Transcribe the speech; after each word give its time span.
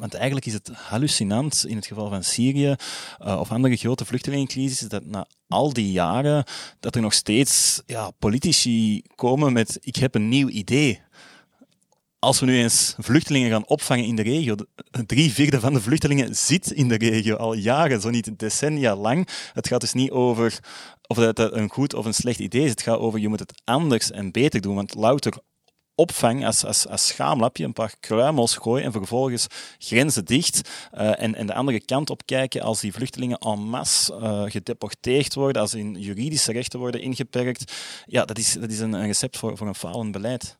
Want 0.00 0.14
eigenlijk 0.14 0.46
is 0.46 0.52
het 0.52 0.68
hallucinant 0.68 1.64
in 1.66 1.76
het 1.76 1.86
geval 1.86 2.08
van 2.08 2.24
Syrië 2.24 2.74
uh, 3.24 3.40
of 3.40 3.50
andere 3.50 3.76
grote 3.76 4.04
vluchtelingencrisis 4.04 4.88
dat 4.88 5.04
na 5.04 5.26
al 5.48 5.72
die 5.72 5.92
jaren 5.92 6.44
dat 6.80 6.94
er 6.94 7.02
nog 7.02 7.12
steeds 7.12 7.82
ja, 7.86 8.10
politici 8.18 9.02
komen 9.14 9.52
met 9.52 9.78
ik 9.80 9.96
heb 9.96 10.14
een 10.14 10.28
nieuw 10.28 10.48
idee 10.48 11.00
als 12.18 12.40
we 12.40 12.46
nu 12.46 12.58
eens 12.58 12.94
vluchtelingen 12.98 13.50
gaan 13.50 13.66
opvangen 13.66 14.04
in 14.04 14.16
de 14.16 14.22
regio, 14.22 14.54
drie 15.06 15.32
vierde 15.32 15.60
van 15.60 15.72
de 15.72 15.80
vluchtelingen 15.80 16.36
zit 16.36 16.70
in 16.70 16.88
de 16.88 16.96
regio 16.96 17.36
al 17.36 17.54
jaren, 17.54 18.00
zo 18.00 18.10
niet 18.10 18.38
decennia 18.38 18.96
lang. 18.96 19.28
Het 19.52 19.68
gaat 19.68 19.80
dus 19.80 19.92
niet 19.92 20.10
over 20.10 20.60
of 21.06 21.16
dat 21.16 21.52
een 21.52 21.70
goed 21.70 21.94
of 21.94 22.04
een 22.04 22.14
slecht 22.14 22.38
idee 22.38 22.64
is. 22.64 22.70
Het 22.70 22.82
gaat 22.82 22.98
over 22.98 23.20
je 23.20 23.28
moet 23.28 23.38
het 23.38 23.62
anders 23.64 24.10
en 24.10 24.32
beter 24.32 24.60
doen. 24.60 24.74
Want 24.74 24.94
louter 24.94 25.32
opvang 26.00 26.46
als, 26.46 26.64
als, 26.64 26.86
als 26.86 27.06
schaamlapje, 27.06 27.64
een 27.64 27.72
paar 27.72 27.94
kruimels 28.00 28.54
gooien 28.56 28.84
en 28.84 28.92
vervolgens 28.92 29.46
grenzen 29.78 30.24
dicht 30.24 30.68
uh, 30.94 31.22
en, 31.22 31.34
en 31.34 31.46
de 31.46 31.54
andere 31.54 31.80
kant 31.80 32.10
op 32.10 32.22
kijken 32.24 32.62
als 32.62 32.80
die 32.80 32.92
vluchtelingen 32.92 33.38
en 33.38 33.58
masse 33.58 34.12
uh, 34.12 34.42
gedeporteerd 34.46 35.34
worden, 35.34 35.62
als 35.62 35.72
hun 35.72 35.94
juridische 35.94 36.52
rechten 36.52 36.78
worden 36.78 37.00
ingeperkt. 37.00 37.72
Ja, 38.06 38.24
dat 38.24 38.38
is, 38.38 38.52
dat 38.52 38.70
is 38.70 38.78
een, 38.80 38.92
een 38.92 39.06
recept 39.06 39.36
voor, 39.36 39.56
voor 39.56 39.66
een 39.66 39.74
falend 39.74 40.12
beleid. 40.12 40.58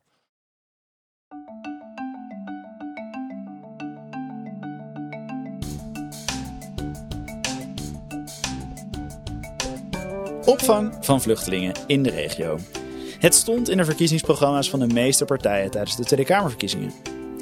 Opvang 10.44 10.96
van 11.00 11.20
vluchtelingen 11.20 11.74
in 11.86 12.02
de 12.02 12.10
regio. 12.10 12.58
Het 13.20 13.34
stond 13.34 13.68
in 13.68 13.76
de 13.76 13.84
verkiezingsprogramma's 13.84 14.70
van 14.70 14.78
de 14.78 14.86
meeste 14.86 15.24
partijen 15.24 15.70
tijdens 15.70 15.96
de 15.96 16.04
Tweede 16.04 16.26
Kamerverkiezingen. 16.26 16.92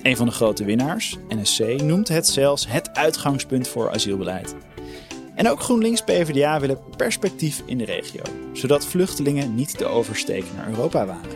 Een 0.03 0.17
van 0.17 0.27
de 0.27 0.33
grote 0.33 0.65
winnaars, 0.65 1.17
NSC, 1.29 1.83
noemt 1.83 2.09
het 2.09 2.27
zelfs 2.27 2.67
het 2.69 2.95
uitgangspunt 2.95 3.69
voor 3.69 3.91
asielbeleid. 3.91 4.55
En 5.35 5.49
ook 5.49 5.61
GroenLinks 5.61 6.03
PvdA 6.03 6.61
willen 6.61 6.81
perspectief 6.97 7.63
in 7.67 7.79
de 7.79 7.85
regio, 7.85 8.23
zodat 8.53 8.87
vluchtelingen 8.87 9.55
niet 9.55 9.79
te 9.79 9.87
oversteken 9.87 10.57
naar 10.57 10.69
Europa 10.69 11.07
waren. 11.07 11.31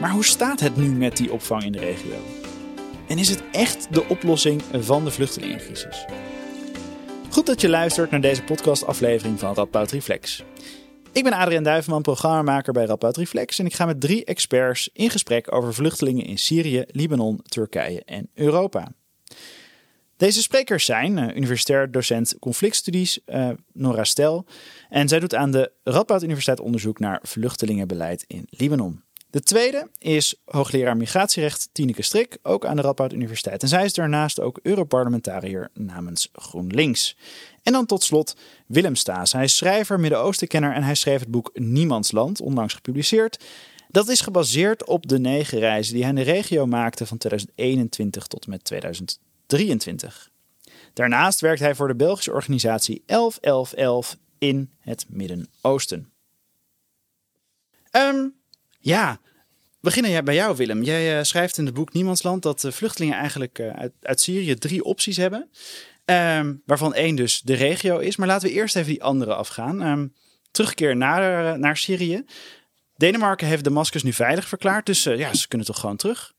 Maar 0.00 0.10
hoe 0.10 0.24
staat 0.24 0.60
het 0.60 0.76
nu 0.76 0.88
met 0.88 1.16
die 1.16 1.32
opvang 1.32 1.62
in 1.62 1.72
de 1.72 1.78
regio? 1.78 2.16
En 3.08 3.18
is 3.18 3.28
het 3.28 3.42
echt 3.52 3.86
de 3.90 4.08
oplossing 4.08 4.62
van 4.80 5.04
de 5.04 5.10
vluchtelingencrisis? 5.10 6.04
Goed 7.30 7.46
dat 7.46 7.60
je 7.60 7.68
luistert 7.68 8.10
naar 8.10 8.20
deze 8.20 8.42
podcastaflevering 8.42 9.38
van 9.38 9.54
Radboud 9.54 9.90
Reflex. 9.90 10.44
Ik 11.12 11.24
ben 11.24 11.32
Adriaan 11.32 11.62
Duivenman, 11.62 12.02
programmamaker 12.02 12.72
bij 12.72 12.84
Radboud 12.84 13.16
Reflex 13.16 13.58
en 13.58 13.66
ik 13.66 13.74
ga 13.74 13.86
met 13.86 14.00
drie 14.00 14.24
experts 14.24 14.90
in 14.92 15.10
gesprek 15.10 15.52
over 15.54 15.74
vluchtelingen 15.74 16.24
in 16.24 16.38
Syrië, 16.38 16.84
Libanon, 16.86 17.40
Turkije 17.42 18.02
en 18.04 18.28
Europa. 18.34 18.92
Deze 20.16 20.42
sprekers 20.42 20.84
zijn 20.84 21.16
uh, 21.16 21.36
universitair 21.36 21.90
docent 21.90 22.38
conflictstudies 22.38 23.18
uh, 23.26 23.50
Nora 23.72 24.04
Stel 24.04 24.46
en 24.88 25.08
zij 25.08 25.20
doet 25.20 25.34
aan 25.34 25.50
de 25.50 25.72
Radboud 25.84 26.22
Universiteit 26.22 26.60
onderzoek 26.60 26.98
naar 26.98 27.20
vluchtelingenbeleid 27.22 28.24
in 28.26 28.46
Libanon. 28.50 29.02
De 29.30 29.42
tweede 29.42 29.90
is 29.98 30.34
hoogleraar 30.44 30.96
migratierecht 30.96 31.68
Tineke 31.72 32.02
Strik, 32.02 32.38
ook 32.42 32.66
aan 32.66 32.76
de 32.76 32.82
Radboud 32.82 33.12
Universiteit. 33.12 33.62
En 33.62 33.68
zij 33.68 33.84
is 33.84 33.94
daarnaast 33.94 34.40
ook 34.40 34.58
Europarlementariër 34.62 35.70
namens 35.74 36.28
GroenLinks. 36.32 37.16
En 37.62 37.72
dan 37.72 37.86
tot 37.86 38.02
slot 38.02 38.36
Willem 38.66 38.94
Staes. 38.94 39.32
Hij 39.32 39.44
is 39.44 39.56
schrijver, 39.56 40.00
Midden-Oostenkenner 40.00 40.74
en 40.74 40.82
hij 40.82 40.94
schreef 40.94 41.20
het 41.20 41.30
boek 41.30 41.50
Niemands 41.54 42.12
Land, 42.12 42.40
onlangs 42.40 42.74
gepubliceerd. 42.74 43.44
Dat 43.88 44.08
is 44.08 44.20
gebaseerd 44.20 44.86
op 44.86 45.08
de 45.08 45.18
negen 45.18 45.58
reizen 45.58 45.92
die 45.94 46.02
hij 46.02 46.10
in 46.10 46.16
de 46.18 46.30
regio 46.30 46.66
maakte 46.66 47.06
van 47.06 47.18
2021 47.18 48.26
tot 48.26 48.44
en 48.44 48.50
met 48.50 48.64
2023. 48.64 50.30
Daarnaast 50.92 51.40
werkt 51.40 51.60
hij 51.60 51.74
voor 51.74 51.88
de 51.88 51.96
Belgische 51.96 52.32
organisatie 52.32 53.02
111111 53.06 54.16
in 54.38 54.70
het 54.78 55.06
Midden-Oosten. 55.08 56.12
Um, 57.92 58.38
ja, 58.80 59.20
beginnen 59.80 60.24
bij 60.24 60.34
jou 60.34 60.56
Willem. 60.56 60.82
Jij 60.82 61.18
uh, 61.18 61.22
schrijft 61.22 61.58
in 61.58 61.64
het 61.64 61.74
boek 61.74 61.92
Niemandsland 61.92 62.42
dat 62.42 62.66
vluchtelingen 62.68 63.16
eigenlijk 63.16 63.58
uh, 63.58 63.72
uit, 64.00 64.20
Syrië 64.20 64.54
drie 64.54 64.84
opties 64.84 65.16
hebben. 65.16 65.50
Um, 66.04 66.62
waarvan 66.66 66.94
één 66.94 67.16
dus 67.16 67.40
de 67.40 67.54
regio 67.54 67.98
is. 67.98 68.16
Maar 68.16 68.28
laten 68.28 68.48
we 68.48 68.54
eerst 68.54 68.76
even 68.76 68.90
die 68.90 69.02
andere 69.02 69.34
afgaan. 69.34 69.82
Um, 69.82 70.14
terugkeer 70.50 70.96
naar, 70.96 71.58
naar 71.58 71.76
Syrië. 71.76 72.24
Denemarken 72.96 73.46
heeft 73.46 73.64
Damascus 73.64 74.02
nu 74.02 74.12
veilig 74.12 74.48
verklaard. 74.48 74.86
Dus 74.86 75.02
ja, 75.02 75.34
ze 75.34 75.48
kunnen 75.48 75.66
toch 75.66 75.80
gewoon 75.80 75.96
terug? 75.96 76.32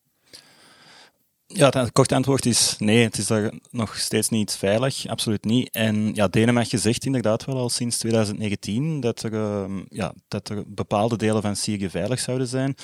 Ja, 1.53 1.69
het 1.69 1.91
korte 1.91 2.15
antwoord 2.15 2.45
is 2.45 2.75
nee, 2.77 3.03
het 3.03 3.17
is 3.17 3.27
daar 3.27 3.51
nog 3.71 3.97
steeds 3.97 4.29
niet 4.29 4.55
veilig, 4.55 5.07
absoluut 5.07 5.43
niet. 5.43 5.69
En 5.69 6.13
ja, 6.13 6.27
Denemarken 6.27 6.79
zegt 6.79 7.05
inderdaad 7.05 7.45
wel 7.45 7.57
al 7.57 7.69
sinds 7.69 7.97
2019 7.97 8.99
dat 8.99 9.23
er, 9.23 9.33
uh, 9.33 9.79
ja, 9.89 10.13
dat 10.27 10.49
er 10.49 10.63
bepaalde 10.67 11.17
delen 11.17 11.41
van 11.41 11.55
Syrië 11.55 11.89
veilig 11.89 12.19
zouden 12.19 12.47
zijn. 12.47 12.75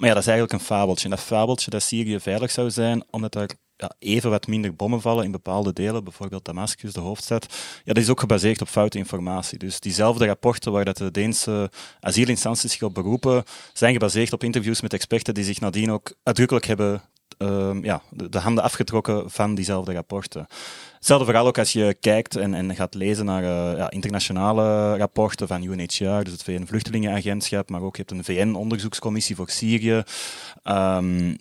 Maar 0.00 0.08
ja, 0.08 0.14
dat 0.14 0.24
is 0.24 0.30
eigenlijk 0.30 0.60
een 0.60 0.66
fabeltje. 0.66 1.04
En 1.04 1.10
dat 1.10 1.20
fabeltje 1.20 1.70
dat 1.70 1.82
Syrië 1.82 2.20
veilig 2.20 2.50
zou 2.50 2.70
zijn, 2.70 3.04
omdat 3.10 3.34
er 3.34 3.50
ja, 3.76 3.92
even 3.98 4.30
wat 4.30 4.46
minder 4.46 4.74
bommen 4.74 5.00
vallen 5.00 5.24
in 5.24 5.30
bepaalde 5.30 5.72
delen, 5.72 6.04
bijvoorbeeld 6.04 6.44
Damascus, 6.44 6.92
de 6.92 7.00
hoofdstad. 7.00 7.46
Ja, 7.84 7.92
dat 7.92 8.02
is 8.02 8.08
ook 8.08 8.20
gebaseerd 8.20 8.60
op 8.60 8.68
foute 8.68 8.98
informatie. 8.98 9.58
Dus 9.58 9.80
diezelfde 9.80 10.26
rapporten 10.26 10.72
waar 10.72 10.84
dat 10.84 10.96
de 10.96 11.10
Deense 11.10 11.70
asielinstanties 12.00 12.72
zich 12.72 12.82
op 12.82 12.94
beroepen, 12.94 13.44
zijn 13.72 13.92
gebaseerd 13.92 14.32
op 14.32 14.44
interviews 14.44 14.80
met 14.80 14.92
experten 14.92 15.34
die 15.34 15.44
zich 15.44 15.60
nadien 15.60 15.90
ook 15.90 16.14
uitdrukkelijk 16.22 16.66
hebben 16.66 17.02
uh, 17.38 17.76
ja, 17.82 18.02
de, 18.10 18.38
handen 18.38 18.64
afgetrokken 18.64 19.30
van 19.30 19.54
diezelfde 19.54 19.92
rapporten. 19.92 20.46
Hetzelfde 21.00 21.24
vooral 21.26 21.46
ook 21.46 21.58
als 21.58 21.72
je 21.72 21.96
kijkt 22.00 22.36
en, 22.36 22.54
en 22.54 22.76
gaat 22.76 22.94
lezen 22.94 23.24
naar 23.24 23.42
uh, 23.42 23.78
ja, 23.78 23.90
internationale 23.90 24.96
rapporten 24.96 25.46
van 25.46 25.62
UNHCR, 25.62 26.22
dus 26.22 26.32
het 26.32 26.42
VN-vluchtelingenagentschap, 26.42 27.70
maar 27.70 27.82
ook 27.82 27.96
je 27.96 28.04
hebt 28.06 28.10
een 28.10 28.24
VN-onderzoekscommissie 28.24 29.36
voor 29.36 29.50
Syrië. 29.50 30.02
Um, 30.64 31.38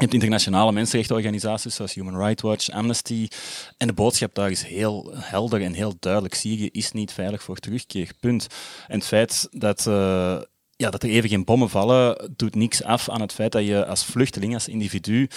je 0.00 0.06
hebt 0.06 0.12
internationale 0.12 0.72
mensenrechtenorganisaties 0.72 1.74
zoals 1.74 1.94
Human 1.94 2.18
Rights 2.18 2.42
Watch, 2.42 2.70
Amnesty. 2.70 3.28
En 3.76 3.86
de 3.86 3.92
boodschap 3.92 4.34
daar 4.34 4.50
is 4.50 4.62
heel 4.62 5.12
helder 5.14 5.62
en 5.62 5.72
heel 5.72 5.94
duidelijk. 6.00 6.34
Syrië 6.34 6.68
is 6.72 6.92
niet 6.92 7.12
veilig 7.12 7.42
voor 7.42 7.56
terugkeer. 7.56 8.12
Punt. 8.20 8.46
En 8.88 8.98
het 8.98 9.06
feit 9.06 9.48
dat 9.50 9.86
uh, 9.86 10.40
ja, 10.80 10.90
dat 10.90 11.02
er 11.02 11.08
even 11.08 11.28
geen 11.28 11.44
bommen 11.44 11.68
vallen, 11.68 12.32
doet 12.36 12.54
niks 12.54 12.82
af 12.82 13.08
aan 13.08 13.20
het 13.20 13.32
feit 13.32 13.52
dat 13.52 13.66
je 13.66 13.86
als 13.86 14.04
vluchteling, 14.04 14.54
als 14.54 14.68
individu, 14.68 15.28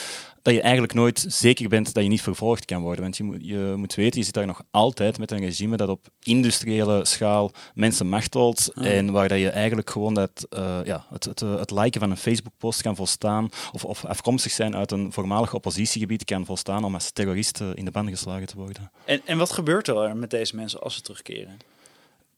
dat 0.41 0.53
je 0.53 0.61
eigenlijk 0.61 0.93
nooit 0.93 1.25
zeker 1.27 1.69
bent 1.69 1.93
dat 1.93 2.03
je 2.03 2.09
niet 2.09 2.21
vervolgd 2.21 2.65
kan 2.65 2.81
worden. 2.81 3.01
Want 3.01 3.17
je 3.17 3.23
moet, 3.23 3.37
je 3.41 3.73
moet 3.77 3.95
weten, 3.95 4.19
je 4.19 4.25
zit 4.25 4.33
daar 4.33 4.45
nog 4.45 4.61
altijd 4.71 5.17
met 5.17 5.31
een 5.31 5.39
regime 5.39 5.77
dat 5.77 5.89
op 5.89 6.07
industriële 6.23 7.05
schaal 7.05 7.51
mensen 7.73 8.07
machtelt 8.07 8.71
ah. 8.73 8.85
en 8.85 9.11
waar 9.11 9.27
dat 9.27 9.39
je 9.39 9.49
eigenlijk 9.49 9.89
gewoon 9.89 10.13
dat, 10.13 10.47
uh, 10.57 10.79
ja, 10.83 11.05
het, 11.09 11.23
het, 11.23 11.39
het, 11.39 11.71
liken 11.71 11.99
van 11.99 12.11
een 12.11 12.17
Facebook-post 12.17 12.81
kan 12.81 12.95
volstaan 12.95 13.49
of, 13.71 13.85
of 13.85 14.05
afkomstig 14.05 14.51
zijn 14.51 14.75
uit 14.75 14.91
een 14.91 15.11
voormalig 15.11 15.53
oppositiegebied 15.53 16.25
kan 16.25 16.45
volstaan 16.45 16.83
om 16.83 16.93
als 16.93 17.11
terrorist 17.11 17.59
in 17.73 17.85
de 17.85 17.91
band 17.91 18.09
geslagen 18.09 18.47
te 18.47 18.55
worden. 18.55 18.91
En, 19.05 19.21
en 19.25 19.37
wat 19.37 19.51
gebeurt 19.51 19.87
er 19.87 20.17
met 20.17 20.29
deze 20.29 20.55
mensen 20.55 20.81
als 20.81 20.95
ze 20.95 21.01
terugkeren? 21.01 21.72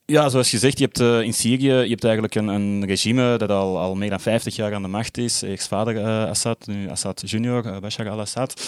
Ja, 0.08 0.30
zoals 0.30 0.52
je 0.52 0.58
zegt, 0.58 0.78
je 0.78 0.84
hebt 0.84 1.00
uh, 1.00 1.22
in 1.22 1.34
Syrië 1.34 1.72
je 1.72 1.90
hebt 1.90 2.04
eigenlijk 2.04 2.36
een, 2.36 2.48
een, 2.48 2.86
regime 2.86 3.38
dat 3.38 3.50
al, 3.50 3.80
al 3.80 3.96
meer 3.96 4.10
dan 4.10 4.20
50 4.20 4.56
jaar 4.56 4.74
aan 4.74 4.82
de 4.82 4.88
macht 4.88 5.18
is. 5.18 5.42
Eerst 5.42 5.68
vader 5.68 5.96
uh, 5.96 6.30
Assad, 6.30 6.68
nu 6.68 6.90
Assad 6.90 7.30
junior, 7.30 7.66
uh, 7.66 7.78
Bashar 7.78 8.10
al-Assad. 8.10 8.62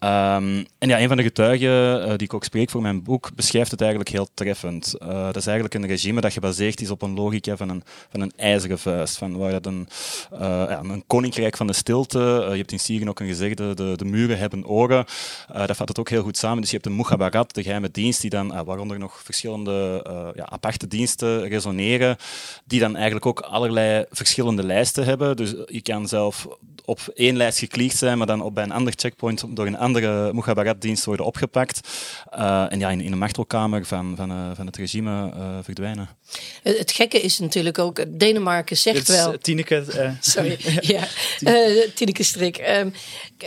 Um, 0.00 0.66
en 0.78 0.88
ja, 0.88 1.00
een 1.00 1.08
van 1.08 1.16
de 1.16 1.22
getuigen 1.22 2.08
die 2.08 2.26
ik 2.26 2.34
ook 2.34 2.44
spreek 2.44 2.70
voor 2.70 2.82
mijn 2.82 3.02
boek 3.02 3.34
beschrijft 3.34 3.70
het 3.70 3.80
eigenlijk 3.80 4.10
heel 4.10 4.28
treffend. 4.34 4.94
dat 4.98 5.36
is 5.36 5.46
eigenlijk 5.46 5.74
een 5.74 5.86
regime 5.86 6.20
dat 6.20 6.32
gebaseerd 6.32 6.80
is 6.80 6.90
op 6.90 7.02
een 7.02 7.14
logica 7.14 7.56
van 7.56 7.68
een, 7.68 7.82
van 8.10 8.20
een 8.20 8.32
ijzeren 8.36 8.78
vuist. 8.78 9.18
Van 9.18 9.36
waar 9.36 9.58
een, 9.62 9.88
een 10.90 11.04
koninkrijk 11.06 11.56
van 11.56 11.66
de 11.66 11.72
stilte. 11.72 12.18
je 12.50 12.56
hebt 12.56 12.72
in 12.72 12.78
Syrië 12.78 13.08
ook 13.08 13.20
een 13.20 13.26
gezegde, 13.26 13.74
de, 13.74 13.92
de 13.96 14.04
muren 14.04 14.38
hebben 14.38 14.66
oren. 14.66 15.04
dat 15.52 15.76
vat 15.76 15.88
het 15.88 15.98
ook 15.98 16.08
heel 16.08 16.22
goed 16.22 16.36
samen. 16.36 16.60
Dus 16.60 16.70
je 16.70 16.76
hebt 16.76 16.88
een 16.88 16.96
Mukhabarat, 16.96 17.54
de 17.54 17.62
geheime 17.62 17.90
dienst, 17.90 18.20
die 18.20 18.30
dan, 18.30 18.64
waaronder 18.64 18.98
nog 18.98 19.20
verschillende 19.24 20.02
ja, 20.34 20.44
diensten 20.86 21.48
resoneren, 21.48 22.16
die 22.64 22.80
dan 22.80 22.94
eigenlijk 22.94 23.26
ook 23.26 23.40
allerlei 23.40 24.04
verschillende 24.10 24.62
lijsten 24.62 25.04
hebben. 25.04 25.36
Dus 25.36 25.54
je 25.66 25.82
kan 25.82 26.08
zelf 26.08 26.46
op 26.88 27.00
één 27.14 27.36
lijst 27.36 27.58
geklikt 27.58 27.96
zijn, 27.96 28.18
maar 28.18 28.26
dan 28.26 28.40
op 28.40 28.54
bij 28.54 28.64
een 28.64 28.72
ander 28.72 28.92
checkpoint 28.96 29.44
door 29.48 29.66
een 29.66 29.76
andere 29.76 30.32
Mukhabarat-dienst 30.32 31.04
worden 31.04 31.26
opgepakt. 31.26 31.80
Uh, 32.34 32.72
en 32.72 32.78
ja, 32.78 32.90
in, 32.90 33.00
in 33.00 33.12
een 33.12 33.18
machtelkamer 33.18 33.84
van, 33.84 34.16
van, 34.16 34.30
uh, 34.30 34.50
van 34.54 34.66
het 34.66 34.76
regime 34.76 35.32
uh, 35.36 35.58
verdwijnen. 35.62 36.08
Het 36.62 36.92
gekke 36.92 37.20
is 37.20 37.38
natuurlijk 37.38 37.78
ook, 37.78 38.04
Denemarken 38.18 38.76
zegt 38.76 39.08
wel... 39.08 39.38
Tineke... 39.38 39.84
Sorry, 40.20 40.58
ja. 40.80 41.06
Tineke 41.94 42.22
Strik. 42.22 42.56
Ehm, 42.56 42.90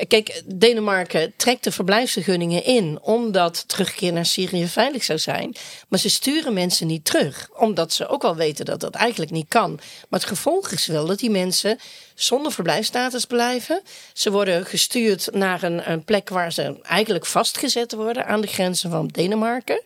kijk, 0.07 0.41
Denemarken 0.45 1.33
trekt 1.35 1.63
de 1.63 1.71
verblijfsvergunningen 1.71 2.65
in 2.65 2.99
omdat 3.01 3.63
terugkeer 3.67 4.13
naar 4.13 4.25
Syrië 4.25 4.67
veilig 4.67 5.03
zou 5.03 5.19
zijn. 5.19 5.55
Maar 5.87 5.99
ze 5.99 6.09
sturen 6.09 6.53
mensen 6.53 6.87
niet 6.87 7.05
terug 7.05 7.20
Omdat 7.57 7.93
ze 7.93 8.07
ook 8.07 8.21
wel 8.21 8.35
weten 8.35 8.65
dat 8.65 8.79
dat 8.79 8.95
eigenlijk 8.95 9.31
niet 9.31 9.47
kan. 9.47 9.79
Maar 10.09 10.19
het 10.19 10.29
gevolg 10.29 10.71
is 10.71 10.87
wel 10.87 11.05
dat 11.05 11.19
die 11.19 11.29
mensen 11.29 11.79
zonder 12.15 12.51
verblijfstatus 12.51 13.25
blijven. 13.25 13.81
Ze 14.13 14.31
worden 14.31 14.65
gestuurd 14.65 15.27
naar 15.31 15.63
een, 15.63 15.91
een 15.91 16.03
plek 16.03 16.29
waar 16.29 16.53
ze 16.53 16.81
eigenlijk 16.81 17.25
vastgezet 17.25 17.93
worden 17.93 18.25
aan 18.25 18.41
de 18.41 18.47
grenzen 18.47 18.89
van 18.89 19.07
Denemarken. 19.07 19.81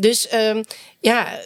Dus 0.00 0.32
um, 0.32 0.64
ja, 1.00 1.40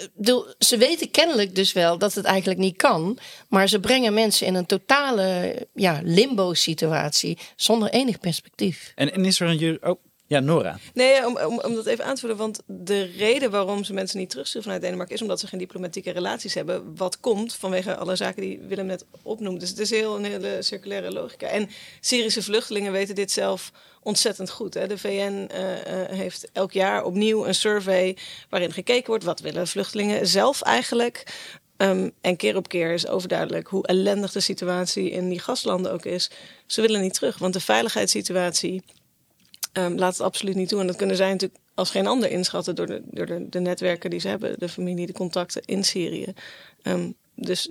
ze 0.59 0.77
weten 0.77 1.11
kennelijk 1.11 1.55
dus 1.55 1.73
wel 1.73 1.99
dat 1.99 2.15
het 2.15 2.25
eigenlijk 2.25 2.61
niet 2.61 2.77
kan. 2.77 3.19
Maar 3.49 3.69
ze 3.69 3.81
brengen 3.81 4.15
mensen 4.15 4.47
in 4.47 4.55
een 4.55 4.67
totale 4.67 5.57
ja, 5.75 6.01
limbo-situatie 6.03 7.39
zonder 7.57 7.91
enig 7.91 8.21
perspectief. 8.21 8.93
En, 8.95 9.13
en 9.13 9.25
is 9.25 9.41
er 9.41 9.49
een. 9.49 9.79
Oh, 9.83 10.01
ja, 10.33 10.41
Nora. 10.41 10.79
Nee, 10.95 11.27
om, 11.27 11.39
om, 11.39 11.61
om 11.61 11.75
dat 11.75 11.87
even 11.87 12.05
aan 12.05 12.15
te 12.15 12.21
vullen. 12.21 12.37
Want 12.37 12.61
de 12.67 13.03
reden 13.03 13.51
waarom 13.51 13.85
ze 13.85 13.93
mensen 13.93 14.19
niet 14.19 14.31
terugsturen 14.31 14.63
vanuit 14.63 14.83
Denemarken 14.83 15.15
is 15.15 15.23
omdat 15.23 15.41
ze 15.41 15.47
geen 15.47 15.59
diplomatieke 15.59 16.11
relaties 16.11 16.55
hebben. 16.55 16.97
Wat 16.97 17.21
komt 17.21 17.55
vanwege 17.55 17.97
alle 17.97 18.17
zaken 18.17 18.43
die 18.43 18.61
Willem 18.69 18.87
net 18.87 19.05
opnoemt. 19.23 19.61
Dus 19.61 19.69
het 19.69 19.79
is 19.79 19.91
heel 19.91 20.17
een 20.17 20.25
hele 20.25 20.57
circulaire 20.61 21.13
logica. 21.13 21.47
En 21.47 21.71
Syrische 22.01 22.43
vluchtelingen 22.43 22.93
weten 22.93 23.15
dit 23.15 23.33
zelf 23.33 23.73
ontzettend 24.03 24.51
goed. 24.51 24.75
Hè. 24.75 24.87
De 24.87 24.99
VN 24.99 25.09
uh, 25.55 25.71
uh, 25.71 26.09
heeft 26.09 26.49
elk 26.53 26.73
jaar 26.73 27.05
opnieuw 27.05 27.47
een 27.47 27.55
survey 27.55 28.17
waarin 28.49 28.73
gekeken 28.73 29.07
wordt 29.07 29.25
wat 29.25 29.41
willen 29.41 29.69
vluchtelingen 29.69 30.27
zelf 30.27 30.63
eigenlijk. 30.63 31.25
Um, 31.77 32.13
en 32.21 32.37
keer 32.37 32.57
op 32.57 32.69
keer 32.69 32.93
is 32.93 33.07
overduidelijk 33.07 33.69
hoe 33.69 33.87
ellendig 33.87 34.33
de 34.33 34.41
situatie 34.41 35.11
in 35.11 35.29
die 35.29 35.41
gastlanden 35.41 35.93
ook 35.93 36.05
is. 36.05 36.31
Ze 36.67 36.81
willen 36.81 37.01
niet 37.01 37.15
terug, 37.15 37.39
want 37.39 37.53
de 37.53 37.61
veiligheidssituatie 37.61 38.83
um, 39.73 39.99
laat 39.99 40.13
het 40.13 40.23
absoluut 40.23 40.55
niet 40.55 40.69
toe. 40.69 40.81
En 40.81 40.87
dat 40.87 40.97
kunnen 40.97 41.17
zij 41.17 41.31
natuurlijk 41.31 41.61
als 41.75 41.91
geen 41.91 42.07
ander 42.07 42.31
inschatten 42.31 42.75
door 42.75 42.87
de, 42.87 43.03
door 43.05 43.27
de, 43.27 43.49
de 43.49 43.61
netwerken 43.61 44.11
die 44.11 44.21
ze 44.21 44.29
hebben, 44.29 44.59
de 44.59 44.69
familie, 44.69 45.07
de 45.07 45.13
contacten 45.13 45.63
in 45.65 45.85
Syrië. 45.85 46.33
Um, 46.83 47.15
dus 47.35 47.71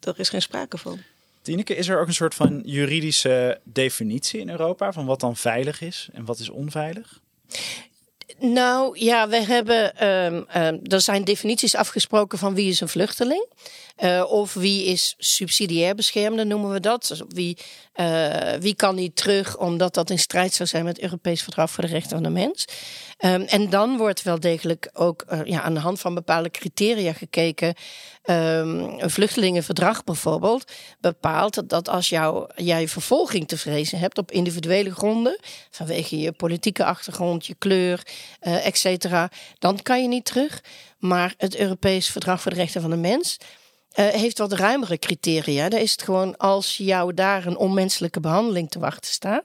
daar 0.00 0.18
is 0.18 0.28
geen 0.28 0.42
sprake 0.42 0.78
van. 0.78 0.98
Tineke, 1.42 1.76
is 1.76 1.88
er 1.88 2.00
ook 2.00 2.06
een 2.06 2.14
soort 2.14 2.34
van 2.34 2.62
juridische 2.64 3.60
definitie 3.64 4.40
in 4.40 4.50
Europa 4.50 4.92
van 4.92 5.06
wat 5.06 5.20
dan 5.20 5.36
veilig 5.36 5.80
is 5.80 6.08
en 6.12 6.24
wat 6.24 6.38
is 6.38 6.48
onveilig? 6.48 7.20
Nou 8.38 8.98
ja, 8.98 9.28
we 9.28 9.36
hebben. 9.36 10.06
Um, 10.08 10.34
um, 10.56 10.80
er 10.82 11.00
zijn 11.00 11.24
definities 11.24 11.74
afgesproken 11.74 12.38
van 12.38 12.54
wie 12.54 12.68
is 12.68 12.80
een 12.80 12.88
vluchteling. 12.88 13.46
Uh, 14.02 14.24
of 14.28 14.54
wie 14.54 14.84
is 14.84 15.14
subsidiair 15.18 15.94
beschermde, 15.94 16.44
noemen 16.44 16.72
we 16.72 16.80
dat. 16.80 17.06
Dus 17.06 17.22
wie, 17.28 17.58
uh, 17.94 18.52
wie 18.60 18.74
kan 18.74 18.94
niet 18.94 19.16
terug 19.16 19.58
omdat 19.58 19.94
dat 19.94 20.10
in 20.10 20.18
strijd 20.18 20.54
zou 20.54 20.68
zijn 20.68 20.84
met 20.84 20.96
het 20.96 21.04
Europees 21.04 21.42
Verdrag 21.42 21.70
voor 21.70 21.84
de 21.84 21.90
Rechten 21.90 22.10
van 22.10 22.22
de 22.22 22.28
Mens. 22.28 22.64
Um, 23.24 23.42
en 23.42 23.70
dan 23.70 23.96
wordt 23.96 24.22
wel 24.22 24.40
degelijk 24.40 24.90
ook 24.92 25.24
uh, 25.28 25.40
ja, 25.44 25.62
aan 25.62 25.74
de 25.74 25.80
hand 25.80 26.00
van 26.00 26.14
bepaalde 26.14 26.50
criteria 26.50 27.12
gekeken. 27.12 27.74
Um, 28.30 28.80
een 28.80 29.10
vluchtelingenverdrag 29.10 30.04
bijvoorbeeld 30.04 30.72
bepaalt 31.00 31.68
dat 31.68 31.88
als 31.88 32.08
jou, 32.08 32.50
jij 32.56 32.88
vervolging 32.88 33.48
te 33.48 33.58
vrezen 33.58 33.98
hebt 33.98 34.18
op 34.18 34.30
individuele 34.30 34.94
gronden, 34.94 35.38
vanwege 35.70 36.18
je 36.18 36.32
politieke 36.32 36.84
achtergrond, 36.84 37.46
je 37.46 37.54
kleur, 37.58 38.06
uh, 38.42 38.66
et 38.66 38.78
cetera, 38.78 39.30
dan 39.58 39.82
kan 39.82 40.02
je 40.02 40.08
niet 40.08 40.24
terug. 40.24 40.62
Maar 40.98 41.34
het 41.36 41.56
Europees 41.56 42.10
Verdrag 42.10 42.40
voor 42.40 42.50
de 42.50 42.56
Rechten 42.56 42.80
van 42.80 42.90
de 42.90 42.96
Mens 42.96 43.36
uh, 43.96 44.06
heeft 44.06 44.38
wat 44.38 44.52
ruimere 44.52 44.98
criteria. 44.98 45.68
Daar 45.68 45.80
is 45.80 45.92
het 45.92 46.02
gewoon 46.02 46.36
als 46.36 46.76
jou 46.76 47.14
daar 47.14 47.46
een 47.46 47.56
onmenselijke 47.56 48.20
behandeling 48.20 48.70
te 48.70 48.78
wachten 48.78 49.10
staat, 49.10 49.44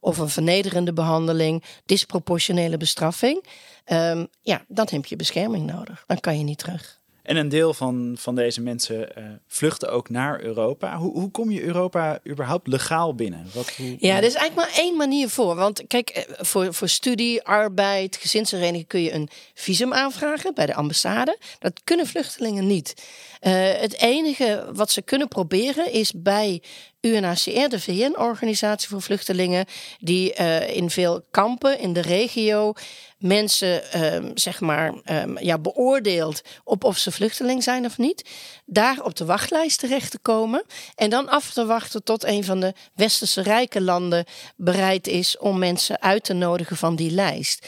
of 0.00 0.18
een 0.18 0.28
vernederende 0.28 0.92
behandeling, 0.92 1.64
disproportionele 1.84 2.76
bestraffing, 2.76 3.44
um, 3.92 4.28
ja, 4.42 4.64
dan 4.68 4.86
heb 4.90 5.06
je 5.06 5.16
bescherming 5.16 5.66
nodig. 5.66 6.04
Dan 6.06 6.20
kan 6.20 6.38
je 6.38 6.44
niet 6.44 6.58
terug. 6.58 6.99
En 7.30 7.36
een 7.36 7.48
deel 7.48 7.74
van, 7.74 8.14
van 8.18 8.34
deze 8.34 8.60
mensen 8.60 9.08
uh, 9.18 9.24
vluchten 9.46 9.90
ook 9.90 10.08
naar 10.08 10.40
Europa. 10.40 10.96
Hoe, 10.96 11.12
hoe 11.12 11.30
kom 11.30 11.50
je 11.50 11.62
Europa 11.62 12.18
überhaupt 12.28 12.66
legaal 12.66 13.14
binnen? 13.14 13.46
Wat, 13.54 13.70
hoe, 13.70 13.96
ja, 13.98 14.16
er 14.16 14.22
is 14.22 14.34
eigenlijk 14.34 14.54
maar 14.54 14.84
één 14.84 14.96
manier 14.96 15.28
voor. 15.28 15.54
Want 15.54 15.86
kijk, 15.86 16.10
eh, 16.10 16.24
voor, 16.38 16.74
voor 16.74 16.88
studie, 16.88 17.42
arbeid, 17.42 18.16
gezinshereniging 18.16 18.86
kun 18.86 19.02
je 19.02 19.12
een 19.12 19.28
visum 19.54 19.92
aanvragen 19.92 20.54
bij 20.54 20.66
de 20.66 20.74
ambassade. 20.74 21.38
Dat 21.58 21.80
kunnen 21.84 22.06
vluchtelingen 22.06 22.66
niet. 22.66 22.94
Uh, 23.40 23.52
het 23.72 23.96
enige 23.96 24.66
wat 24.72 24.90
ze 24.90 25.02
kunnen 25.02 25.28
proberen 25.28 25.92
is 25.92 26.12
bij 26.16 26.62
UNHCR, 27.00 27.68
de 27.68 27.80
VN-organisatie 27.80 28.88
voor 28.88 29.02
vluchtelingen, 29.02 29.66
die 29.98 30.32
in 30.72 30.90
veel 30.90 31.24
kampen 31.30 31.78
in 31.78 31.92
de 31.92 32.00
regio 32.00 32.72
mensen 33.20 33.82
uh, 33.96 34.30
zeg 34.34 34.60
maar 34.60 34.94
um, 35.04 35.38
ja, 35.38 35.58
beoordeelt 35.58 36.42
op 36.64 36.84
of 36.84 36.98
ze 36.98 37.12
vluchteling 37.12 37.62
zijn 37.62 37.84
of 37.84 37.98
niet, 37.98 38.28
daar 38.64 39.02
op 39.02 39.16
de 39.16 39.24
wachtlijst 39.24 39.78
terecht 39.78 40.10
te 40.10 40.18
komen 40.18 40.64
en 40.94 41.10
dan 41.10 41.28
af 41.28 41.52
te 41.52 41.66
wachten 41.66 42.04
tot 42.04 42.24
een 42.24 42.44
van 42.44 42.60
de 42.60 42.74
westerse 42.94 43.42
rijke 43.42 43.80
landen 43.80 44.24
bereid 44.56 45.06
is 45.06 45.38
om 45.38 45.58
mensen 45.58 46.02
uit 46.02 46.24
te 46.24 46.32
nodigen 46.32 46.76
van 46.76 46.96
die 46.96 47.10
lijst. 47.10 47.66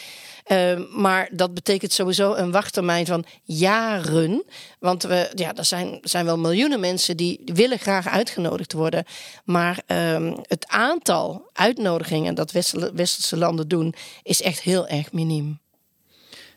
Uh, 0.52 0.80
maar 0.90 1.28
dat 1.32 1.54
betekent 1.54 1.92
sowieso 1.92 2.34
een 2.34 2.50
wachttermijn 2.50 3.06
van 3.06 3.24
jaren. 3.42 4.44
Want 4.78 5.02
we, 5.02 5.30
ja, 5.34 5.54
er 5.54 5.64
zijn, 5.64 5.98
zijn 6.02 6.24
wel 6.24 6.38
miljoenen 6.38 6.80
mensen 6.80 7.16
die 7.16 7.40
willen 7.44 7.78
graag 7.78 8.08
uitgenodigd 8.08 8.72
worden. 8.72 9.04
Maar 9.44 9.82
uh, 9.86 10.32
het 10.42 10.68
aantal 10.68 11.50
uitnodigingen 11.52 12.34
dat 12.34 12.52
westerse 12.94 13.36
landen 13.36 13.68
doen, 13.68 13.94
is 14.22 14.42
echt 14.42 14.60
heel 14.60 14.88
erg 14.88 15.12
miniem. 15.12 15.60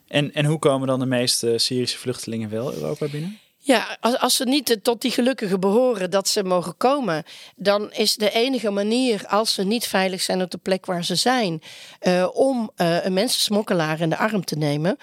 En, 0.07 0.33
en 0.33 0.45
hoe 0.45 0.59
komen 0.59 0.87
dan 0.87 0.99
de 0.99 1.05
meeste 1.05 1.57
Syrische 1.57 1.97
vluchtelingen 1.97 2.49
wel 2.49 2.73
Europa 2.73 3.07
binnen? 3.07 3.39
Ja, 3.67 3.97
als, 3.99 4.35
ze 4.35 4.43
niet 4.43 4.79
tot 4.81 5.01
die 5.01 5.11
gelukkigen 5.11 5.59
behoren 5.59 6.11
dat 6.11 6.27
ze 6.27 6.43
mogen 6.43 6.77
komen, 6.77 7.23
dan 7.55 7.93
is 7.93 8.15
de 8.15 8.31
enige 8.31 8.69
manier, 8.69 9.27
als 9.27 9.53
ze 9.53 9.63
niet 9.63 9.87
veilig 9.87 10.21
zijn 10.21 10.41
op 10.41 10.51
de 10.51 10.57
plek 10.57 10.85
waar 10.85 11.05
ze 11.05 11.15
zijn, 11.15 11.61
uh, 12.01 12.27
om 12.33 12.71
uh, 12.77 13.05
een 13.05 13.13
mensensmokkelaar 13.13 13.99
in 13.99 14.09
de 14.09 14.17
arm 14.17 14.45
te 14.45 14.57
nemen. 14.57 14.97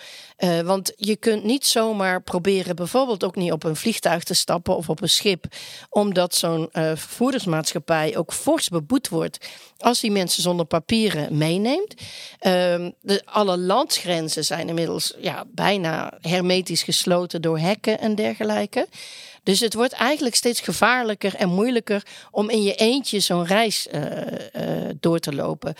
Want 0.64 0.92
je 0.96 1.16
kunt 1.16 1.44
niet 1.44 1.66
zomaar 1.66 2.22
proberen, 2.22 2.76
bijvoorbeeld 2.76 3.24
ook 3.24 3.36
niet 3.36 3.52
op 3.52 3.64
een 3.64 3.76
vliegtuig 3.76 4.24
te 4.24 4.34
stappen 4.34 4.76
of 4.76 4.88
op 4.88 5.02
een 5.02 5.08
schip, 5.08 5.44
omdat 5.88 6.34
zo'n 6.34 6.68
vervoerdersmaatschappij 6.72 8.16
ook 8.16 8.32
fors 8.32 8.68
beboet 8.68 9.08
wordt 9.08 9.48
als 9.78 10.00
die 10.00 10.10
mensen 10.10 10.42
zonder 10.42 10.66
papieren 10.66 11.38
meeneemt. 11.38 11.94
Ehm, 12.38 12.90
de, 13.00 13.22
alle 13.24 13.58
landsgrenzen 13.58 14.44
zijn 14.44 14.68
inmiddels 14.68 15.14
ja, 15.18 15.44
bijna 15.48 16.12
hermetisch 16.20 16.82
gesloten 16.82 17.42
door 17.42 17.58
hekken 17.58 18.00
en 18.00 18.14
dergelijke. 18.14 18.51
Dus 19.42 19.60
het 19.60 19.74
wordt 19.74 19.92
eigenlijk 19.92 20.34
steeds 20.34 20.60
gevaarlijker 20.60 21.34
en 21.34 21.48
moeilijker 21.48 22.02
om 22.30 22.50
in 22.50 22.62
je 22.62 22.74
eentje 22.74 23.20
zo'n 23.20 23.46
reis 23.46 23.86
uh, 23.92 24.02
uh, 24.02 24.90
door 25.00 25.18
te 25.18 25.34
lopen. 25.34 25.74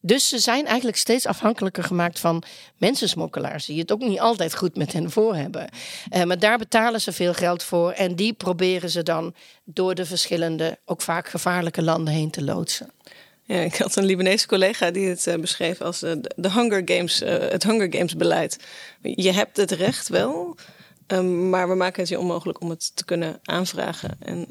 Dus 0.00 0.28
ze 0.28 0.38
zijn 0.38 0.66
eigenlijk 0.66 0.96
steeds 0.96 1.26
afhankelijker 1.26 1.84
gemaakt 1.84 2.20
van 2.20 2.42
mensensmokkelaars, 2.76 3.66
die 3.66 3.80
het 3.80 3.92
ook 3.92 4.00
niet 4.00 4.20
altijd 4.20 4.54
goed 4.54 4.76
met 4.76 4.92
hen 4.92 5.10
voor 5.10 5.34
hebben. 5.34 5.68
Uh, 6.12 6.22
maar 6.22 6.38
daar 6.38 6.58
betalen 6.58 7.00
ze 7.00 7.12
veel 7.12 7.34
geld 7.34 7.62
voor 7.62 7.90
en 7.90 8.14
die 8.14 8.32
proberen 8.32 8.90
ze 8.90 9.02
dan 9.02 9.34
door 9.64 9.94
de 9.94 10.06
verschillende, 10.06 10.78
ook 10.84 11.02
vaak 11.02 11.28
gevaarlijke 11.28 11.82
landen 11.82 12.14
heen 12.14 12.30
te 12.30 12.44
loodsen. 12.44 12.90
Ja, 13.42 13.60
ik 13.60 13.76
had 13.76 13.96
een 13.96 14.04
Libanese 14.04 14.46
collega 14.46 14.90
die 14.90 15.08
het 15.08 15.26
uh, 15.26 15.34
beschreef 15.34 15.80
als 15.80 16.00
de 16.36 16.50
Hunger 16.52 16.82
Games, 16.84 17.18
het 17.24 17.62
Hunger 17.62 17.92
Games 17.92 18.16
beleid. 18.16 18.56
Je 19.02 19.32
hebt 19.32 19.56
het 19.56 19.70
recht 19.70 20.08
wel, 20.08 20.56
um, 21.06 21.48
maar 21.48 21.68
we 21.68 21.74
maken 21.74 22.00
het 22.00 22.08
je 22.08 22.18
onmogelijk 22.18 22.60
om 22.60 22.70
het 22.70 22.96
te 22.96 23.04
kunnen 23.04 23.40
aanvragen. 23.42 24.16
En 24.18 24.46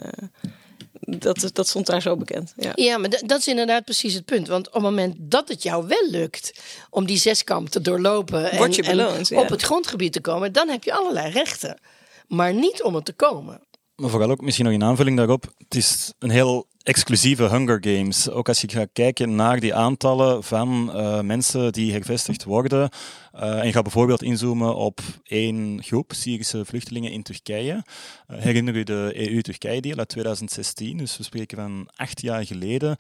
dat, 0.99 1.49
dat 1.53 1.67
stond 1.67 1.85
daar 1.85 2.01
zo 2.01 2.15
bekend. 2.15 2.53
Ja, 2.57 2.71
ja 2.75 2.97
maar 2.97 3.09
dat 3.09 3.39
is 3.39 3.47
inderdaad 3.47 3.83
precies 3.83 4.13
het 4.13 4.25
punt. 4.25 4.47
Want 4.47 4.67
op 4.67 4.73
het 4.73 4.83
moment 4.83 5.15
dat 5.19 5.47
het 5.47 5.63
jou 5.63 5.87
wel 5.87 6.09
lukt 6.09 6.61
om 6.89 7.05
die 7.05 7.17
zeskamp 7.17 7.69
te 7.69 7.81
doorlopen 7.81 8.57
Word 8.57 8.75
je 8.75 8.83
beloond, 8.83 9.31
en 9.31 9.37
op 9.37 9.49
het 9.49 9.61
grondgebied 9.61 10.13
te 10.13 10.21
komen, 10.21 10.53
dan 10.53 10.69
heb 10.69 10.83
je 10.83 10.93
allerlei 10.93 11.31
rechten. 11.31 11.79
Maar 12.27 12.53
niet 12.53 12.83
om 12.83 12.95
het 12.95 13.05
te 13.05 13.13
komen. 13.13 13.61
Maar 13.95 14.09
vooral 14.09 14.31
ook 14.31 14.41
misschien 14.41 14.65
nog 14.65 14.73
in 14.73 14.83
aanvulling 14.83 15.17
daarop. 15.17 15.53
Het 15.57 15.75
is 15.75 16.13
een 16.19 16.29
heel 16.29 16.67
exclusieve 16.83 17.49
Hunger 17.49 17.77
Games. 17.81 18.29
Ook 18.29 18.47
als 18.47 18.61
je 18.61 18.69
gaat 18.69 18.89
kijken 18.93 19.35
naar 19.35 19.59
die 19.59 19.75
aantallen 19.75 20.43
van 20.43 20.91
uh, 20.95 21.19
mensen 21.19 21.71
die 21.71 21.91
hervestigd 21.91 22.43
worden. 22.43 22.89
Uh, 23.35 23.59
en 23.59 23.65
je 23.65 23.71
gaat 23.71 23.83
bijvoorbeeld 23.83 24.23
inzoomen 24.23 24.75
op 24.75 24.99
één 25.23 25.83
groep 25.83 26.13
Syrische 26.13 26.65
vluchtelingen 26.65 27.11
in 27.11 27.23
Turkije. 27.23 27.73
Uh, 27.73 28.37
herinner 28.37 28.75
u 28.75 28.83
de 28.83 29.11
EU-Turkije-deal 29.13 29.97
uit 29.97 30.09
2016? 30.09 30.97
Dus 30.97 31.17
we 31.17 31.23
spreken 31.23 31.57
van 31.57 31.89
acht 31.95 32.21
jaar 32.21 32.45
geleden. 32.45 32.95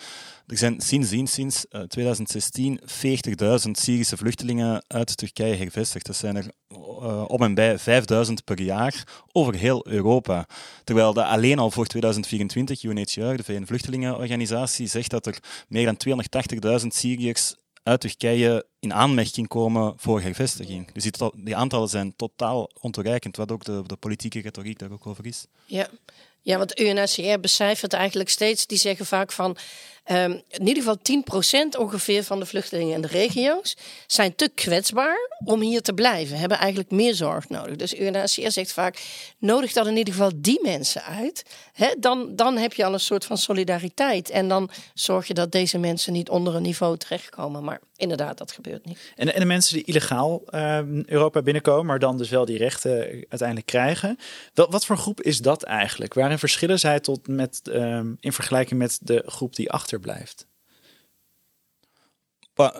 Er 0.47 0.57
zijn 0.57 0.81
sindsdien, 0.81 1.27
sinds 1.27 1.65
2016, 1.87 2.79
40.000 2.79 2.85
Syrische 3.71 4.17
vluchtelingen 4.17 4.83
uit 4.87 5.17
Turkije 5.17 5.55
hervestigd. 5.55 6.05
Dat 6.05 6.15
zijn 6.15 6.35
er 6.35 6.45
om 7.27 7.41
en 7.41 7.53
bij 7.53 7.79
5.000 7.79 7.83
per 8.45 8.61
jaar 8.61 9.03
over 9.31 9.55
heel 9.55 9.87
Europa. 9.87 10.47
Terwijl 10.83 11.13
dat 11.13 11.25
alleen 11.25 11.59
al 11.59 11.71
voor 11.71 11.85
2024 11.85 12.83
UNHCR, 12.83 13.35
de 13.35 13.43
VN 13.43 13.65
Vluchtelingenorganisatie, 13.73 14.87
zegt 14.87 15.09
dat 15.09 15.25
er 15.25 15.39
meer 15.67 15.85
dan 15.85 15.97
280.000 16.81 16.87
Syriërs 16.87 17.55
uit 17.83 17.99
Turkije 17.99 18.65
in 18.79 18.93
aanmerking 18.93 19.47
komen 19.47 19.93
voor 19.97 20.21
hervestiging. 20.21 20.91
Dus 20.91 21.11
die, 21.35 21.55
aantallen 21.55 21.89
zijn 21.89 22.15
totaal 22.15 22.69
ontoereikend, 22.81 23.37
wat 23.37 23.51
ook 23.51 23.63
de, 23.63 23.83
de 23.85 23.95
politieke 23.95 24.41
retoriek 24.41 24.79
daar 24.79 24.91
ook 24.91 25.07
over 25.07 25.25
is. 25.25 25.45
Ja, 25.65 25.87
ja 26.41 26.57
want 26.57 26.79
UNHCR 26.79 27.39
becijfert 27.39 27.93
eigenlijk 27.93 28.29
steeds, 28.29 28.67
die 28.67 28.77
zeggen 28.77 29.05
vaak 29.05 29.31
van 29.31 29.57
Um, 30.11 30.41
in 30.49 30.67
ieder 30.67 30.83
geval 30.83 30.97
10% 31.75 31.79
ongeveer 31.79 32.23
van 32.23 32.39
de 32.39 32.45
vluchtelingen 32.45 32.95
in 32.95 33.01
de 33.01 33.07
regio's 33.07 33.77
zijn 34.07 34.35
te 34.35 34.49
kwetsbaar 34.55 35.17
om 35.45 35.61
hier 35.61 35.81
te 35.81 35.93
blijven. 35.93 36.37
Hebben 36.37 36.57
eigenlijk 36.57 36.91
meer 36.91 37.15
zorg 37.15 37.49
nodig. 37.49 37.75
Dus 37.75 37.99
UNHCR 37.99 38.49
zegt 38.49 38.73
vaak: 38.73 39.01
nodig 39.37 39.73
dan 39.73 39.87
in 39.87 39.97
ieder 39.97 40.13
geval 40.13 40.31
die 40.35 40.59
mensen 40.61 41.03
uit. 41.03 41.45
dan, 41.99 42.35
dan 42.35 42.57
heb 42.57 42.73
je 42.73 42.85
al 42.85 42.93
een 42.93 42.99
soort 42.99 43.25
van 43.25 43.37
solidariteit. 43.37 44.29
En 44.29 44.47
dan 44.47 44.69
zorg 44.93 45.27
je 45.27 45.33
dat 45.33 45.51
deze 45.51 45.77
mensen 45.77 46.13
niet 46.13 46.29
onder 46.29 46.55
een 46.55 46.61
niveau 46.61 46.97
terechtkomen. 46.97 47.63
Maar 47.63 47.79
inderdaad, 47.95 48.37
dat 48.37 48.51
gebeurt 48.51 48.85
niet. 48.85 49.11
En, 49.15 49.33
en 49.33 49.39
de 49.39 49.45
mensen 49.45 49.75
die 49.75 49.85
illegaal 49.85 50.41
uh, 50.49 50.79
Europa 51.05 51.41
binnenkomen, 51.41 51.85
maar 51.85 51.99
dan 51.99 52.17
dus 52.17 52.29
wel 52.29 52.45
die 52.45 52.57
rechten 52.57 52.91
uiteindelijk 53.29 53.67
krijgen. 53.67 54.17
Wat, 54.53 54.71
wat 54.71 54.85
voor 54.85 54.97
groep 54.97 55.21
is 55.21 55.37
dat 55.37 55.63
eigenlijk? 55.63 56.13
Waarin 56.13 56.39
verschillen 56.39 56.79
zij 56.79 56.99
tot 56.99 57.27
met, 57.27 57.61
uh, 57.63 57.99
in 58.19 58.33
vergelijking 58.33 58.79
met 58.79 58.99
de 59.01 59.23
groep 59.25 59.55
die 59.55 59.71
achter 59.71 59.92
blijft. 59.99 60.47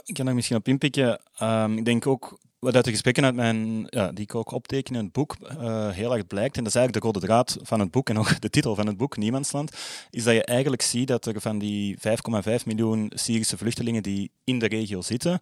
ik 0.04 0.14
kan 0.14 0.26
daar 0.26 0.36
misschien 0.36 0.58
op 0.58 0.68
inpikken. 0.68 1.22
Um, 1.42 1.78
ik 1.78 1.86
denk 1.86 2.08
ook 2.08 2.40
wat 2.64 2.76
uit 2.76 2.86
de 2.86 2.92
gesprekken 2.92 3.26
uit 3.26 3.36
mijn, 3.36 3.88
ja, 3.90 4.12
die 4.12 4.24
ik 4.24 4.36
ook 4.36 4.52
opteken 4.52 4.96
in 4.96 5.04
het 5.04 5.12
boek 5.12 5.36
uh, 5.42 5.90
heel 5.90 6.14
erg 6.14 6.28
blijkt, 6.28 6.58
en 6.58 6.64
dat 6.64 6.74
is 6.74 6.80
eigenlijk 6.80 6.94
de 6.94 7.12
rode 7.12 7.26
draad 7.26 7.58
van 7.62 7.80
het 7.80 7.92
boek 7.92 8.10
en 8.10 8.18
ook 8.18 8.42
de 8.42 8.50
titel 8.50 8.76
van 8.76 8.88
het 8.88 8.98
boek, 8.98 9.18
Niemandsland, 9.18 9.72
is 10.10 10.24
dat 10.24 10.34
je 10.34 10.44
eigenlijk 10.44 10.82
ziet 10.82 11.08
dat 11.08 11.26
er 11.26 11.42
van 11.42 11.60
die 11.60 11.98
5,5 11.98 12.02
miljoen 12.66 13.12
Syrische 13.16 13.58
vluchtelingen 13.58 14.04
die 14.04 14.32
in 14.44 14.60
de 14.60 14.68
regio 14.68 15.02
zitten, 15.02 15.40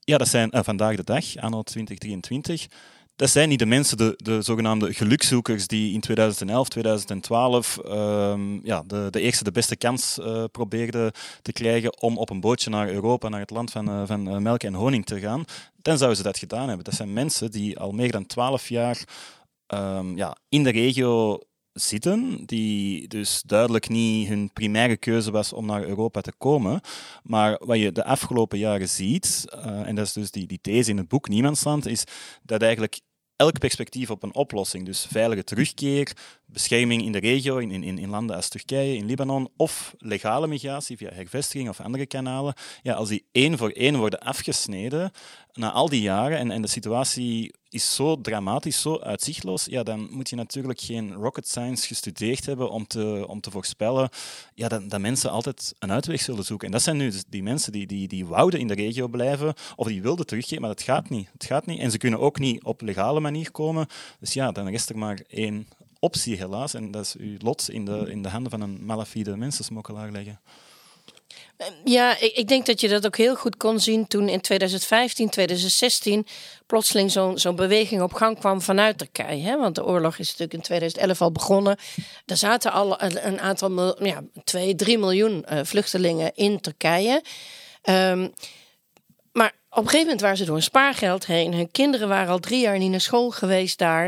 ja, 0.00 0.18
dat 0.18 0.28
zijn 0.28 0.50
uh, 0.54 0.60
vandaag 0.62 0.96
de 0.96 1.04
dag, 1.04 1.36
anno 1.36 1.62
2023, 1.62 2.66
dat 3.18 3.30
zijn 3.30 3.48
niet 3.48 3.58
de 3.58 3.66
mensen, 3.66 3.96
de, 3.96 4.14
de 4.16 4.42
zogenaamde 4.42 4.94
gelukzoekers 4.94 5.66
die 5.66 5.92
in 5.92 6.00
2011, 6.00 6.68
2012 6.68 7.78
um, 7.86 8.60
ja, 8.64 8.82
de, 8.86 9.08
de 9.10 9.20
eerste, 9.20 9.44
de 9.44 9.50
beste 9.50 9.76
kans 9.76 10.18
uh, 10.18 10.44
probeerden 10.52 11.12
te 11.42 11.52
krijgen 11.52 12.02
om 12.02 12.18
op 12.18 12.30
een 12.30 12.40
bootje 12.40 12.70
naar 12.70 12.88
Europa, 12.88 13.28
naar 13.28 13.40
het 13.40 13.50
land 13.50 13.70
van, 13.70 13.88
uh, 13.88 14.02
van 14.06 14.28
uh, 14.28 14.36
melk 14.36 14.62
en 14.62 14.74
honing 14.74 15.06
te 15.06 15.20
gaan. 15.20 15.44
Dan 15.82 15.96
zouden 15.96 16.16
ze 16.16 16.22
dat 16.22 16.38
gedaan 16.38 16.66
hebben. 16.66 16.84
Dat 16.84 16.94
zijn 16.94 17.12
mensen 17.12 17.50
die 17.50 17.78
al 17.78 17.92
meer 17.92 18.12
dan 18.12 18.26
12 18.26 18.68
jaar 18.68 19.04
um, 19.74 20.16
ja, 20.16 20.36
in 20.48 20.62
de 20.62 20.70
regio 20.70 21.40
zitten, 21.72 22.46
die 22.46 23.08
dus 23.08 23.42
duidelijk 23.46 23.88
niet 23.88 24.28
hun 24.28 24.52
primaire 24.52 24.96
keuze 24.96 25.30
was 25.30 25.52
om 25.52 25.66
naar 25.66 25.84
Europa 25.84 26.20
te 26.20 26.32
komen. 26.38 26.80
Maar 27.22 27.60
wat 27.64 27.78
je 27.78 27.92
de 27.92 28.04
afgelopen 28.04 28.58
jaren 28.58 28.88
ziet, 28.88 29.44
en 29.84 29.94
dat 29.94 30.06
is 30.06 30.12
dus 30.12 30.30
die, 30.30 30.46
die 30.46 30.58
these 30.60 30.90
in 30.90 30.96
het 30.96 31.08
boek 31.08 31.28
Niemandsland, 31.28 31.86
is 31.86 32.04
dat 32.42 32.62
eigenlijk 32.62 33.00
elk 33.38 33.58
perspectief 33.58 34.10
op 34.10 34.22
een 34.22 34.34
oplossing. 34.34 34.84
Dus 34.84 35.06
veilige 35.10 35.44
terugkeer, 35.44 36.16
bescherming 36.52 37.02
in 37.02 37.12
de 37.12 37.18
regio, 37.18 37.56
in, 37.56 37.70
in, 37.70 37.98
in 37.98 38.08
landen 38.08 38.36
als 38.36 38.48
Turkije, 38.48 38.96
in 38.96 39.06
Libanon, 39.06 39.48
of 39.56 39.94
legale 39.98 40.46
migratie 40.46 40.96
via 40.96 41.10
hervestiging 41.12 41.68
of 41.68 41.80
andere 41.80 42.06
kanalen. 42.06 42.54
Ja, 42.82 42.94
als 42.94 43.08
die 43.08 43.24
één 43.32 43.58
voor 43.58 43.70
één 43.70 43.96
worden 43.96 44.20
afgesneden 44.20 45.10
na 45.52 45.72
al 45.72 45.88
die 45.88 46.00
jaren 46.00 46.38
en, 46.38 46.50
en 46.50 46.62
de 46.62 46.68
situatie 46.68 47.52
is 47.70 47.94
zo 47.94 48.20
dramatisch, 48.20 48.80
zo 48.80 48.98
uitzichtloos, 48.98 49.64
ja, 49.64 49.82
dan 49.82 50.08
moet 50.10 50.28
je 50.28 50.36
natuurlijk 50.36 50.80
geen 50.80 51.12
rocket 51.12 51.48
science 51.48 51.86
gestudeerd 51.86 52.46
hebben 52.46 52.70
om 52.70 52.86
te, 52.86 53.24
om 53.28 53.40
te 53.40 53.50
voorspellen 53.50 54.08
ja, 54.54 54.68
dat, 54.68 54.90
dat 54.90 55.00
mensen 55.00 55.30
altijd 55.30 55.74
een 55.78 55.92
uitweg 55.92 56.20
zullen 56.20 56.44
zoeken. 56.44 56.66
En 56.66 56.72
dat 56.72 56.82
zijn 56.82 56.96
nu 56.96 57.10
dus 57.10 57.24
die 57.28 57.42
mensen 57.42 57.72
die, 57.72 57.86
die, 57.86 58.08
die 58.08 58.26
wouden 58.26 58.60
in 58.60 58.66
de 58.66 58.74
regio 58.74 59.08
blijven 59.08 59.54
of 59.76 59.86
die 59.86 60.02
wilden 60.02 60.26
teruggeven, 60.26 60.60
maar 60.60 60.74
dat 60.74 60.82
gaat 60.82 61.08
niet. 61.08 61.28
Het 61.32 61.44
gaat 61.44 61.66
niet. 61.66 61.80
En 61.80 61.90
ze 61.90 61.98
kunnen 61.98 62.20
ook 62.20 62.38
niet 62.38 62.64
op 62.64 62.80
legale 62.80 63.20
manier 63.20 63.50
komen. 63.50 63.86
Dus 64.20 64.32
ja, 64.32 64.52
dan 64.52 64.68
rest 64.68 64.90
er 64.90 64.98
maar 64.98 65.20
één 65.28 65.68
optie 65.98 66.36
helaas. 66.36 66.74
En 66.74 66.90
dat 66.90 67.04
is 67.04 67.14
uw 67.18 67.36
lot 67.38 67.70
in 67.70 67.84
de, 67.84 68.06
in 68.10 68.22
de 68.22 68.28
handen 68.28 68.50
van 68.50 68.60
een 68.60 68.84
malafide 68.84 69.36
mensensmokkelaar 69.36 70.10
leggen. 70.10 70.40
Ja, 71.84 72.20
ik, 72.20 72.48
denk 72.48 72.66
dat 72.66 72.80
je 72.80 72.88
dat 72.88 73.06
ook 73.06 73.16
heel 73.16 73.34
goed 73.34 73.56
kon 73.56 73.80
zien 73.80 74.06
toen 74.06 74.28
in 74.28 74.40
2015, 74.40 75.28
2016 75.28 76.26
plotseling 76.66 77.10
zo'n 77.10 77.38
zo'n 77.38 77.56
beweging 77.56 78.02
op 78.02 78.12
gang 78.12 78.38
kwam 78.38 78.62
vanuit 78.62 78.98
Turkije. 78.98 79.42
Hè? 79.42 79.56
Want 79.58 79.74
de 79.74 79.84
oorlog 79.84 80.18
is 80.18 80.26
natuurlijk 80.26 80.52
in 80.52 80.60
2011 80.60 81.20
al 81.20 81.32
begonnen. 81.32 81.76
Er 82.26 82.36
zaten 82.36 82.72
al 82.72 83.02
een, 83.02 83.40
aantal, 83.40 84.04
ja, 84.04 84.22
2, 84.44 84.74
3 84.74 84.98
miljoen 84.98 85.44
uh, 85.52 85.60
vluchtelingen 85.62 86.34
in 86.34 86.60
Turkije. 86.60 87.22
Um, 87.84 88.32
op 89.70 89.76
een 89.76 89.82
gegeven 89.82 90.04
moment 90.04 90.20
waren 90.20 90.36
ze 90.36 90.44
door 90.44 90.56
een 90.56 90.62
spaargeld 90.62 91.26
heen. 91.26 91.54
Hun 91.54 91.70
kinderen 91.70 92.08
waren 92.08 92.32
al 92.32 92.38
drie 92.38 92.60
jaar 92.60 92.78
niet 92.78 92.90
naar 92.90 93.00
school 93.00 93.30
geweest 93.30 93.78
daar. 93.78 94.04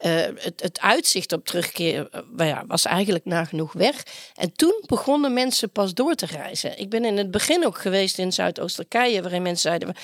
Uh, 0.00 0.12
het, 0.20 0.60
het, 0.60 0.80
uitzicht 0.80 1.32
op 1.32 1.46
terugkeer 1.46 2.08
uh, 2.38 2.48
ja, 2.48 2.64
was 2.66 2.84
eigenlijk 2.84 3.24
nagenoeg 3.24 3.72
weg. 3.72 4.02
En 4.34 4.52
toen 4.52 4.82
begonnen 4.86 5.32
mensen 5.32 5.70
pas 5.70 5.94
door 5.94 6.14
te 6.14 6.26
reizen. 6.26 6.78
Ik 6.78 6.88
ben 6.88 7.04
in 7.04 7.16
het 7.16 7.30
begin 7.30 7.66
ook 7.66 7.78
geweest 7.78 8.18
in 8.18 8.32
Zuidoost-Turkije, 8.32 9.22
waarin 9.22 9.42
mensen 9.42 9.68
zeiden: 9.68 9.94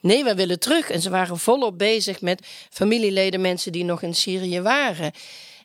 nee, 0.00 0.24
we 0.24 0.34
willen 0.34 0.58
terug. 0.58 0.90
En 0.90 1.00
ze 1.00 1.10
waren 1.10 1.38
volop 1.38 1.78
bezig 1.78 2.20
met 2.20 2.46
familieleden, 2.70 3.40
mensen 3.40 3.72
die 3.72 3.84
nog 3.84 4.02
in 4.02 4.14
Syrië 4.14 4.60
waren. 4.60 5.12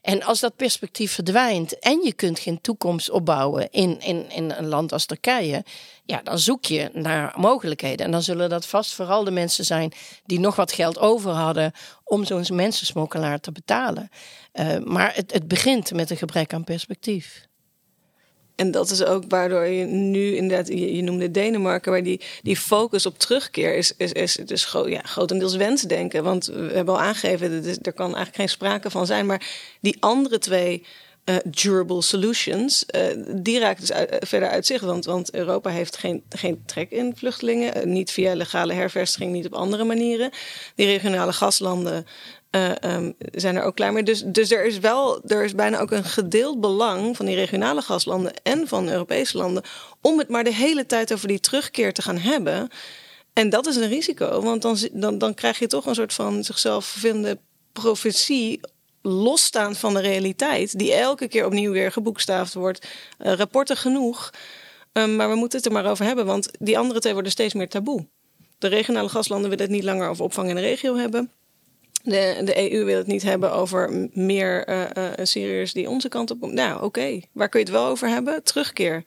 En 0.06 0.24
als 0.24 0.40
dat 0.40 0.56
perspectief 0.56 1.12
verdwijnt 1.12 1.80
en 1.80 2.02
je 2.04 2.14
kunt 2.14 2.40
geen 2.40 2.62
toekomst 2.62 3.10
opbouwen 3.10 3.72
in, 3.72 4.00
in, 4.00 4.30
in 4.30 4.52
een 4.52 4.68
land 4.68 4.92
als 4.92 5.06
Turkije, 5.06 5.64
ja, 6.04 6.22
dan 6.24 6.40
zoek 6.40 6.66
je 6.66 6.90
naar 6.94 7.34
mogelijkheden. 7.38 8.06
En 8.06 8.12
dan 8.12 8.22
zullen 8.22 8.50
dat 8.50 8.66
vast 8.66 8.94
vooral 8.94 9.24
de 9.24 9.32
mensen 9.32 9.66
zijn 9.66 9.94
die 10.26 10.40
nog 10.40 10.56
wat 10.56 10.72
geld 10.72 11.00
over 11.00 11.32
hadden 11.32 11.72
om 12.04 12.26
zo'n 12.26 12.46
mensensmokkelaar 12.52 13.40
te 13.40 13.52
betalen. 13.52 14.10
Uh, 14.54 14.78
maar 14.78 15.16
het, 15.16 15.34
het 15.34 15.48
begint 15.48 15.94
met 15.94 16.10
een 16.10 16.18
gebrek 16.18 16.54
aan 16.54 16.64
perspectief. 16.64 17.45
En 18.56 18.72
dat 18.72 18.90
is 18.90 19.04
ook 19.04 19.24
waardoor 19.28 19.66
je 19.66 19.86
nu 19.86 20.36
inderdaad, 20.36 20.68
je, 20.68 21.02
noemde 21.02 21.32
Denemarken, 21.32 21.92
waar 21.92 22.04
die, 22.04 22.22
die 22.42 22.58
focus 22.58 23.06
op 23.06 23.20
terugkeer 23.20 23.76
is, 23.76 23.94
is, 23.98 24.12
is 24.12 24.36
dus 24.36 24.66
gro 24.66 24.88
ja, 24.88 25.02
grotendeels 25.02 25.56
wensdenken. 25.56 26.24
Want 26.24 26.46
we 26.46 26.72
hebben 26.74 26.94
al 26.94 27.02
aangegeven, 27.02 27.64
er 27.82 27.94
kan 27.94 28.06
eigenlijk 28.06 28.36
geen 28.36 28.50
sprake 28.50 28.90
van 28.90 29.06
zijn. 29.06 29.26
Maar 29.26 29.48
die 29.82 29.98
andere 30.00 30.38
twee 30.38 30.84
uh, 31.26 31.36
durable 31.44 32.02
solutions, 32.02 32.86
uh, 32.96 33.02
die 33.36 33.60
raakt 33.60 33.80
dus 33.80 33.92
uit, 33.92 34.16
verder 34.20 34.50
uit 34.50 34.66
zich. 34.66 34.82
Want, 34.82 35.06
want 35.06 35.34
Europa 35.34 35.70
heeft 35.70 35.98
geen, 35.98 36.24
geen 36.30 36.64
trek 36.66 36.92
in 36.92 37.14
vluchtelingen. 37.16 37.92
Niet 37.92 38.12
via 38.12 38.36
legale 38.36 38.74
hervestiging, 38.74 39.32
niet 39.32 39.46
op 39.46 39.54
andere 39.54 39.84
manieren. 39.84 40.32
Die 40.76 40.86
regionale 40.86 41.34
gaslanden 41.34 42.06
um, 42.94 43.16
zijn 43.32 43.56
er 43.56 43.64
ook 43.64 43.76
klaar 43.76 43.94
mee. 43.94 44.04
Dus, 44.04 44.24
dus 44.26 44.52
er 44.52 44.66
is 44.66 44.80
wel, 44.80 45.22
er 45.28 45.44
is 45.44 45.56
bijna 45.56 45.80
ook 45.80 45.92
een 45.92 46.04
gedeeld 46.04 46.62
belang 46.62 47.16
van 47.16 47.26
die 47.26 47.36
regionale 47.36 47.82
gaslanden 47.82 48.34
en 48.44 48.68
van 48.68 48.90
Europese 48.90 49.38
landen 49.38 49.64
om 50.02 50.18
het 50.20 50.30
maar 50.30 50.44
de 50.44 50.54
hele 50.54 50.86
tijd 50.86 51.14
over 51.14 51.28
die 51.28 51.40
terugkeer 51.40 51.94
te 51.94 52.02
gaan 52.02 52.18
hebben. 52.18 52.70
En 53.34 53.50
dat 53.50 53.68
is 53.68 53.76
een 53.76 53.88
risico, 53.88 54.42
want 54.42 54.62
dan, 54.62 54.78
dan, 54.92 55.18
dan 55.18 55.34
krijg 55.34 55.60
je 55.60 55.68
toch 55.68 55.86
een 55.86 55.96
soort 55.96 56.14
van 56.14 56.44
zichzelf 56.44 56.86
vervindende 56.86 57.40
profetie 57.74 58.60
losstaan 59.02 59.76
van 59.76 59.94
de 59.94 60.00
realiteit, 60.00 60.80
die 60.80 60.94
elke 60.94 61.28
keer 61.28 61.46
opnieuw 61.46 61.72
weer 61.72 61.92
geboekstaafd 61.92 62.54
wordt. 62.54 62.88
Uh, 63.20 63.34
rapporten 63.34 63.78
genoeg. 63.78 64.34
Um, 64.94 65.16
maar 65.16 65.30
we 65.30 65.36
moeten 65.36 65.58
het 65.58 65.68
er 65.68 65.74
maar 65.74 65.86
over 65.86 66.06
hebben, 66.06 66.26
want 66.26 66.50
die 66.60 66.78
andere 66.78 67.00
twee 67.00 67.14
worden 67.14 67.32
steeds 67.32 67.54
meer 67.54 67.70
taboe. 67.70 68.08
De 68.58 68.68
regionale 68.68 69.10
gaslanden 69.10 69.50
willen 69.50 69.66
het 69.66 69.74
niet 69.74 69.84
langer 69.84 70.10
over 70.10 70.24
opvang 70.24 70.50
in 70.50 70.56
de 70.56 70.62
regio 70.62 70.96
hebben. 70.96 71.32
De, 72.06 72.42
de 72.44 72.72
EU 72.72 72.84
wil 72.84 72.98
het 72.98 73.08
niet 73.08 73.24
hebben 73.24 73.54
over 73.54 74.10
meer 74.14 74.70
uh, 74.70 74.82
uh, 74.98 75.12
Syriërs 75.24 75.74
die 75.74 75.90
onze 75.90 76.10
kant 76.10 76.32
op 76.32 76.40
komen. 76.40 76.56
Nou, 76.56 76.84
oké. 76.84 77.20
Waar 77.32 77.50
kun 77.50 77.60
je 77.60 77.66
het 77.66 77.76
wel 77.76 77.86
over 77.86 78.08
hebben? 78.08 78.44
Terugkeer. 78.44 79.04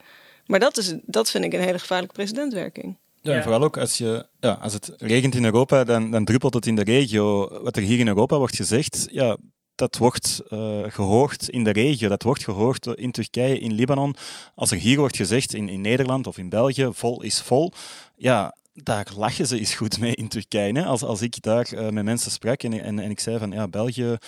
Maar 0.46 0.60
dat, 0.60 0.76
is, 0.76 0.94
dat 1.02 1.30
vind 1.30 1.44
ik 1.44 1.52
een 1.52 1.60
hele 1.60 1.78
gevaarlijke 1.78 2.14
presidentwerking. 2.14 2.96
Ja, 3.20 3.34
en 3.34 3.42
vooral 3.42 3.62
ook 3.62 3.76
als, 3.78 3.98
je, 3.98 4.26
ja, 4.40 4.58
als 4.60 4.72
het 4.72 4.92
regent 4.96 5.34
in 5.34 5.44
Europa, 5.44 5.84
dan, 5.84 6.10
dan 6.10 6.24
druppelt 6.24 6.54
het 6.54 6.66
in 6.66 6.76
de 6.76 6.82
regio. 6.82 7.48
Wat 7.62 7.76
er 7.76 7.82
hier 7.82 7.98
in 7.98 8.08
Europa 8.08 8.38
wordt 8.38 8.56
gezegd, 8.56 9.08
ja, 9.10 9.36
dat 9.74 9.96
wordt 9.96 10.40
uh, 10.50 10.80
gehoord 10.86 11.48
in 11.48 11.64
de 11.64 11.70
regio, 11.70 12.08
dat 12.08 12.22
wordt 12.22 12.44
gehoord 12.44 12.86
in 12.86 13.10
Turkije, 13.10 13.58
in 13.58 13.72
Libanon. 13.72 14.16
Als 14.54 14.70
er 14.70 14.76
hier 14.76 14.98
wordt 14.98 15.16
gezegd 15.16 15.54
in, 15.54 15.68
in 15.68 15.80
Nederland 15.80 16.26
of 16.26 16.38
in 16.38 16.48
België, 16.48 16.88
vol 16.92 17.22
is 17.22 17.40
vol, 17.40 17.72
ja, 18.16 18.54
daar 18.82 19.06
lachen 19.16 19.46
ze 19.46 19.58
eens 19.58 19.74
goed 19.74 19.98
mee 19.98 20.14
in 20.14 20.28
Turkije. 20.28 20.72
Hè? 20.72 20.84
Als, 20.84 21.02
als 21.02 21.22
ik 21.22 21.42
daar 21.42 21.72
uh, 21.72 21.88
met 21.88 22.04
mensen 22.04 22.30
sprak 22.30 22.62
en, 22.62 22.82
en, 22.82 22.98
en 22.98 23.10
ik 23.10 23.20
zei 23.20 23.38
van 23.38 23.50
ja, 23.50 23.68
België, 23.68 24.02
uh, 24.12 24.18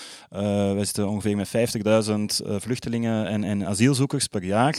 wij 0.72 0.84
zitten 0.84 1.08
ongeveer 1.08 1.36
met 1.36 1.48
50.000 1.48 1.54
uh, 2.46 2.56
vluchtelingen 2.58 3.26
en, 3.26 3.44
en 3.44 3.66
asielzoekers 3.66 4.26
per 4.26 4.44
jaar. 4.44 4.78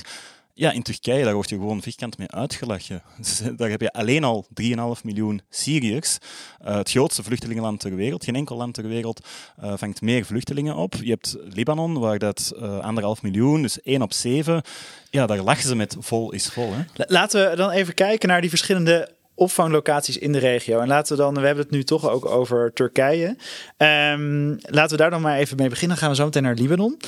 Ja, 0.53 0.71
in 0.71 0.81
Turkije, 0.81 1.23
daar 1.23 1.33
word 1.33 1.49
je 1.49 1.55
gewoon 1.55 1.81
vierkant 1.81 2.17
mee 2.17 2.31
uitgelachen. 2.31 3.01
Dus, 3.17 3.41
daar 3.55 3.69
heb 3.69 3.81
je 3.81 3.91
alleen 3.91 4.23
al 4.23 4.45
3,5 4.61 4.67
miljoen 5.03 5.41
Syriërs. 5.49 6.17
Het 6.63 6.89
grootste 6.89 7.23
vluchtelingenland 7.23 7.79
ter 7.79 7.95
wereld. 7.95 8.23
Geen 8.23 8.35
enkel 8.35 8.57
land 8.57 8.73
ter 8.73 8.87
wereld 8.87 9.27
vangt 9.75 10.01
meer 10.01 10.25
vluchtelingen 10.25 10.75
op. 10.75 10.95
Je 10.95 11.09
hebt 11.09 11.37
Libanon, 11.39 11.99
waar 11.99 12.19
dat 12.19 12.53
uh, 12.55 12.79
anderhalf 12.79 13.21
miljoen, 13.21 13.61
dus 13.61 13.81
1 13.81 14.01
op 14.01 14.13
7. 14.13 14.61
Ja, 15.09 15.25
daar 15.25 15.41
lachen 15.41 15.67
ze 15.67 15.75
met 15.75 15.95
vol 15.99 16.31
is 16.31 16.47
vol. 16.47 16.73
Hè? 16.73 17.05
Laten 17.07 17.49
we 17.49 17.55
dan 17.55 17.69
even 17.69 17.93
kijken 17.93 18.29
naar 18.29 18.41
die 18.41 18.49
verschillende 18.49 19.09
opvanglocaties 19.41 20.17
in 20.17 20.31
de 20.31 20.39
regio. 20.39 20.79
En 20.79 20.87
laten 20.87 21.15
we 21.15 21.21
dan, 21.21 21.33
we 21.33 21.45
hebben 21.45 21.63
het 21.63 21.73
nu 21.73 21.83
toch 21.83 22.09
ook 22.09 22.25
over 22.25 22.73
Turkije. 22.73 23.35
Ehm, 23.77 24.49
laten 24.61 24.91
we 24.91 24.97
daar 24.97 25.09
dan 25.09 25.21
maar 25.21 25.37
even 25.37 25.57
mee 25.57 25.69
beginnen. 25.69 25.97
Dan 25.97 26.05
gaan 26.05 26.09
we 26.09 26.21
zo 26.21 26.25
meteen 26.25 26.43
naar 26.43 26.55
Libanon. 26.55 26.99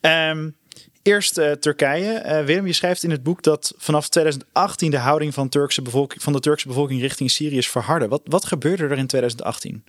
Um, 0.00 0.58
Eerst 1.02 1.38
uh, 1.38 1.52
Turkije. 1.52 2.22
Uh, 2.24 2.44
Willem, 2.44 2.66
je 2.66 2.72
schrijft 2.72 3.02
in 3.02 3.10
het 3.10 3.22
boek 3.22 3.42
dat 3.42 3.74
vanaf 3.76 4.08
2018 4.08 4.90
de 4.90 4.98
houding 4.98 5.34
van, 5.34 5.48
Turkse 5.48 5.82
bevolking, 5.82 6.22
van 6.22 6.32
de 6.32 6.40
Turkse 6.40 6.68
bevolking 6.68 7.00
richting 7.00 7.30
Syrië 7.30 7.56
is 7.56 7.68
verharden. 7.68 8.08
Wat, 8.08 8.22
wat 8.24 8.44
gebeurde 8.44 8.82
er 8.84 8.98
in 8.98 9.06
2018? 9.06 9.84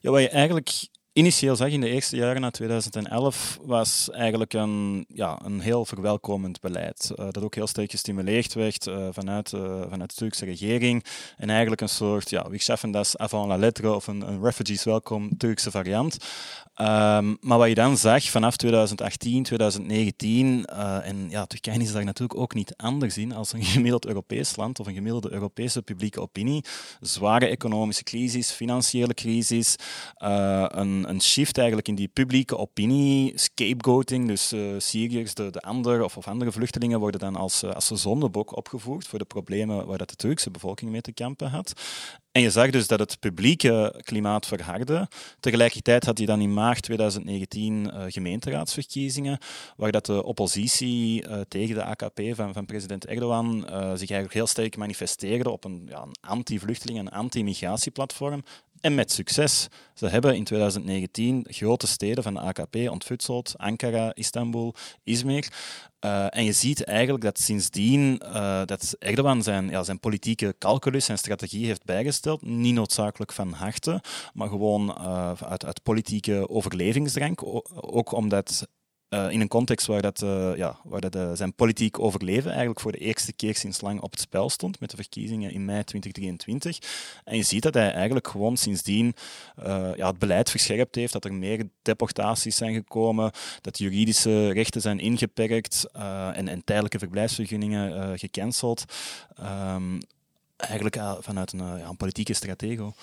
Ja, 0.00 0.18
je 0.18 0.28
eigenlijk 0.28 0.70
initieel 1.12 1.56
zag 1.56 1.68
in 1.68 1.80
de 1.80 1.88
eerste 1.88 2.16
jaren 2.16 2.40
na 2.40 2.50
2011 2.50 3.58
was 3.62 4.10
eigenlijk 4.10 4.52
een, 4.52 5.04
ja, 5.08 5.40
een 5.44 5.60
heel 5.60 5.84
verwelkomend 5.84 6.60
beleid. 6.60 7.10
Uh, 7.10 7.26
dat 7.30 7.42
ook 7.42 7.54
heel 7.54 7.66
sterk 7.66 7.90
gestimuleerd 7.90 8.54
werd 8.54 8.86
uh, 8.86 9.08
vanuit, 9.10 9.52
uh, 9.52 9.82
vanuit 9.88 10.10
de 10.10 10.16
Turkse 10.16 10.44
regering. 10.44 11.04
En 11.36 11.50
eigenlijk 11.50 11.80
een 11.80 11.88
soort, 11.88 12.30
ja, 12.30 12.48
we 12.48 12.60
schaffen 12.60 12.90
dat 12.90 13.18
avant 13.18 13.48
la 13.48 13.56
lettre 13.56 13.94
of 13.94 14.06
een, 14.06 14.20
een 14.20 14.42
refugees 14.42 14.84
welcome 14.84 15.36
Turkse 15.36 15.70
variant. 15.70 16.16
Um, 16.80 17.36
maar 17.40 17.58
wat 17.58 17.68
je 17.68 17.74
dan 17.74 17.96
zag 17.96 18.30
vanaf 18.30 18.56
2018, 18.56 19.42
2019, 19.42 20.64
en 20.64 21.30
ja, 21.30 21.46
Turkije 21.46 21.80
is 21.80 21.92
daar 21.92 22.04
natuurlijk 22.04 22.40
ook 22.40 22.54
niet 22.54 22.76
anders 22.76 23.18
in 23.18 23.32
als 23.32 23.52
een 23.52 23.64
gemiddeld 23.74 24.06
Europees 24.06 24.56
land 24.56 24.80
of 24.80 24.86
een 24.86 24.94
gemiddelde 24.94 25.32
Europese 25.32 25.82
publieke 25.82 26.20
opinie. 26.20 26.64
Zware 27.00 27.46
economische 27.46 28.02
crisis, 28.02 28.50
financiële 28.50 29.14
crisis, 29.14 29.76
een 30.16 31.00
een, 31.08 31.20
shift 31.20 31.58
eigenlijk 31.58 31.88
in 31.88 31.94
die 31.94 32.08
publieke 32.08 32.56
opinie, 32.56 33.32
scapegoating. 33.34 34.26
Dus 34.26 34.52
uh, 34.52 34.74
Syriërs, 34.78 35.34
de, 35.34 35.50
de 35.50 36.02
of, 36.04 36.16
of 36.16 36.28
andere 36.28 36.52
vluchtelingen, 36.52 37.00
worden 37.00 37.20
dan 37.20 37.36
als, 37.36 37.64
als 37.64 37.86
zondebok 37.86 38.56
opgevoerd 38.56 39.06
voor 39.06 39.18
de 39.18 39.24
problemen 39.24 39.86
waar 39.86 39.98
dat 39.98 40.08
de 40.08 40.16
Turkse 40.16 40.50
bevolking 40.50 40.90
mee 40.90 41.00
te 41.00 41.12
kampen 41.12 41.50
had. 41.50 41.72
En 42.32 42.42
je 42.42 42.50
zag 42.50 42.70
dus 42.70 42.86
dat 42.86 42.98
het 42.98 43.20
publieke 43.20 44.00
klimaat 44.04 44.46
verhardde. 44.46 45.08
Tegelijkertijd 45.40 46.04
had 46.04 46.18
je 46.18 46.26
dan 46.26 46.40
in 46.40 46.54
maart 46.54 46.82
2019 46.82 47.84
uh, 47.84 48.04
eh, 48.04 48.12
gemeenteraadsverkiezingen, 48.12 49.38
waar 49.76 49.92
dat 49.92 50.06
de 50.06 50.24
oppositie 50.24 51.26
uh, 51.26 51.40
tegen 51.48 51.74
de 51.74 51.84
AKP 51.84 52.20
van, 52.32 52.52
van 52.52 52.66
president 52.66 53.06
Erdogan 53.06 53.56
uh, 53.56 53.80
zich 53.90 54.10
eigenlijk 54.10 54.32
heel 54.32 54.46
sterk 54.46 54.76
manifesteerde 54.76 55.50
op 55.50 55.64
een, 55.64 55.86
ja, 55.88 56.02
een 56.02 56.14
anti-vluchteling- 56.20 56.98
en 56.98 57.08
anti-migratieplatform. 57.08 58.42
En 58.80 58.94
met 58.94 59.12
succes. 59.12 59.68
Ze 59.94 60.06
hebben 60.06 60.36
in 60.36 60.44
2019 60.44 61.46
grote 61.48 61.86
steden 61.86 62.22
van 62.22 62.34
de 62.34 62.40
AKP 62.40 62.76
ontfutseld. 62.76 63.54
Ankara, 63.56 64.14
Istanbul, 64.14 64.74
Izmir. 65.04 65.48
Uh, 66.04 66.36
en 66.36 66.44
je 66.44 66.52
ziet 66.52 66.84
eigenlijk 66.84 67.24
dat 67.24 67.38
sindsdien 67.38 68.22
uh, 68.24 68.62
dat 68.64 68.96
Erdogan 68.98 69.42
zijn, 69.42 69.68
ja, 69.68 69.82
zijn 69.82 70.00
politieke 70.00 70.54
calculus 70.58 71.08
en 71.08 71.18
strategie 71.18 71.66
heeft 71.66 71.84
bijgesteld. 71.84 72.42
Niet 72.42 72.74
noodzakelijk 72.74 73.32
van 73.32 73.52
harte, 73.52 74.02
maar 74.34 74.48
gewoon 74.48 74.96
uh, 74.98 75.32
uit, 75.40 75.64
uit 75.64 75.82
politieke 75.82 76.48
overlevingsdrang. 76.48 77.38
Ook 77.74 78.12
omdat 78.12 78.66
uh, 79.10 79.30
in 79.30 79.40
een 79.40 79.48
context 79.48 79.86
waar, 79.86 80.02
dat, 80.02 80.22
uh, 80.22 80.56
ja, 80.56 80.78
waar 80.84 81.04
uh, 81.16 81.30
zijn 81.34 81.52
politiek 81.52 81.98
overleven 81.98 82.50
eigenlijk 82.50 82.80
voor 82.80 82.92
de 82.92 82.98
eerste 82.98 83.32
keer 83.32 83.54
sinds 83.56 83.80
lang 83.80 84.00
op 84.00 84.10
het 84.10 84.20
spel 84.20 84.50
stond 84.50 84.80
met 84.80 84.90
de 84.90 84.96
verkiezingen 84.96 85.52
in 85.52 85.64
mei 85.64 85.84
2023. 85.84 86.78
En 87.24 87.36
je 87.36 87.42
ziet 87.42 87.62
dat 87.62 87.74
hij 87.74 87.92
eigenlijk 87.92 88.28
gewoon 88.28 88.56
sindsdien 88.56 89.14
ja, 89.96 90.06
het 90.06 90.18
beleid 90.18 90.50
verscherpt 90.50 90.94
heeft, 90.94 91.12
dat 91.12 91.24
er 91.24 91.34
meer 91.34 91.68
deportaties 91.82 92.56
zijn 92.56 92.74
gekomen, 92.74 93.30
dat 93.60 93.78
juridische 93.78 94.52
rechten 94.52 94.80
zijn 94.80 94.98
ingeperkt 94.98 95.86
en, 95.92 96.48
en 96.48 96.64
tijdelijke 96.64 96.98
verblijfsvergunningen 96.98 98.18
gecanceld. 98.18 98.84
Um, 99.40 99.98
eigenlijk 100.56 100.98
vanuit 101.20 101.52
een, 101.52 101.78
ja, 101.78 101.88
een 101.88 101.96
politieke 101.96 102.34
stratego. 102.34 102.94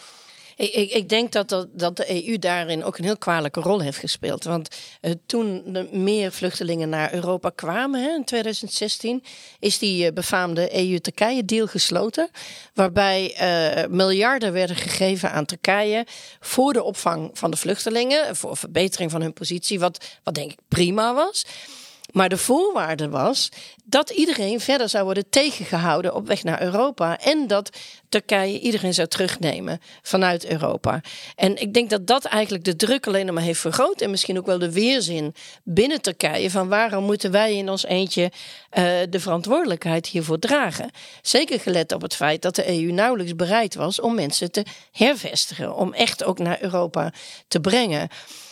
Ik, 0.58 0.74
ik, 0.74 0.92
ik 0.92 1.10
denk 1.10 1.32
dat, 1.32 1.50
dat, 1.50 1.68
dat, 1.72 1.98
de 1.98 2.28
EU 2.28 2.38
daarin 2.38 2.84
ook 2.84 2.98
een 2.98 3.04
heel 3.04 3.18
kwalijke 3.18 3.60
rol 3.60 3.80
heeft 3.80 3.98
gespeeld. 3.98 4.44
Want 4.44 4.76
uh, 5.02 5.12
toen 5.26 5.76
er 5.76 5.88
meer 5.92 6.32
vluchtelingen 6.32 6.90
naar 6.90 7.14
Europa 7.14 7.50
kwamen 7.56 8.04
hè, 8.04 8.10
in 8.10 8.24
2016, 8.24 9.24
is 9.60 9.78
die 9.78 10.06
uh, 10.06 10.14
befaamde 10.14 10.76
EU-Turkije-deal 10.76 11.68
gesloten. 11.68 12.30
Waarbij 12.74 13.38
uh, 13.42 13.90
miljarden 13.90 14.54
werden 14.54 14.76
gegeven 14.76 15.32
aan 15.32 15.46
Turkije 15.46 16.06
voor 16.40 16.74
de 16.74 16.84
opvang 16.84 17.30
van 17.34 17.52
de 17.52 17.58
vluchtelingen, 17.58 18.36
voor 18.36 18.58
verbetering 18.58 19.12
van 19.12 19.22
hun 19.22 19.34
positie, 19.34 19.80
wat, 19.80 20.06
wat 20.24 20.36
denk 20.36 20.52
ik 20.52 20.60
prima 20.68 21.14
was. 21.14 21.46
Maar 22.18 22.30
de 22.30 22.38
voorwaarde 22.38 23.10
was 23.10 23.50
dat 23.84 24.10
iedereen 24.10 24.60
verder 24.60 24.90
zou 24.90 25.04
worden 25.04 25.30
tegengehouden 25.30 26.16
op 26.16 26.28
weg 26.28 26.44
naar 26.44 26.62
Europa. 26.62 27.20
En 27.20 27.48
dat 27.48 27.70
Turkije 28.10 28.60
iedereen 28.60 28.94
zou 28.94 29.08
terugnemen 29.08 29.80
vanuit 30.02 30.46
Europa. 30.46 31.02
En 31.36 31.62
ik 31.62 31.74
denk 31.74 31.90
dat 31.90 32.08
dat 32.08 32.26
eigenlijk 32.26 32.64
de 32.64 32.76
druk 32.76 33.08
alleen 33.08 33.34
maar 33.34 33.44
heeft 33.44 33.60
vergroot. 33.60 34.02
En 34.02 34.10
misschien 34.10 34.38
ook 34.38 34.46
wel 34.46 34.60
de 34.60 34.72
weerzin 34.72 35.36
binnen 35.64 36.02
Turkije. 36.02 36.52
Van 36.52 36.68
waarom 36.68 37.04
moeten 37.04 37.32
wij 37.32 37.56
in 37.56 37.70
ons 37.70 37.86
eentje 37.86 38.22
uh, 38.24 38.84
de 39.10 39.20
verantwoordelijkheid 39.20 40.08
hiervoor 40.08 40.40
dragen? 40.40 40.92
Zeker 41.22 41.60
gelet 41.60 41.92
op 41.92 42.02
het 42.02 42.16
feit 42.16 42.42
dat 42.42 42.56
de 42.56 42.68
EU 42.68 42.92
nauwelijks 42.92 43.36
bereid 43.36 43.76
was 43.76 44.00
om 44.00 44.16
mensen 44.16 44.52
te 44.52 44.66
hervestigen. 44.92 45.76
Om 45.76 45.94
echt 45.94 46.24
ook 46.24 46.40
naar 46.40 46.62
Europa 46.62 47.14
te 47.48 47.60
brengen. 47.60 48.10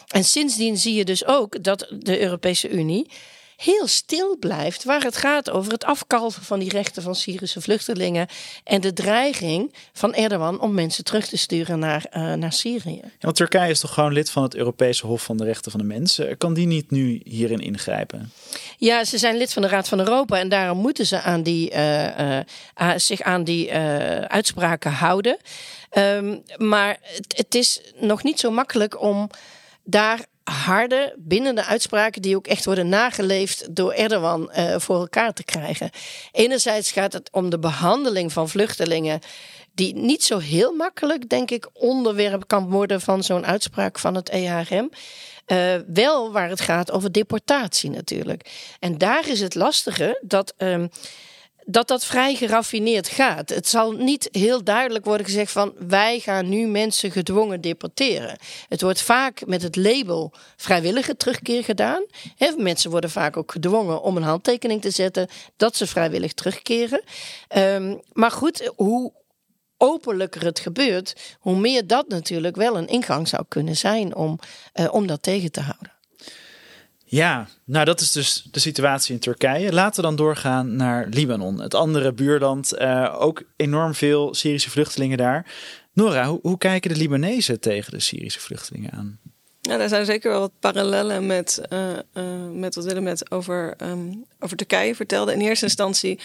En 0.07 0.23
sindsdien 0.23 0.77
zie 0.77 0.93
je 0.93 1.05
dus 1.05 1.25
ook 1.25 1.63
dat 1.63 1.87
de 1.99 2.21
Europese 2.21 2.69
Unie 2.69 3.07
heel 3.55 3.87
stil 3.87 4.37
blijft 4.37 4.83
waar 4.83 5.01
het 5.01 5.17
gaat 5.17 5.49
over 5.49 5.71
het 5.71 5.83
afkalven 5.83 6.43
van 6.43 6.59
die 6.59 6.69
rechten 6.69 7.03
van 7.03 7.15
Syrische 7.15 7.61
vluchtelingen 7.61 8.27
en 8.63 8.81
de 8.81 8.93
dreiging 8.93 9.73
van 9.93 10.13
Erdogan 10.13 10.59
om 10.59 10.73
mensen 10.73 11.03
terug 11.03 11.27
te 11.27 11.37
sturen 11.37 11.79
naar, 11.79 12.05
uh, 12.13 12.33
naar 12.33 12.53
Syrië. 12.53 12.99
Ja, 13.01 13.09
want 13.19 13.35
Turkije 13.35 13.69
is 13.69 13.79
toch 13.79 13.93
gewoon 13.93 14.13
lid 14.13 14.29
van 14.29 14.43
het 14.43 14.55
Europese 14.55 15.05
Hof 15.05 15.23
van 15.23 15.37
de 15.37 15.43
Rechten 15.43 15.71
van 15.71 15.79
de 15.79 15.85
Mensen. 15.85 16.37
Kan 16.37 16.53
die 16.53 16.67
niet 16.67 16.91
nu 16.91 17.21
hierin 17.23 17.59
ingrijpen? 17.59 18.31
Ja, 18.77 19.03
ze 19.03 19.17
zijn 19.17 19.37
lid 19.37 19.53
van 19.53 19.61
de 19.61 19.67
Raad 19.67 19.87
van 19.87 19.99
Europa 19.99 20.39
en 20.39 20.49
daarom 20.49 20.77
moeten 20.77 21.05
ze 21.05 21.21
aan 21.21 21.43
die, 21.43 21.71
uh, 21.71 22.05
uh, 22.17 22.41
zich 22.95 23.21
aan 23.21 23.43
die 23.43 23.73
uitspraken 24.27 24.91
houden. 24.91 25.37
Um, 25.97 26.43
maar 26.57 26.97
het, 27.01 27.33
het 27.37 27.55
is 27.55 27.81
nog 27.99 28.23
niet 28.23 28.39
zo 28.39 28.51
makkelijk 28.51 29.01
om 29.01 29.29
daar 29.83 30.25
harde 30.51 31.15
bindende 31.17 31.63
uitspraken 31.63 32.21
die 32.21 32.35
ook 32.35 32.47
echt 32.47 32.65
worden 32.65 32.89
nageleefd 32.89 33.75
door 33.75 33.91
Erdogan 33.91 34.51
uh, 34.57 34.75
voor 34.79 34.95
elkaar 34.95 35.33
te 35.33 35.43
krijgen. 35.43 35.89
Enerzijds 36.31 36.91
gaat 36.91 37.13
het 37.13 37.29
om 37.31 37.49
de 37.49 37.59
behandeling 37.59 38.31
van 38.31 38.49
vluchtelingen 38.49 39.19
die 39.73 39.95
niet 39.95 40.23
zo 40.23 40.37
heel 40.37 40.73
makkelijk, 40.73 41.29
denk 41.29 41.51
ik, 41.51 41.69
onderwerp 41.73 42.47
kan 42.47 42.69
worden 42.69 43.01
van 43.01 43.23
zo'n 43.23 43.45
uitspraak 43.45 43.99
van 43.99 44.15
het 44.15 44.29
EHRM. 44.29 44.89
Uh, 45.47 45.75
wel 45.87 46.31
waar 46.31 46.49
het 46.49 46.61
gaat 46.61 46.91
over 46.91 47.11
deportatie 47.11 47.89
natuurlijk. 47.89 48.51
En 48.79 48.97
daar 48.97 49.29
is 49.29 49.41
het 49.41 49.55
lastige 49.55 50.19
dat. 50.21 50.53
Um, 50.57 50.89
dat 51.65 51.87
dat 51.87 52.05
vrij 52.05 52.35
geraffineerd 52.35 53.07
gaat. 53.07 53.49
Het 53.49 53.67
zal 53.67 53.91
niet 53.91 54.29
heel 54.31 54.63
duidelijk 54.63 55.05
worden 55.05 55.25
gezegd 55.25 55.51
van 55.51 55.73
wij 55.87 56.19
gaan 56.19 56.49
nu 56.49 56.67
mensen 56.67 57.11
gedwongen 57.11 57.61
deporteren. 57.61 58.37
Het 58.67 58.81
wordt 58.81 59.01
vaak 59.01 59.45
met 59.45 59.61
het 59.61 59.75
label 59.75 60.33
vrijwillige 60.55 61.17
terugkeer 61.17 61.63
gedaan. 61.63 62.05
He, 62.35 62.51
mensen 62.57 62.91
worden 62.91 63.09
vaak 63.09 63.37
ook 63.37 63.51
gedwongen 63.51 64.01
om 64.01 64.17
een 64.17 64.23
handtekening 64.23 64.81
te 64.81 64.91
zetten 64.91 65.27
dat 65.57 65.75
ze 65.75 65.87
vrijwillig 65.87 66.33
terugkeren. 66.33 67.03
Um, 67.57 68.01
maar 68.13 68.31
goed, 68.31 68.71
hoe 68.75 69.13
openlijker 69.77 70.43
het 70.43 70.59
gebeurt, 70.59 71.35
hoe 71.39 71.55
meer 71.55 71.87
dat 71.87 72.07
natuurlijk 72.07 72.55
wel 72.55 72.77
een 72.77 72.87
ingang 72.87 73.27
zou 73.27 73.43
kunnen 73.47 73.75
zijn 73.75 74.15
om, 74.15 74.39
uh, 74.73 74.93
om 74.93 75.07
dat 75.07 75.21
tegen 75.21 75.51
te 75.51 75.61
houden. 75.61 75.94
Ja, 77.07 77.47
nou 77.63 77.85
dat 77.85 77.99
is 77.99 78.11
dus 78.11 78.47
de 78.51 78.59
situatie 78.59 79.13
in 79.13 79.19
Turkije. 79.19 79.73
Laten 79.73 79.95
we 79.95 80.07
dan 80.07 80.15
doorgaan 80.15 80.75
naar 80.75 81.07
Libanon, 81.09 81.61
het 81.61 81.73
andere 81.73 82.13
buurland. 82.13 82.73
Uh, 82.79 83.15
ook 83.19 83.43
enorm 83.55 83.93
veel 83.93 84.33
Syrische 84.33 84.69
vluchtelingen 84.69 85.17
daar. 85.17 85.45
Nora, 85.93 86.25
hoe, 86.25 86.39
hoe, 86.41 86.57
kijken 86.57 86.93
de 86.93 86.99
Libanezen 86.99 87.59
tegen 87.59 87.91
de 87.91 87.99
Syrische 87.99 88.39
vluchtelingen 88.39 88.91
aan? 88.91 89.19
Ja, 89.61 89.77
daar 89.77 89.89
zijn 89.89 90.05
zeker 90.05 90.31
wel 90.31 90.39
wat 90.39 90.51
parallellen 90.59 91.25
met, 91.25 91.61
uh, 91.69 91.89
uh, 92.13 92.23
met 92.53 92.75
wat 92.75 92.85
Willem 92.85 93.03
met 93.03 93.31
over, 93.31 93.73
um, 93.83 94.25
over 94.39 94.57
Turkije 94.57 94.95
vertelde. 94.95 95.33
In 95.33 95.41
eerste 95.41 95.65
instantie 95.65 96.19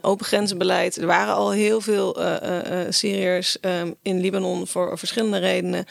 open 0.00 0.26
grenzenbeleid. 0.26 0.96
Er 0.96 1.06
waren 1.06 1.34
al 1.34 1.50
heel 1.50 1.80
veel 1.80 2.16
Syriërs 2.88 3.58
um, 3.60 3.94
in 4.02 4.20
Libanon 4.20 4.66
voor 4.66 4.98
verschillende 4.98 5.38
redenen. 5.38 5.84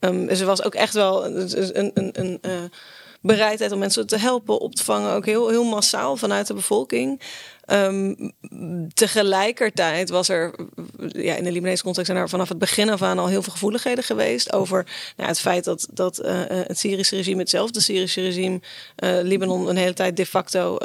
Um, 0.00 0.28
er 0.28 0.46
was 0.46 0.62
ook 0.62 0.74
echt 0.74 0.94
wel 0.94 1.26
een, 1.26 1.92
een, 1.94 2.10
een 2.12 2.70
bereidheid 3.20 3.72
om 3.72 3.78
mensen 3.78 4.06
te 4.06 4.18
helpen, 4.18 4.60
op 4.60 4.74
te 4.74 4.84
vangen, 4.84 5.12
ook 5.12 5.26
heel, 5.26 5.48
heel 5.48 5.64
massaal 5.64 6.16
vanuit 6.16 6.46
de 6.46 6.54
bevolking. 6.54 7.20
Um, 7.70 8.32
tegelijkertijd 8.94 10.10
was 10.10 10.28
er 10.28 10.54
ja, 11.08 11.34
in 11.34 11.44
de 11.44 11.52
Libanese 11.52 11.82
context 11.82 12.10
zijn 12.10 12.22
er 12.22 12.28
vanaf 12.28 12.48
het 12.48 12.58
begin 12.58 12.90
af 12.90 13.02
aan 13.02 13.18
al 13.18 13.26
heel 13.26 13.42
veel 13.42 13.52
gevoeligheden 13.52 14.04
geweest 14.04 14.52
over 14.52 14.86
nou, 15.16 15.28
het 15.28 15.40
feit 15.40 15.64
dat, 15.64 15.88
dat 15.90 16.24
uh, 16.24 16.42
het 16.46 16.78
Syrische 16.78 17.16
regime, 17.16 17.38
hetzelfde 17.38 17.80
Syrische 17.80 18.20
regime, 18.20 18.60
uh, 19.04 19.18
Libanon 19.22 19.68
een 19.68 19.76
hele 19.76 19.94
tijd 19.94 20.16
de 20.16 20.26
facto 20.26 20.78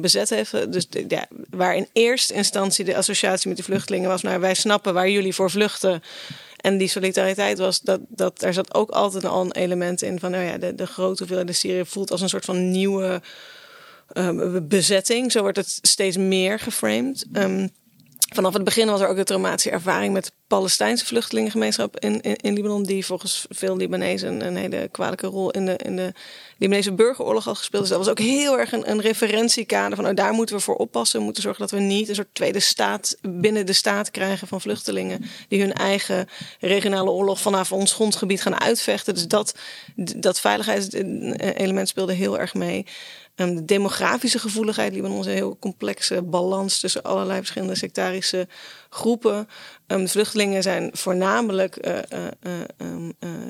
bezet 0.00 0.30
heeft. 0.30 0.72
Dus 0.72 0.86
ja, 1.08 1.26
waar 1.50 1.76
in 1.76 1.88
eerste 1.92 2.34
instantie 2.34 2.84
de 2.84 2.96
associatie 2.96 3.48
met 3.48 3.56
de 3.56 3.62
vluchtelingen 3.62 4.08
was, 4.08 4.22
nou 4.22 4.40
wij 4.40 4.54
snappen 4.54 4.94
waar 4.94 5.10
jullie 5.10 5.34
voor 5.34 5.50
vluchten. 5.50 6.02
En 6.58 6.78
die 6.78 6.88
solidariteit 6.88 7.58
was 7.58 7.80
dat, 7.80 8.00
dat 8.08 8.42
er 8.42 8.54
zat 8.54 8.74
ook 8.74 8.90
altijd 8.90 9.24
al 9.24 9.40
een 9.40 9.52
element 9.52 10.02
in 10.02 10.18
van 10.18 10.30
nou 10.30 10.44
ja, 10.44 10.58
de, 10.58 10.74
de 10.74 10.86
grote 10.86 11.18
hoeveelheid 11.18 11.46
de 11.46 11.52
Syrië 11.52 11.84
voelt 11.84 12.10
als 12.10 12.20
een 12.20 12.28
soort 12.28 12.44
van 12.44 12.70
nieuwe 12.70 13.22
um, 14.12 14.68
bezetting. 14.68 15.32
Zo 15.32 15.40
wordt 15.40 15.56
het 15.56 15.78
steeds 15.82 16.16
meer 16.16 16.58
geframed. 16.58 17.26
Um, 17.32 17.70
vanaf 18.34 18.52
het 18.52 18.64
begin 18.64 18.86
was 18.86 19.00
er 19.00 19.08
ook 19.08 19.16
een 19.16 19.24
traumatische 19.24 19.70
ervaring 19.70 20.12
met 20.12 20.24
de 20.24 20.32
Palestijnse 20.48 21.06
vluchtelingengemeenschap 21.06 21.98
in, 21.98 22.20
in, 22.20 22.54
Libanon, 22.54 22.82
die 22.82 23.06
volgens 23.06 23.46
veel 23.48 23.76
Libanezen 23.76 24.46
een, 24.46 24.56
hele 24.56 24.88
kwalijke 24.90 25.26
rol 25.26 25.50
in 25.50 25.66
de, 25.66 25.76
in 25.76 25.96
de 25.96 26.12
Libanese 26.58 26.92
burgeroorlog 26.92 27.44
had 27.44 27.56
gespeeld. 27.56 27.82
Dus 27.82 27.90
dat 27.90 27.98
was 27.98 28.08
ook 28.08 28.18
heel 28.18 28.58
erg 28.58 28.72
een, 28.72 28.90
een 28.90 29.00
referentiekader 29.00 29.94
van, 29.94 30.04
nou, 30.04 30.16
daar 30.16 30.32
moeten 30.32 30.56
we 30.56 30.62
voor 30.62 30.76
oppassen. 30.76 31.18
We 31.18 31.24
moeten 31.24 31.42
zorgen 31.42 31.60
dat 31.60 31.70
we 31.70 31.78
niet 31.78 32.08
een 32.08 32.14
soort 32.14 32.34
tweede 32.34 32.60
staat 32.60 33.16
binnen 33.20 33.66
de 33.66 33.72
staat 33.72 34.10
krijgen 34.10 34.48
van 34.48 34.60
vluchtelingen, 34.60 35.24
die 35.48 35.60
hun 35.60 35.72
eigen 35.72 36.28
regionale 36.60 37.10
oorlog 37.10 37.40
vanaf 37.40 37.72
ons 37.72 37.92
grondgebied 37.92 38.42
gaan 38.42 38.60
uitvechten. 38.60 39.14
Dus 39.14 39.28
dat, 39.28 39.54
dat 39.96 40.40
veiligheidselement 40.40 41.88
speelde 41.88 42.12
heel 42.12 42.38
erg 42.38 42.54
mee. 42.54 42.86
Um, 43.40 43.54
de 43.54 43.64
demografische 43.64 44.38
gevoeligheid, 44.38 44.92
Libanon 44.92 45.20
is 45.20 45.26
een 45.26 45.32
heel 45.32 45.56
complexe 45.58 46.22
balans 46.22 46.80
tussen 46.80 47.02
allerlei 47.02 47.38
verschillende 47.38 47.74
sectarische 47.74 48.48
groepen. 48.90 49.48
De 49.86 50.08
vluchtelingen 50.08 50.62
zijn 50.62 50.90
voornamelijk 50.92 51.86
uh, 51.86 51.98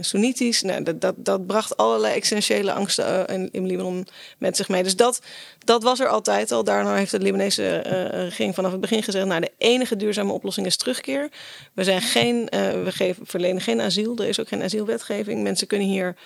Soenitisch. 0.01 0.62
Nou, 0.62 0.83
dat, 0.83 1.01
dat, 1.01 1.14
dat 1.16 1.46
bracht 1.46 1.77
allerlei 1.77 2.14
essentiële 2.14 2.72
angsten 2.72 3.27
in, 3.53 3.66
Libanon 3.66 4.07
met 4.38 4.57
zich 4.57 4.68
mee. 4.68 4.83
Dus 4.83 4.96
dat, 4.96 5.20
dat 5.64 5.83
was 5.83 6.01
er 6.01 6.09
altijd 6.09 6.53
al. 6.53 6.64
Daarna 6.64 6.94
heeft 6.94 7.11
de 7.11 7.20
Libanese 7.20 7.77
regering 8.11 8.55
vanaf 8.55 8.72
het 8.72 8.81
begin 8.81 9.03
gezegd: 9.03 9.27
nou, 9.27 9.40
de 9.40 9.53
enige 9.59 9.96
duurzame 9.96 10.33
oplossing 10.33 10.66
is 10.66 10.77
terugkeer. 10.77 11.29
We, 11.74 11.85
zijn 11.85 12.03
geen, 12.03 12.46
we 12.85 12.88
geven, 12.88 13.27
verlenen 13.27 13.62
geen 13.62 13.81
asiel. 13.81 14.16
Er 14.16 14.29
is 14.29 14.40
ook 14.40 14.48
geen 14.48 14.62
asielwetgeving. 14.62 15.42
Mensen 15.42 15.66
kunnen 15.66 15.88
hier 15.88 16.16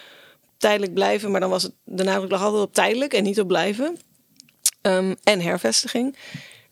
tijdelijk 0.62 0.94
blijven, 0.94 1.30
maar 1.30 1.40
dan 1.40 1.50
was 1.50 1.62
het 1.62 1.72
de 1.84 2.04
nadruk 2.04 2.30
lag 2.30 2.42
altijd 2.42 2.62
op 2.62 2.74
tijdelijk 2.74 3.14
en 3.14 3.22
niet 3.22 3.40
op 3.40 3.48
blijven. 3.48 3.96
Um, 4.82 5.16
en 5.22 5.40
hervestiging. 5.40 6.16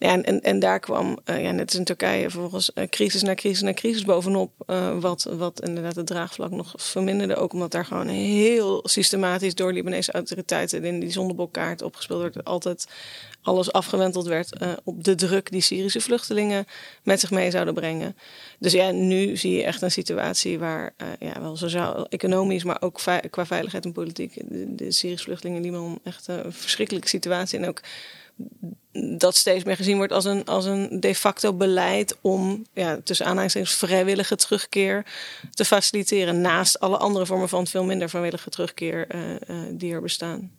Ja, 0.03 0.23
en, 0.23 0.41
en, 0.41 0.59
daar 0.59 0.81
kwam, 0.81 1.19
uh, 1.31 1.43
ja, 1.43 1.51
net 1.51 1.67
als 1.67 1.75
in 1.75 1.85
Turkije, 1.85 2.31
vervolgens 2.31 2.71
uh, 2.75 2.85
crisis 2.89 3.23
na 3.23 3.35
crisis 3.35 3.63
na 3.63 3.73
crisis 3.73 4.05
bovenop. 4.05 4.53
Uh, 4.67 4.99
wat, 4.99 5.23
wat 5.23 5.63
inderdaad 5.63 5.97
het 5.97 6.07
draagvlak 6.07 6.51
nog 6.51 6.73
verminderde. 6.77 7.37
Ook 7.37 7.53
omdat 7.53 7.71
daar 7.71 7.85
gewoon 7.85 8.09
heel 8.09 8.81
systematisch 8.85 9.55
door 9.55 9.73
Libanese 9.73 10.13
autoriteiten 10.13 10.85
in 10.85 11.01
die 11.01 11.11
zondebokkaart 11.11 11.83
opgespeeld 11.83 12.21
werd. 12.21 12.45
Altijd 12.45 12.87
alles 13.43 13.73
afgewenteld 13.73 14.27
werd 14.27 14.57
op 14.85 15.05
de 15.05 15.15
druk 15.15 15.51
die 15.51 15.61
Syrische 15.61 16.01
vluchtelingen 16.01 16.67
met 17.03 17.21
zich 17.21 17.31
mee 17.31 17.51
zouden 17.51 17.75
brengen. 17.75 18.17
Dus 18.59 18.73
ja, 18.73 18.91
nu 18.91 19.37
zie 19.37 19.57
je 19.57 19.65
echt 19.65 19.83
een 19.83 19.91
situatie 19.91 20.59
waar, 20.59 20.95
ja, 21.19 21.41
wel 21.41 21.57
sociaal, 21.57 22.09
economisch, 22.09 22.65
maar 22.65 22.83
ook 22.83 23.01
qua 23.31 23.47
veiligheid 23.47 23.85
en 23.85 23.93
politiek, 23.93 24.35
de, 24.35 24.75
de 24.75 24.93
Syrische 24.93 25.25
vluchtelingen 25.25 25.65
in 25.65 25.71
Libanon 25.71 25.99
echt 26.05 26.29
een 26.29 26.53
verschrikkelijke 26.53 27.09
situatie. 27.09 27.59
En 27.59 27.69
ook 27.69 27.81
dat 29.19 29.37
steeds 29.37 29.65
meer 29.65 29.77
gezien 29.77 29.97
wordt 29.97 30.13
als 30.13 30.25
een, 30.25 30.45
als 30.45 30.65
een 30.65 31.01
de 31.01 31.15
facto 31.15 31.53
beleid 31.53 32.17
om 32.21 32.67
ja, 32.73 33.01
tussen 33.05 33.27
aanhalingstekens 33.27 33.75
vrijwillige 33.75 34.37
terugkeer 34.37 35.07
te 35.51 35.65
faciliteren. 35.65 36.41
Naast 36.41 36.81
alle 36.81 36.97
andere 36.97 37.27
vormen 37.27 37.49
van 37.49 37.67
veel 37.67 37.85
minder 37.85 38.09
vrijwillige 38.09 38.51
terugkeer 38.51 39.15
uh, 39.15 39.31
uh, 39.31 39.63
die 39.71 39.93
er 39.93 40.01
bestaan. 40.01 40.51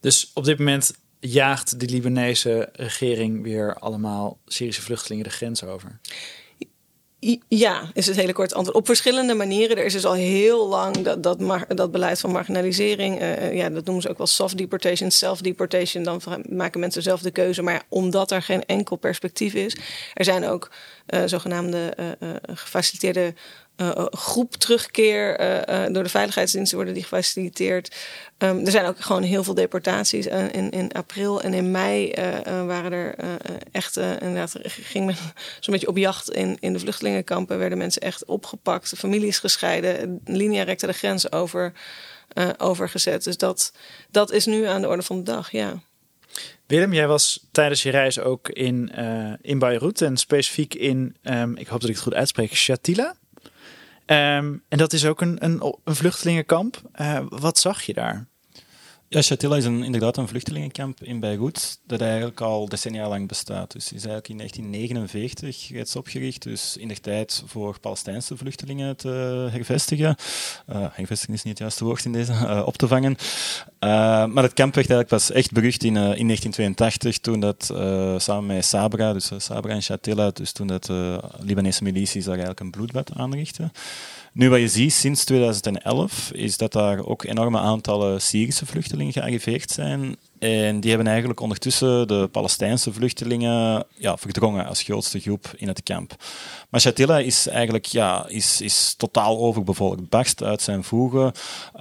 Dus 0.00 0.30
op 0.34 0.44
dit 0.44 0.58
moment 0.58 0.92
jaagt 1.20 1.80
de 1.80 1.86
Libanese 1.86 2.68
regering 2.72 3.42
weer 3.42 3.74
allemaal 3.74 4.38
Syrische 4.46 4.82
vluchtelingen 4.82 5.24
de 5.24 5.30
grens 5.30 5.64
over? 5.64 6.00
Ja, 7.48 7.90
is 7.94 8.06
het 8.06 8.16
hele 8.16 8.32
kort 8.32 8.54
antwoord. 8.54 8.76
Op 8.76 8.86
verschillende 8.86 9.34
manieren. 9.34 9.76
Er 9.76 9.84
is 9.84 9.92
dus 9.92 10.04
al 10.04 10.12
heel 10.12 10.68
lang 10.68 10.96
dat, 11.02 11.22
dat, 11.76 11.90
beleid 11.90 12.20
van 12.20 12.30
marginalisering. 12.30 13.20
Uh, 13.20 13.54
ja, 13.54 13.68
dat 13.68 13.84
noemen 13.84 14.02
ze 14.02 14.08
ook 14.08 14.18
wel 14.18 14.26
soft 14.26 14.58
deportation, 14.58 15.10
self-deportation. 15.10 16.02
Dan 16.02 16.20
maken 16.48 16.80
mensen 16.80 17.02
zelf 17.02 17.20
de 17.20 17.30
keuze. 17.30 17.62
Maar 17.62 17.82
omdat 17.88 18.30
er 18.30 18.42
geen 18.42 18.64
enkel 18.64 18.96
perspectief 18.96 19.54
is. 19.54 19.76
Er 20.14 20.24
zijn 20.24 20.44
ook 20.46 20.70
uh, 21.08 21.22
zogenaamde 21.26 21.94
gefaciliteerde 22.52 23.34
uh, 23.76 24.06
groep 24.10 24.54
terugkeer 24.54 25.40
uh, 25.40 25.94
door 25.94 26.02
de 26.02 26.08
veiligheidsdiensten 26.08 26.76
worden 26.76 26.94
die 26.94 27.02
gefaciliteerd. 27.02 27.96
Um, 28.38 28.64
er 28.64 28.70
zijn 28.70 28.86
ook 28.86 29.00
gewoon 29.00 29.22
heel 29.22 29.44
veel 29.44 29.54
deportaties. 29.54 30.26
in, 30.26 30.70
in 30.70 30.92
april 30.92 31.42
en 31.42 31.54
in 31.54 31.70
mei 31.70 32.12
waren 32.44 32.92
er 32.92 33.14
echt, 33.72 33.96
inderdaad, 33.96 34.54
ging 34.62 35.06
men 35.06 35.16
zo'n 35.60 35.72
beetje 35.72 35.88
op 35.88 35.96
jacht 35.96 36.30
in, 36.30 36.56
in 36.60 36.72
de 36.72 36.78
vluchtelingenkampen. 36.78 37.58
Werden 37.58 37.78
mensen 37.78 38.02
echt 38.02 38.24
opgepakt, 38.24 38.92
families 38.96 39.38
gescheiden, 39.38 40.20
linea 40.24 40.62
recta 40.62 40.86
de 40.86 40.92
grens 40.92 41.32
over, 41.32 41.72
overgezet. 42.56 43.24
Dus 43.24 43.36
dat, 43.36 43.72
dat 44.10 44.32
is 44.32 44.46
nu 44.46 44.64
aan 44.64 44.80
de 44.80 44.88
orde 44.88 45.02
van 45.02 45.16
de 45.16 45.22
dag, 45.22 45.50
ja. 45.50 45.82
Willem, 46.66 46.92
jij 46.92 47.06
was 47.06 47.46
tijdens 47.52 47.82
je 47.82 47.90
reis 47.90 48.20
ook 48.20 48.48
in, 48.48 48.92
in 49.40 49.58
Beirut 49.58 50.00
en 50.00 50.16
specifiek 50.16 50.74
in, 50.74 51.16
um, 51.22 51.56
ik 51.56 51.66
hoop 51.66 51.80
dat 51.80 51.88
ik 51.88 51.94
het 51.94 52.04
goed 52.04 52.14
uitspreek, 52.14 52.54
Shatila. 52.54 53.16
Um, 54.06 54.62
en 54.68 54.78
dat 54.78 54.92
is 54.92 55.06
ook 55.06 55.20
een, 55.20 55.44
een, 55.44 55.74
vluchtelingenkamp. 55.84 56.82
Uh, 57.00 57.18
wat 57.28 57.58
zag 57.58 57.82
je 57.82 57.92
daar? 57.92 58.26
Ja, 59.12 59.22
Shatila 59.22 59.56
is 59.56 59.64
inderdaad 59.64 60.16
een 60.16 60.28
vluchtelingenkamp 60.28 61.02
in 61.02 61.20
Beirut 61.20 61.78
dat 61.86 62.00
eigenlijk 62.00 62.40
al 62.40 62.68
decennia 62.68 63.08
lang 63.08 63.28
bestaat. 63.28 63.72
Dus 63.72 63.84
is 63.84 63.90
eigenlijk 63.90 64.28
in 64.28 64.36
1949 64.36 65.68
reeds 65.70 65.96
opgericht, 65.96 66.42
dus 66.42 66.76
in 66.76 66.88
de 66.88 67.00
tijd 67.00 67.42
voor 67.46 67.80
Palestijnse 67.80 68.36
vluchtelingen 68.36 68.96
te 68.96 69.08
hervestigen. 69.50 70.16
Uh, 70.70 70.86
hervestigen 70.92 71.34
is 71.34 71.42
niet 71.42 71.52
het 71.52 71.58
juiste 71.58 71.84
woord 71.84 72.04
in 72.04 72.12
deze, 72.12 72.32
uh, 72.32 72.62
op 72.66 72.76
te 72.76 72.88
vangen. 72.88 73.12
Uh, 73.12 73.88
maar 74.26 74.42
het 74.42 74.52
kamp 74.52 74.74
werd 74.74 74.90
eigenlijk 74.90 75.08
pas 75.08 75.30
echt 75.30 75.52
berucht 75.52 75.84
in, 75.84 75.96
in 75.96 76.26
1982, 76.26 77.18
toen 77.18 77.40
dat 77.40 77.64
samen 78.22 78.46
met 78.46 78.64
Sabra, 78.64 79.12
dus 79.12 79.30
Sabra 79.36 79.72
en 79.72 79.82
Shatila, 79.82 80.30
dus 80.30 80.52
toen 80.52 80.66
dat 80.66 80.90
Libanese 81.40 81.82
milities 81.82 82.24
daar 82.24 82.32
eigenlijk 82.32 82.60
een 82.60 82.70
bloedbad 82.70 83.10
aanrichten. 83.16 83.72
Nu, 84.34 84.50
wat 84.50 84.60
je 84.60 84.68
ziet 84.68 84.92
sinds 84.92 85.24
2011 85.24 86.30
is 86.32 86.56
dat 86.56 86.72
daar 86.72 87.04
ook 87.04 87.24
enorme 87.24 87.58
aantallen 87.58 88.20
Syrische 88.20 88.66
vluchtelingen 88.66 89.12
gearriveerd 89.12 89.70
zijn. 89.70 90.16
En 90.38 90.80
die 90.80 90.90
hebben 90.90 91.08
eigenlijk 91.08 91.40
ondertussen 91.40 92.08
de 92.08 92.28
Palestijnse 92.32 92.92
vluchtelingen 92.92 93.86
ja, 93.96 94.16
verdrongen 94.16 94.66
als 94.66 94.82
grootste 94.82 95.20
groep 95.20 95.52
in 95.56 95.68
het 95.68 95.82
kamp. 95.82 96.16
Maar 96.70 96.80
Shatila 96.80 97.18
is 97.18 97.46
eigenlijk 97.48 97.84
ja, 97.84 98.28
is, 98.28 98.60
is 98.60 98.94
totaal 98.96 99.38
overbevolkt, 99.38 100.08
barst 100.08 100.42
uit 100.42 100.62
zijn 100.62 100.84
voegen. 100.84 101.32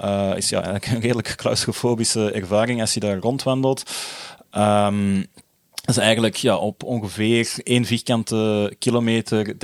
Uh, 0.03 0.31
is 0.35 0.49
ja, 0.49 0.63
eigenlijk 0.63 0.87
een 0.87 1.01
redelijk 1.01 1.35
claustrofobische 1.35 2.31
ervaring 2.31 2.81
als 2.81 2.93
je 2.93 2.99
daar 2.99 3.17
rondwandelt. 3.17 3.91
Um, 4.57 5.25
dat 5.82 5.96
is 5.96 6.02
eigenlijk 6.02 6.36
ja, 6.36 6.58
op 6.58 6.84
ongeveer 6.84 7.54
één 7.63 7.86
vierkante 7.86 8.74
kilometer 8.80 9.56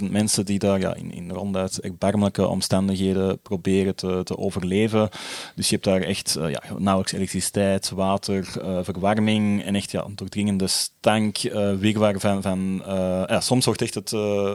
30.000 0.00 0.10
mensen 0.10 0.44
die 0.44 0.58
daar 0.58 0.80
ja, 0.80 0.94
in, 0.94 1.12
in 1.12 1.30
ronduit 1.30 1.80
erbarmelijke 1.80 2.46
omstandigheden 2.46 3.40
proberen 3.40 3.94
te, 3.94 4.20
te 4.24 4.38
overleven. 4.38 5.08
Dus 5.54 5.68
je 5.68 5.74
hebt 5.74 5.86
daar 5.86 6.00
echt 6.00 6.36
uh, 6.38 6.50
ja, 6.50 6.62
nauwelijks 6.78 7.12
elektriciteit, 7.12 7.90
water, 7.90 8.48
uh, 8.58 8.78
verwarming 8.82 9.64
en 9.64 9.74
echt 9.74 9.90
ja, 9.90 10.04
een 10.04 10.16
doordringende 10.16 10.66
stank, 10.66 11.42
uh, 11.42 11.74
wirwar 11.74 12.20
van... 12.20 12.42
van 12.42 12.82
ja, 13.26 13.40
soms 13.40 13.64
wordt 13.64 13.82
echt 13.82 13.94
het, 13.94 14.10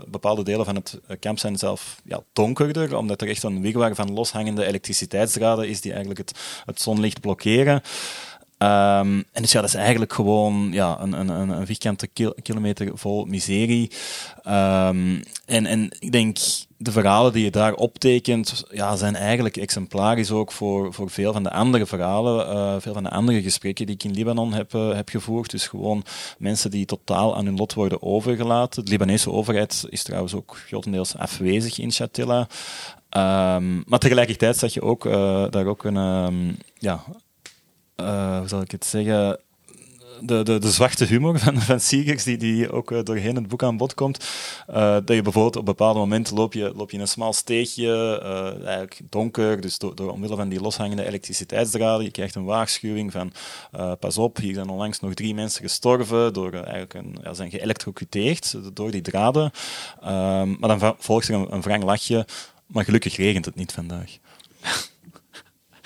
bepaalde 0.07 0.43
delen 0.43 0.65
van 0.65 0.75
het 0.75 0.99
kamp 1.19 1.39
zijn 1.39 1.57
zelf 1.57 2.01
ja, 2.03 2.19
donkerder, 2.33 2.97
omdat 2.97 3.21
er 3.21 3.29
echt 3.29 3.43
een 3.43 3.61
wirwar 3.61 3.95
van 3.95 4.13
loshangende 4.13 4.65
elektriciteitsdraden 4.65 5.69
is 5.69 5.81
die 5.81 5.91
eigenlijk 5.91 6.29
het, 6.29 6.39
het 6.65 6.81
zonlicht 6.81 7.21
blokkeren. 7.21 7.81
Um, 8.57 9.23
en 9.31 9.41
dus 9.41 9.51
ja, 9.51 9.59
dat 9.61 9.69
is 9.69 9.75
eigenlijk 9.75 10.13
gewoon 10.13 10.69
ja, 10.71 10.99
een, 10.99 11.13
een, 11.13 11.29
een 11.29 11.65
vierkante 11.65 12.07
kilometer 12.41 12.91
vol 12.93 13.25
miserie. 13.25 13.91
Um, 14.47 15.23
en, 15.45 15.65
en 15.65 15.89
ik 15.99 16.11
denk, 16.11 16.37
de 16.77 16.91
verhalen 16.91 17.33
die 17.33 17.43
je 17.43 17.51
daar 17.51 17.73
optekent, 17.73 18.63
ja, 18.69 18.95
zijn 18.95 19.15
eigenlijk 19.15 19.57
exemplarisch 19.57 20.31
ook 20.31 20.51
voor, 20.51 20.93
voor 20.93 21.09
veel 21.09 21.33
van 21.33 21.43
de 21.43 21.51
andere 21.51 21.85
verhalen, 21.85 22.47
uh, 22.47 22.75
veel 22.79 22.93
van 22.93 23.03
de 23.03 23.09
andere 23.09 23.41
gesprekken 23.41 23.85
die 23.85 23.95
ik 23.95 24.03
in 24.03 24.11
Libanon 24.11 24.53
heb, 24.53 24.73
uh, 24.73 24.93
heb 24.93 25.09
gevoerd. 25.09 25.51
Dus 25.51 25.67
gewoon 25.67 26.03
mensen 26.37 26.71
die 26.71 26.85
totaal 26.85 27.35
aan 27.35 27.45
hun 27.45 27.55
lot 27.55 27.73
worden 27.73 28.01
overgelaten. 28.01 28.85
De 28.85 28.91
Libanese 28.91 29.31
overheid 29.31 29.85
is 29.89 30.03
trouwens 30.03 30.33
ook 30.33 30.57
grotendeels 30.67 31.17
afwezig 31.17 31.79
in 31.79 31.91
Shatila. 31.91 32.47
Um, 33.09 33.83
maar 33.87 33.99
tegelijkertijd 33.99 34.57
zag 34.57 34.73
je 34.73 34.81
ook 34.81 35.05
uh, 35.05 35.45
daar 35.49 35.65
ook 35.65 35.83
een, 35.83 36.59
ja, 36.77 37.03
uh, 37.95 38.37
hoe 38.37 38.47
zal 38.47 38.61
ik 38.61 38.71
het 38.71 38.85
zeggen, 38.85 39.39
de, 40.21 40.43
de, 40.43 40.59
de 40.59 40.71
zwarte 40.71 41.05
humor 41.05 41.39
van, 41.45 41.61
van 41.61 41.79
Seegers, 41.79 42.23
die, 42.23 42.37
die 42.37 42.71
ook 42.71 42.91
uh, 42.91 42.99
doorheen 43.03 43.35
het 43.35 43.47
boek 43.47 43.63
aan 43.63 43.77
bod 43.77 43.93
komt. 43.93 44.25
Uh, 44.69 44.75
dat 44.75 45.15
je 45.15 45.21
bijvoorbeeld 45.21 45.55
op 45.55 45.65
bepaalde 45.65 45.99
momenten 45.99 46.35
loop 46.35 46.53
je, 46.53 46.71
loop 46.75 46.89
je 46.89 46.95
in 46.95 47.01
een 47.01 47.07
smal 47.07 47.33
steegje, 47.33 48.19
eigenlijk 48.55 49.01
donker, 49.09 49.61
dus 49.61 49.77
door, 49.77 49.95
door 49.95 50.11
omwille 50.11 50.35
van 50.35 50.49
die 50.49 50.61
loshangende 50.61 51.05
elektriciteitsdraden. 51.05 52.05
Je 52.05 52.11
krijgt 52.11 52.35
een 52.35 52.43
waarschuwing 52.43 53.11
van 53.11 53.31
pas 53.99 54.17
op, 54.17 54.37
hier 54.37 54.53
zijn 54.53 54.69
onlangs 54.69 54.99
nog 54.99 55.13
drie 55.13 55.33
mensen 55.33 55.61
gestorven, 55.61 56.33
door, 56.33 56.53
eigenlijk 56.53 56.93
een, 56.93 57.15
ja, 57.23 57.33
zijn 57.33 57.49
geëlectrocuteerd 57.49 58.55
door 58.73 58.91
die 58.91 59.01
draden. 59.01 59.51
Ehm, 60.01 60.55
maar 60.59 60.77
dan 60.77 60.95
volgt 60.99 61.27
er 61.27 61.33
een, 61.33 61.53
een 61.53 61.61
wrang 61.61 61.83
lachje, 61.83 62.25
maar 62.65 62.83
gelukkig 62.83 63.15
regent 63.15 63.45
het 63.45 63.55
niet 63.55 63.71
vandaag. 63.71 64.17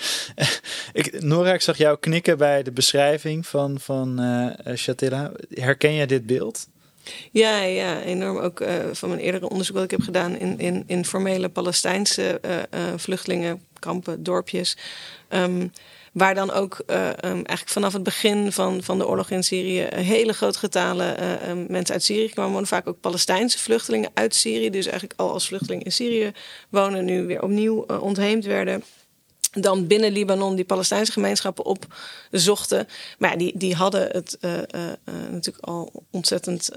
ik, 0.92 1.22
Nora, 1.22 1.52
ik 1.52 1.60
zag 1.60 1.76
jou 1.76 1.98
knikken 2.00 2.38
bij 2.38 2.62
de 2.62 2.72
beschrijving 2.72 3.46
van, 3.46 3.80
van 3.80 4.20
uh. 4.20 5.26
Herken 5.50 5.94
jij 5.94 6.06
dit 6.06 6.26
beeld? 6.26 6.66
Ja, 7.30 7.62
ja, 7.62 8.02
enorm. 8.02 8.38
Ook 8.38 8.60
uh, 8.60 8.68
van 8.92 9.08
mijn 9.08 9.20
eerdere 9.20 9.48
onderzoek 9.48 9.74
wat 9.74 9.84
ik 9.84 9.90
heb 9.90 10.02
gedaan 10.02 10.36
in, 10.36 10.58
in, 10.58 10.84
in 10.86 11.04
formele 11.04 11.48
Palestijnse 11.48 12.40
uh, 12.44 12.56
uh, 12.56 12.92
vluchtelingenkampen, 12.96 14.22
dorpjes. 14.22 14.76
Um, 15.28 15.72
waar 16.12 16.34
dan 16.34 16.50
ook 16.50 16.78
um, 16.86 16.96
eigenlijk 17.24 17.68
vanaf 17.68 17.92
het 17.92 18.02
begin 18.02 18.52
van, 18.52 18.82
van 18.82 18.98
de 18.98 19.06
oorlog 19.06 19.30
in 19.30 19.42
Syrië 19.42 19.88
hele 19.94 20.32
grote 20.32 20.58
getalen 20.58 21.22
um, 21.50 21.66
mensen 21.68 21.94
uit 21.94 22.04
Syrië 22.04 22.28
kwamen 22.28 22.52
wonen. 22.52 22.68
Vaak 22.68 22.88
ook 22.88 23.00
Palestijnse 23.00 23.58
vluchtelingen 23.58 24.10
uit 24.14 24.34
Syrië. 24.34 24.70
Dus 24.70 24.86
eigenlijk 24.86 25.20
al 25.20 25.32
als 25.32 25.46
vluchteling 25.46 25.84
in 25.84 25.92
Syrië 25.92 26.32
wonen, 26.68 27.04
nu 27.04 27.26
weer 27.26 27.42
opnieuw 27.42 27.86
ontheemd 28.00 28.44
werden 28.44 28.82
dan 29.50 29.86
binnen 29.86 30.12
Libanon 30.12 30.54
die 30.54 30.64
Palestijnse 30.64 31.12
gemeenschappen 31.12 31.64
opzochten. 31.64 32.88
Maar 33.18 33.30
ja, 33.30 33.36
die, 33.36 33.52
die 33.58 33.74
hadden 33.74 34.08
het 34.10 34.38
uh, 34.40 34.52
uh, 34.52 34.62
natuurlijk 35.30 35.64
al 35.64 36.04
ontzettend, 36.10 36.70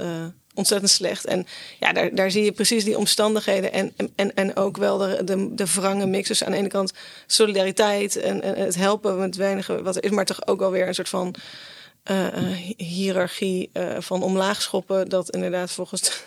ontzettend 0.54 0.92
slecht. 0.92 1.26
En 1.26 1.48
ja, 1.80 1.94
daar, 1.94 2.16
daar 2.16 2.32
zie 2.32 2.44
je 2.44 2.52
precies 2.52 2.84
die 2.84 2.98
omstandigheden 2.98 3.72
en, 3.72 3.94
en, 4.16 4.36
en 4.36 4.56
ook 4.56 4.78
wel 4.78 4.98
de, 4.98 5.24
de, 5.24 5.56
de 5.56 5.66
wrange 5.74 6.06
mix. 6.06 6.28
Dus 6.28 6.44
aan 6.44 6.52
de 6.52 6.58
ene 6.58 6.68
kant 6.68 6.94
solidariteit 7.28 8.16
en, 8.16 8.44
het 8.44 8.76
helpen 8.76 9.20
met 9.20 9.36
weinige 9.36 9.84
wat 9.84 9.96
er 9.96 10.04
is, 10.04 10.12
maar 10.12 10.26
toch 10.26 10.48
ook 10.48 10.62
alweer 10.62 10.88
een 10.88 10.96
soort 10.96 11.10
van 11.10 11.36
hiërarchie 12.78 13.72
van 14.00 14.24
omlaag 14.24 14.62
schoppen. 14.62 15.10
Dat 15.10 15.30
inderdaad 15.30 15.72
volgens 15.72 16.24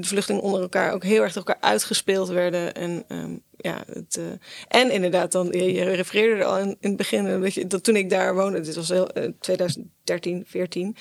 vluchtelingen 0.00 0.44
onder 0.44 0.60
elkaar 0.60 0.92
ook 0.92 1.02
heel 1.02 1.22
erg 1.22 1.36
elkaar 1.36 1.58
uitgespeeld 1.60 2.28
werden. 2.28 2.74
En, 2.74 3.04
um, 3.08 3.42
ja, 3.56 3.84
het, 3.92 4.16
uh, 4.18 4.24
en 4.68 4.90
inderdaad, 4.90 5.32
dan, 5.32 5.46
je, 5.46 5.82
refereerde 5.82 6.34
er 6.34 6.44
al 6.44 6.58
in, 6.58 6.76
het 6.80 6.96
begin, 6.96 7.40
dat, 7.40 7.70
dat 7.70 7.84
toen 7.84 7.96
ik 7.96 8.10
daar 8.10 8.34
woonde, 8.34 8.60
dit 8.60 8.74
was 8.74 8.88
heel, 8.88 9.08
2013, 9.40 10.44
14. 10.46 10.96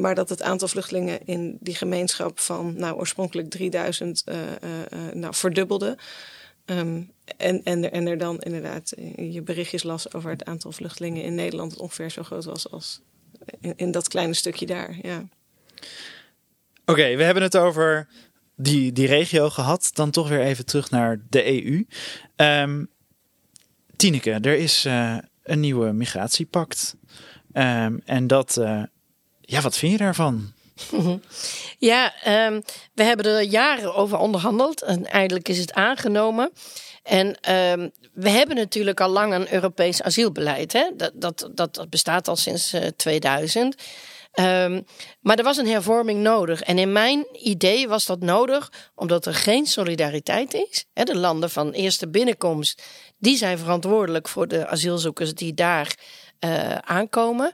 maar 0.00 0.14
dat 0.14 0.28
het 0.28 0.42
aantal 0.42 0.68
vluchtelingen 0.68 1.26
in 1.26 1.58
die 1.60 1.74
gemeenschap 1.74 2.40
van 2.40 2.74
nou, 2.76 2.96
oorspronkelijk 2.96 3.50
3000 3.50 4.24
nou, 5.12 5.34
verdubbelde. 5.34 5.98
Um, 6.70 7.10
en, 7.36 7.62
en, 7.64 7.84
er, 7.84 7.92
en 7.92 8.06
er 8.06 8.18
dan 8.18 8.38
inderdaad 8.40 8.92
je 9.16 9.42
berichtjes 9.42 9.82
las 9.82 10.14
over 10.14 10.30
het 10.30 10.44
aantal 10.44 10.72
vluchtelingen 10.72 11.22
in 11.22 11.34
Nederland, 11.34 11.70
dat 11.70 11.80
ongeveer 11.80 12.10
zo 12.10 12.22
groot 12.22 12.44
was 12.44 12.70
als 12.70 13.00
in, 13.60 13.72
in 13.76 13.90
dat 13.90 14.08
kleine 14.08 14.34
stukje 14.34 14.66
daar. 14.66 14.98
Ja. 15.02 15.28
Oké, 16.86 17.16
we 17.16 17.22
hebben 17.22 17.42
het 17.42 17.56
over 17.56 18.08
die, 18.56 18.92
die 18.92 19.06
regio 19.06 19.50
gehad. 19.50 19.90
Dan 19.92 20.10
toch 20.10 20.28
weer 20.28 20.40
even 20.40 20.66
terug 20.66 20.90
naar 20.90 21.20
de 21.28 21.64
EU. 21.64 21.86
Ehm, 22.36 22.84
Tineke, 23.96 24.30
er 24.30 24.56
is 24.56 24.84
uh, 24.84 25.16
een 25.42 25.60
nieuwe 25.60 25.92
migratiepact. 25.92 26.96
Um, 27.52 28.02
en 28.04 28.26
dat, 28.26 28.56
uh, 28.56 28.82
ja, 29.40 29.60
wat 29.60 29.76
vind 29.76 29.92
je 29.92 29.98
daarvan? 29.98 30.52
Ja, 31.78 32.12
um, 32.46 32.62
we 32.94 33.02
hebben 33.02 33.26
er 33.26 33.42
jaren 33.42 33.94
over 33.94 34.18
onderhandeld 34.18 34.82
en 34.82 35.06
eindelijk 35.06 35.48
is 35.48 35.58
het 35.58 35.72
aangenomen. 35.72 36.50
En 37.02 37.36
we 38.12 38.30
hebben 38.30 38.56
natuurlijk 38.56 39.00
al 39.00 39.08
lang 39.08 39.34
een 39.34 39.52
Europees 39.52 40.02
asielbeleid. 40.02 40.72
Hè? 40.72 40.90
Dat, 40.96 41.12
dat, 41.14 41.50
dat, 41.54 41.86
bestaat 41.90 42.28
al 42.28 42.36
sinds 42.36 42.74
uh, 42.74 42.86
2000. 42.96 43.76
Um, 44.40 44.84
maar 45.20 45.38
er 45.38 45.44
was 45.44 45.56
een 45.56 45.66
hervorming 45.66 46.20
nodig. 46.20 46.62
En 46.62 46.78
in 46.78 46.92
mijn 46.92 47.26
idee 47.32 47.88
was 47.88 48.06
dat 48.06 48.20
nodig 48.20 48.72
omdat 48.94 49.26
er 49.26 49.34
geen 49.34 49.66
solidariteit 49.66 50.54
is. 50.54 50.84
De 50.92 51.16
landen 51.16 51.50
van 51.50 51.70
eerste 51.70 52.08
binnenkomst, 52.08 52.82
die 53.18 53.36
zijn 53.36 53.58
verantwoordelijk 53.58 54.28
voor 54.28 54.48
de 54.48 54.66
asielzoekers 54.66 55.34
die 55.34 55.54
daar 55.54 55.94
uh, 56.40 56.74
aankomen. 56.74 57.52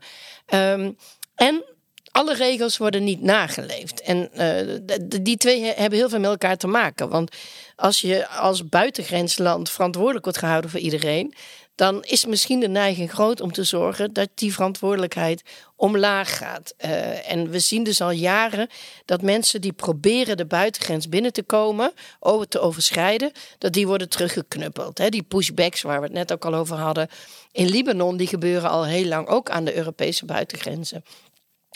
Um, 0.54 0.96
en 1.34 1.64
alle 2.10 2.34
regels 2.34 2.76
worden 2.76 3.04
niet 3.04 3.22
nageleefd. 3.22 4.00
En 4.00 4.30
uh, 4.34 4.78
die 5.22 5.36
twee 5.36 5.64
hebben 5.64 5.98
heel 5.98 6.08
veel 6.08 6.20
met 6.20 6.30
elkaar 6.30 6.56
te 6.56 6.66
maken. 6.66 7.08
Want 7.08 7.36
als 7.76 8.00
je 8.00 8.28
als 8.28 8.68
buitengrensland 8.68 9.70
verantwoordelijk 9.70 10.24
wordt 10.24 10.38
gehouden 10.38 10.70
voor 10.70 10.80
iedereen, 10.80 11.34
dan 11.74 12.02
is 12.02 12.26
misschien 12.26 12.60
de 12.60 12.68
neiging 12.68 13.10
groot 13.10 13.40
om 13.40 13.52
te 13.52 13.64
zorgen 13.64 14.12
dat 14.12 14.28
die 14.34 14.52
verantwoordelijkheid 14.52 15.42
omlaag 15.76 16.36
gaat. 16.36 16.74
Uh, 16.84 17.30
en 17.30 17.50
we 17.50 17.58
zien 17.58 17.84
dus 17.84 18.00
al 18.00 18.10
jaren 18.10 18.68
dat 19.04 19.22
mensen 19.22 19.60
die 19.60 19.72
proberen 19.72 20.36
de 20.36 20.46
buitengrens 20.46 21.08
binnen 21.08 21.32
te 21.32 21.42
komen, 21.42 21.92
over 22.20 22.48
te 22.48 22.60
overschrijden, 22.60 23.32
dat 23.58 23.72
die 23.72 23.86
worden 23.86 24.08
teruggeknuppeld. 24.08 25.10
Die 25.10 25.22
pushbacks 25.22 25.82
waar 25.82 26.00
we 26.00 26.06
het 26.06 26.14
net 26.14 26.32
ook 26.32 26.44
al 26.44 26.54
over 26.54 26.76
hadden 26.76 27.08
in 27.52 27.68
Libanon, 27.68 28.16
die 28.16 28.26
gebeuren 28.26 28.70
al 28.70 28.86
heel 28.86 29.06
lang 29.06 29.28
ook 29.28 29.50
aan 29.50 29.64
de 29.64 29.76
Europese 29.76 30.24
buitengrenzen. 30.24 31.04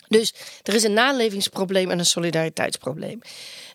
Dus 0.07 0.33
er 0.63 0.73
is 0.73 0.83
een 0.83 0.93
nalevingsprobleem 0.93 1.91
en 1.91 1.99
een 1.99 2.05
solidariteitsprobleem. 2.05 3.21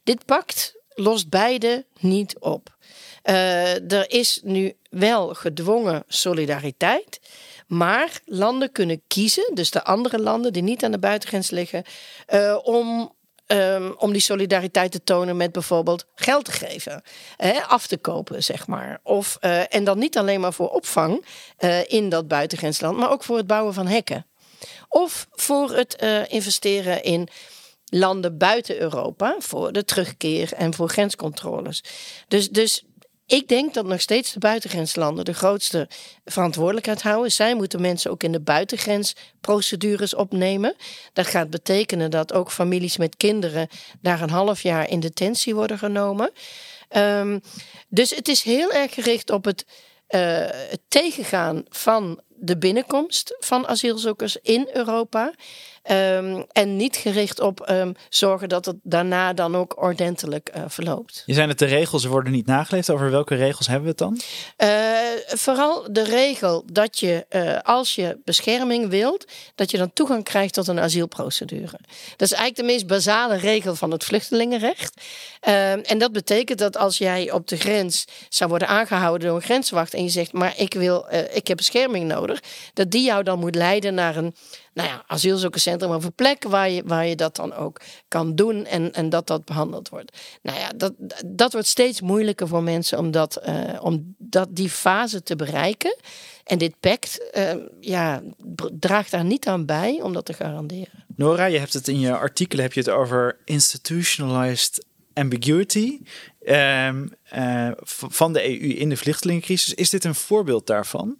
Dit 0.04 0.24
pact 0.24 0.74
lost 0.94 1.28
beide 1.28 1.86
niet 1.98 2.38
op. 2.38 2.76
Uh, 3.24 3.92
er 3.92 4.10
is 4.10 4.40
nu 4.42 4.76
wel 4.90 5.34
gedwongen 5.34 6.04
solidariteit. 6.06 7.20
Maar 7.66 8.20
landen 8.24 8.72
kunnen 8.72 9.02
kiezen, 9.06 9.54
dus 9.54 9.70
de 9.70 9.84
andere 9.84 10.18
landen 10.18 10.52
die 10.52 10.62
niet 10.62 10.84
aan 10.84 10.90
de 10.90 10.98
buitengrens 10.98 11.50
liggen, 11.50 11.84
uh, 12.34 12.58
om 12.62 13.14
Um, 13.46 13.94
om 13.96 14.12
die 14.12 14.20
solidariteit 14.20 14.92
te 14.92 15.02
tonen 15.04 15.36
met 15.36 15.52
bijvoorbeeld 15.52 16.06
geld 16.14 16.44
te 16.44 16.52
geven, 16.52 17.02
hè, 17.36 17.62
af 17.62 17.86
te 17.86 17.96
kopen, 17.96 18.44
zeg 18.44 18.66
maar. 18.66 19.00
Of, 19.02 19.38
uh, 19.40 19.74
en 19.74 19.84
dan 19.84 19.98
niet 19.98 20.18
alleen 20.18 20.40
maar 20.40 20.52
voor 20.52 20.68
opvang 20.68 21.24
in 21.86 22.08
dat 22.08 22.28
buitengrensland, 22.28 22.96
maar 22.96 23.10
ook 23.10 23.24
voor 23.24 23.36
het 23.36 23.46
bouwen 23.46 23.74
van 23.74 23.86
hekken. 23.86 24.26
Of 24.88 25.26
voor 25.30 25.70
het 25.70 26.04
investeren 26.28 27.02
in 27.02 27.28
landen 27.84 28.38
buiten 28.38 28.80
Europa, 28.80 29.36
voor 29.38 29.72
de 29.72 29.84
terugkeer 29.84 30.52
en 30.52 30.74
voor 30.74 30.88
grenscontroles. 30.88 31.84
Dus, 32.28 32.48
dus 32.48 32.84
ik 33.32 33.48
denk 33.48 33.74
dat 33.74 33.86
nog 33.86 34.00
steeds 34.00 34.32
de 34.32 34.38
buitengrenslanden 34.38 35.24
de 35.24 35.32
grootste 35.32 35.88
verantwoordelijkheid 36.24 37.02
houden. 37.02 37.32
Zij 37.32 37.54
moeten 37.54 37.80
mensen 37.80 38.10
ook 38.10 38.22
in 38.22 38.32
de 38.32 38.40
buitengrensprocedures 38.40 40.14
opnemen. 40.14 40.74
Dat 41.12 41.26
gaat 41.26 41.50
betekenen 41.50 42.10
dat 42.10 42.32
ook 42.32 42.50
families 42.50 42.96
met 42.96 43.16
kinderen 43.16 43.68
daar 44.00 44.20
een 44.20 44.30
half 44.30 44.62
jaar 44.62 44.88
in 44.88 45.00
detentie 45.00 45.54
worden 45.54 45.78
genomen. 45.78 46.30
Um, 46.96 47.40
dus 47.88 48.10
het 48.10 48.28
is 48.28 48.42
heel 48.42 48.72
erg 48.72 48.94
gericht 48.94 49.30
op 49.30 49.44
het, 49.44 49.64
uh, 50.08 50.20
het 50.48 50.80
tegengaan 50.88 51.64
van 51.68 52.20
de 52.44 52.58
binnenkomst 52.58 53.36
van 53.40 53.66
asielzoekers 53.66 54.36
in 54.42 54.68
Europa. 54.72 55.32
Um, 55.90 56.44
en 56.52 56.76
niet 56.76 56.96
gericht 56.96 57.40
op 57.40 57.68
um, 57.70 57.94
zorgen 58.08 58.48
dat 58.48 58.64
het 58.64 58.76
daarna 58.82 59.32
dan 59.32 59.56
ook 59.56 59.82
ordentelijk 59.82 60.50
uh, 60.56 60.62
verloopt. 60.66 61.22
Je 61.26 61.34
zijn 61.34 61.48
het 61.48 61.58
de 61.58 61.64
regels 61.64 62.04
worden 62.04 62.32
niet 62.32 62.46
nageleefd. 62.46 62.90
Over 62.90 63.10
welke 63.10 63.34
regels 63.34 63.66
hebben 63.66 63.84
we 63.84 63.88
het 63.88 63.98
dan? 63.98 64.20
Uh, 64.68 64.68
vooral 65.26 65.92
de 65.92 66.04
regel 66.04 66.64
dat 66.72 66.98
je 66.98 67.26
uh, 67.30 67.58
als 67.62 67.94
je 67.94 68.18
bescherming 68.24 68.88
wilt, 68.88 69.24
dat 69.54 69.70
je 69.70 69.78
dan 69.78 69.92
toegang 69.92 70.24
krijgt 70.24 70.54
tot 70.54 70.68
een 70.68 70.80
asielprocedure. 70.80 71.78
Dat 72.16 72.30
is 72.30 72.32
eigenlijk 72.32 72.56
de 72.56 72.62
meest 72.62 72.86
basale 72.86 73.36
regel 73.36 73.74
van 73.74 73.90
het 73.90 74.04
vluchtelingenrecht. 74.04 75.00
Uh, 75.48 75.90
en 75.90 75.98
dat 75.98 76.12
betekent 76.12 76.58
dat 76.58 76.76
als 76.76 76.98
jij 76.98 77.32
op 77.32 77.48
de 77.48 77.56
grens 77.56 78.04
zou 78.28 78.50
worden 78.50 78.68
aangehouden 78.68 79.26
door 79.26 79.36
een 79.36 79.42
grenswacht 79.42 79.94
en 79.94 80.02
je 80.02 80.10
zegt, 80.10 80.32
maar 80.32 80.54
ik 80.56 80.74
wil, 80.74 81.06
ik 81.32 81.46
heb 81.46 81.56
bescherming 81.56 82.06
nodig, 82.06 82.31
dat 82.74 82.90
die 82.90 83.04
jou 83.04 83.22
dan 83.22 83.38
moet 83.38 83.54
leiden 83.54 83.94
naar 83.94 84.16
een 84.16 84.34
nou 84.74 84.88
ja, 84.88 85.04
asielzoekerscentrum 85.06 85.90
of 85.90 86.04
een 86.04 86.14
plek 86.14 86.44
waar 86.44 86.70
je, 86.70 86.82
waar 86.86 87.06
je 87.06 87.16
dat 87.16 87.36
dan 87.36 87.54
ook 87.54 87.80
kan 88.08 88.34
doen 88.34 88.66
en, 88.66 88.92
en 88.92 89.08
dat 89.08 89.26
dat 89.26 89.44
behandeld 89.44 89.88
wordt. 89.88 90.18
Nou 90.42 90.58
ja, 90.58 90.70
dat, 90.76 90.92
dat 91.26 91.52
wordt 91.52 91.68
steeds 91.68 92.00
moeilijker 92.00 92.48
voor 92.48 92.62
mensen 92.62 92.98
om, 92.98 93.10
dat, 93.10 93.40
uh, 93.48 93.78
om 93.80 94.14
dat, 94.18 94.48
die 94.50 94.70
fase 94.70 95.22
te 95.22 95.36
bereiken. 95.36 95.96
En 96.44 96.58
dit 96.58 96.80
pact 96.80 97.30
uh, 97.36 97.54
ja, 97.80 98.22
draagt 98.72 99.10
daar 99.10 99.24
niet 99.24 99.46
aan 99.46 99.66
bij 99.66 100.00
om 100.02 100.12
dat 100.12 100.24
te 100.24 100.32
garanderen. 100.32 101.04
Nora, 101.16 101.44
je 101.44 101.58
hebt 101.58 101.72
het 101.72 101.88
in 101.88 102.00
je 102.00 102.16
artikelen 102.16 102.64
heb 102.64 102.72
je 102.72 102.80
het 102.80 102.88
over 102.88 103.38
institutionalized 103.44 104.84
ambiguity 105.14 106.00
um, 106.46 107.12
uh, 107.34 107.70
van 107.86 108.32
de 108.32 108.44
EU 108.44 108.68
in 108.68 108.88
de 108.88 108.96
vluchtelingencrisis. 108.96 109.74
Is 109.74 109.90
dit 109.90 110.04
een 110.04 110.14
voorbeeld 110.14 110.66
daarvan? 110.66 111.16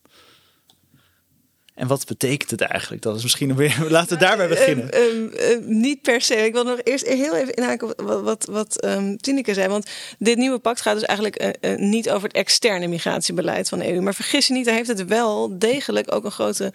En 1.74 1.86
wat 1.86 2.06
betekent 2.06 2.50
het 2.50 2.60
eigenlijk? 2.60 3.02
Dat 3.02 3.16
is 3.16 3.22
misschien 3.22 3.56
weer. 3.56 3.84
Laten 3.88 4.18
we 4.18 4.24
daarbij 4.24 4.48
beginnen. 4.48 4.90
Uh, 4.94 5.66
niet 5.66 6.02
per 6.02 6.20
se. 6.20 6.34
Ik 6.34 6.52
wil 6.52 6.64
nog 6.64 6.80
eerst 6.84 7.06
heel 7.06 7.36
even 7.36 7.54
inhaken 7.54 7.94
wat, 7.96 8.22
wat, 8.22 8.44
wat 8.44 8.84
um, 8.84 9.16
Tineke 9.16 9.54
zei. 9.54 9.68
Want 9.68 9.90
dit 10.18 10.36
nieuwe 10.36 10.58
pact 10.58 10.80
gaat 10.80 10.94
dus 10.94 11.04
eigenlijk 11.04 11.56
niet 11.76 12.10
over 12.10 12.28
het 12.28 12.36
externe 12.36 12.86
migratiebeleid 12.86 13.68
van 13.68 13.78
de 13.78 13.92
EU. 13.92 14.00
Maar 14.00 14.14
vergis 14.14 14.46
je 14.46 14.52
niet, 14.52 14.64
daar 14.64 14.74
heeft 14.74 14.88
het 14.88 15.04
wel 15.04 15.58
degelijk 15.58 16.14
ook 16.14 16.24
een 16.24 16.30
grote 16.30 16.72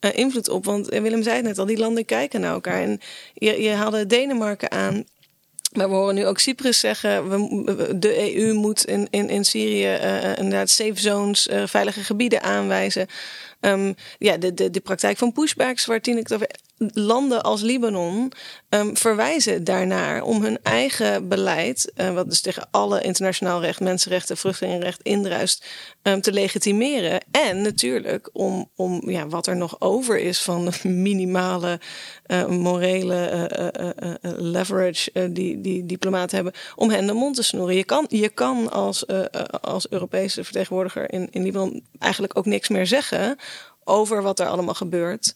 invloed 0.00 0.48
op. 0.48 0.64
Want 0.64 0.88
Willem 0.88 1.22
zei 1.22 1.36
het 1.36 1.44
net 1.44 1.58
al, 1.58 1.66
die 1.66 1.78
landen 1.78 2.04
kijken 2.04 2.40
naar 2.40 2.52
elkaar. 2.52 2.82
En 2.82 3.00
je, 3.34 3.62
je 3.62 3.70
haalde 3.70 4.06
Denemarken 4.06 4.70
aan. 4.70 5.04
Maar 5.74 5.88
we 5.88 5.94
horen 5.94 6.14
nu 6.14 6.26
ook 6.26 6.38
Cyprus 6.38 6.80
zeggen, 6.80 7.28
we, 7.28 7.98
de 7.98 8.36
EU 8.36 8.52
moet 8.52 8.84
in, 8.84 9.06
in, 9.10 9.28
in 9.28 9.44
Syrië 9.44 9.84
uh, 9.84 10.36
inderdaad 10.36 10.70
safe 10.70 11.00
zones, 11.00 11.46
uh, 11.46 11.66
veilige 11.66 12.04
gebieden 12.04 12.42
aanwijzen. 12.42 13.06
Um, 13.60 13.94
ja, 14.18 14.36
de, 14.36 14.54
de, 14.54 14.70
de 14.70 14.80
praktijk 14.80 15.16
van 15.16 15.32
pushbacks, 15.32 15.86
waar 15.86 16.00
Tineke 16.00 16.22
het 16.22 16.42
over 16.42 16.56
landen 16.76 17.42
als 17.42 17.60
Libanon 17.60 18.32
um, 18.68 18.96
verwijzen 18.96 19.64
daarnaar 19.64 20.22
om 20.22 20.42
hun 20.42 20.58
eigen 20.62 21.28
beleid, 21.28 21.92
uh, 21.96 22.14
wat 22.14 22.28
dus 22.28 22.40
tegen 22.40 22.68
alle 22.70 23.00
internationaal 23.00 23.60
recht, 23.60 23.80
mensenrechten, 23.80 24.36
vluchtelingenrecht 24.36 25.02
indruist, 25.02 25.64
um, 26.02 26.20
te 26.20 26.32
legitimeren. 26.32 27.20
En 27.30 27.62
natuurlijk 27.62 28.30
om, 28.32 28.70
om 28.76 29.10
ja, 29.10 29.28
wat 29.28 29.46
er 29.46 29.56
nog 29.56 29.80
over 29.80 30.18
is 30.18 30.42
van 30.42 30.72
minimale 30.82 31.80
uh, 32.26 32.46
morele 32.46 33.50
uh, 34.22 34.30
leverage 34.36 35.32
die, 35.32 35.60
die 35.60 35.86
diplomaten 35.86 36.36
hebben, 36.36 36.54
om 36.76 36.90
hen 36.90 37.06
de 37.06 37.12
mond 37.12 37.36
te 37.36 37.42
snoeren. 37.42 37.76
Je 37.76 37.84
kan, 37.84 38.06
je 38.08 38.28
kan 38.28 38.70
als, 38.70 39.06
als 39.60 39.88
Europese 39.90 40.44
vertegenwoordiger 40.44 41.12
in, 41.12 41.28
in 41.30 41.42
Libanon 41.42 41.84
eigenlijk 41.98 42.38
ook 42.38 42.46
niks 42.46 42.68
meer 42.68 42.86
zeggen 42.86 43.36
over 43.84 44.22
wat 44.22 44.40
er 44.40 44.46
allemaal 44.46 44.74
gebeurt. 44.74 45.34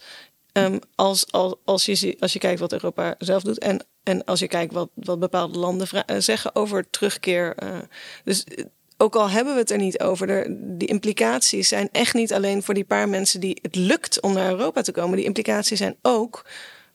Um, 0.64 0.78
als, 0.94 1.32
als, 1.32 1.54
als, 1.64 1.84
je, 1.84 2.16
als 2.18 2.32
je 2.32 2.38
kijkt 2.38 2.60
wat 2.60 2.72
Europa 2.72 3.14
zelf 3.18 3.42
doet 3.42 3.58
en, 3.58 3.86
en 4.02 4.24
als 4.24 4.40
je 4.40 4.48
kijkt 4.48 4.72
wat, 4.72 4.88
wat 4.94 5.18
bepaalde 5.18 5.58
landen 5.58 5.88
eh, 5.88 6.16
zeggen 6.18 6.54
over 6.54 6.90
terugkeer. 6.90 7.54
Uh, 7.62 7.78
dus 8.24 8.44
eh, 8.44 8.64
ook 8.96 9.16
al 9.16 9.30
hebben 9.30 9.54
we 9.54 9.60
het 9.60 9.70
er 9.70 9.78
niet 9.78 10.00
over, 10.00 10.26
de, 10.26 10.56
die 10.76 10.88
implicaties 10.88 11.68
zijn 11.68 11.88
echt 11.92 12.14
niet 12.14 12.32
alleen 12.32 12.62
voor 12.62 12.74
die 12.74 12.84
paar 12.84 13.08
mensen 13.08 13.40
die 13.40 13.58
het 13.62 13.76
lukt 13.76 14.20
om 14.20 14.32
naar 14.32 14.50
Europa 14.50 14.82
te 14.82 14.92
komen. 14.92 15.16
Die 15.16 15.26
implicaties 15.26 15.78
zijn 15.78 15.96
ook 16.02 16.44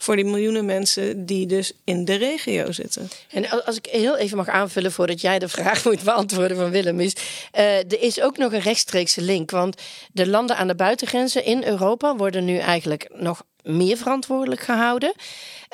voor 0.03 0.15
die 0.15 0.25
miljoenen 0.25 0.65
mensen 0.65 1.25
die 1.25 1.45
dus 1.45 1.73
in 1.83 2.05
de 2.05 2.15
regio 2.15 2.71
zitten. 2.71 3.09
En 3.29 3.65
als 3.65 3.77
ik 3.77 3.85
heel 3.85 4.17
even 4.17 4.37
mag 4.37 4.47
aanvullen 4.47 4.91
voordat 4.91 5.21
jij 5.21 5.39
de 5.39 5.47
vraag 5.47 5.83
moet 5.85 6.03
beantwoorden 6.03 6.57
van 6.57 6.69
Willem, 6.69 6.99
is 6.99 7.15
uh, 7.55 7.77
er 7.77 8.01
is 8.01 8.21
ook 8.21 8.37
nog 8.37 8.53
een 8.53 8.59
rechtstreekse 8.59 9.21
link. 9.21 9.51
Want 9.51 9.81
de 10.11 10.27
landen 10.27 10.57
aan 10.57 10.67
de 10.67 10.75
buitengrenzen 10.75 11.45
in 11.45 11.63
Europa 11.63 12.15
worden 12.15 12.45
nu 12.45 12.57
eigenlijk 12.57 13.09
nog 13.13 13.43
meer 13.61 13.97
verantwoordelijk 13.97 14.61
gehouden. 14.61 15.13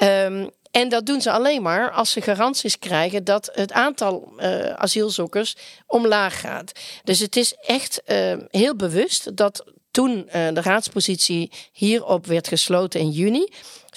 Um, 0.04 0.50
en 0.72 0.90
dat 0.90 1.06
doen 1.06 1.22
ze 1.22 1.32
alleen 1.32 1.62
maar 1.62 1.92
als 1.92 2.12
ze 2.12 2.22
garanties 2.22 2.80
krijgen 2.80 3.24
dat 3.24 3.50
het 3.54 3.72
aantal 3.72 4.34
uh, 4.38 4.70
asielzoekers 4.70 5.56
omlaag 5.88 6.40
gaat. 6.40 6.72
Dus 7.04 7.20
het 7.20 7.36
is 7.36 7.54
echt 7.54 8.02
uh, 8.06 8.34
heel 8.50 8.76
bewust 8.76 9.38
dat 9.38 9.64
toen 9.92 10.30
de 10.32 10.62
raadspositie 10.62 11.52
hierop 11.72 12.26
werd 12.26 12.48
gesloten 12.48 13.00
in 13.00 13.10
juni, 13.10 13.48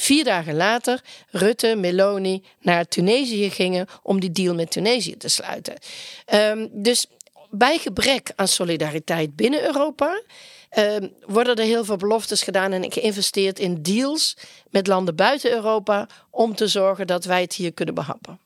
vier 0.03 0.25
dagen 0.25 0.55
later 0.55 1.01
Rutte, 1.31 1.75
Meloni 1.77 2.43
naar 2.61 2.89
Tunesië 2.89 3.51
gingen 3.51 3.87
om 4.03 4.21
die 4.21 4.31
deal 4.31 4.55
met 4.55 4.71
Tunesië 4.71 5.17
te 5.17 5.29
sluiten. 5.29 5.75
Um, 6.35 6.69
dus 6.73 7.07
bij 7.51 7.79
gebrek 7.79 8.33
aan 8.37 8.49
solidariteit 8.49 9.37
binnen 9.37 9.63
Europa 9.63 10.23
uh, 10.79 10.97
worden 11.27 11.57
er 11.57 11.65
heel 11.65 11.85
veel 11.85 11.97
beloftes 11.97 12.43
gedaan 12.43 12.73
en 12.73 12.93
geïnvesteerd 12.93 13.59
in 13.59 13.83
deals 13.83 14.37
met 14.71 14.87
landen 14.87 15.17
buiten 15.17 15.53
Europa 15.53 16.09
om 16.31 16.55
te 16.55 16.67
zorgen 16.67 17.07
dat 17.07 17.25
wij 17.25 17.41
het 17.41 17.55
hier 17.55 17.73
kunnen 17.73 17.95
behappen. 17.95 18.39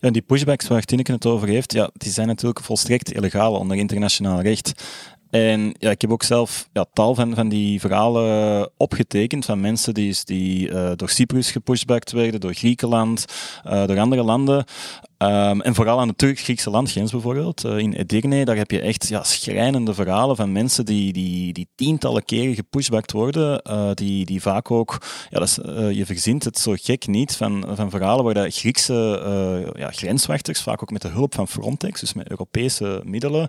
Ja, 0.00 0.10
die 0.10 0.22
pushbacks 0.22 0.68
waar 0.68 0.82
Tineke 0.82 1.12
het 1.12 1.26
over 1.26 1.48
heeft, 1.48 1.72
ja, 1.72 1.90
die 1.92 2.12
zijn 2.12 2.26
natuurlijk 2.26 2.64
volstrekt 2.64 3.12
illegaal 3.12 3.54
onder 3.54 3.76
internationaal 3.76 4.40
recht. 4.40 4.72
En 5.32 5.74
ja, 5.78 5.90
ik 5.90 6.00
heb 6.00 6.10
ook 6.10 6.22
zelf 6.22 6.68
ja, 6.72 6.84
tal 6.92 7.14
van, 7.14 7.34
van 7.34 7.48
die 7.48 7.80
verhalen 7.80 8.70
opgetekend 8.76 9.44
van 9.44 9.60
mensen 9.60 9.94
die, 9.94 10.16
die 10.24 10.68
uh, 10.68 10.90
door 10.96 11.08
Cyprus 11.08 11.50
gepushbacked 11.50 12.12
werden, 12.12 12.40
door 12.40 12.54
Griekenland, 12.54 13.24
uh, 13.66 13.86
door 13.86 13.98
andere 13.98 14.22
landen. 14.22 14.64
Um, 15.18 15.60
en 15.60 15.74
vooral 15.74 16.00
aan 16.00 16.08
de 16.08 16.14
Turk-Griekse 16.16 16.70
landgrens 16.70 17.10
bijvoorbeeld, 17.10 17.64
uh, 17.64 17.78
in 17.78 17.92
Edirne, 17.92 18.44
daar 18.44 18.56
heb 18.56 18.70
je 18.70 18.80
echt 18.80 19.08
ja, 19.08 19.22
schrijnende 19.22 19.94
verhalen 19.94 20.36
van 20.36 20.52
mensen 20.52 20.84
die, 20.84 21.12
die, 21.12 21.52
die 21.52 21.68
tientallen 21.74 22.24
keren 22.24 22.54
gepushbacked 22.54 23.12
worden, 23.12 23.62
die, 23.94 24.24
die 24.26 24.42
vaak 24.42 24.70
ook, 24.70 24.98
ja, 25.30 25.38
dat 25.38 25.48
is, 25.48 25.58
je 25.96 26.06
verzint 26.06 26.44
het 26.44 26.58
zo 26.58 26.74
gek 26.76 27.06
niet, 27.06 27.36
van, 27.36 27.64
van 27.74 27.90
verhalen 27.90 28.24
waar 28.24 28.34
de 28.34 28.50
Griekse 28.50 29.72
ja, 29.76 29.90
grenswachters, 29.90 30.60
vaak 30.60 30.82
ook 30.82 30.90
met 30.90 31.02
de 31.02 31.08
hulp 31.08 31.34
van 31.34 31.48
Frontex, 31.48 32.00
dus 32.00 32.12
met 32.12 32.30
Europese 32.30 33.00
middelen, 33.04 33.48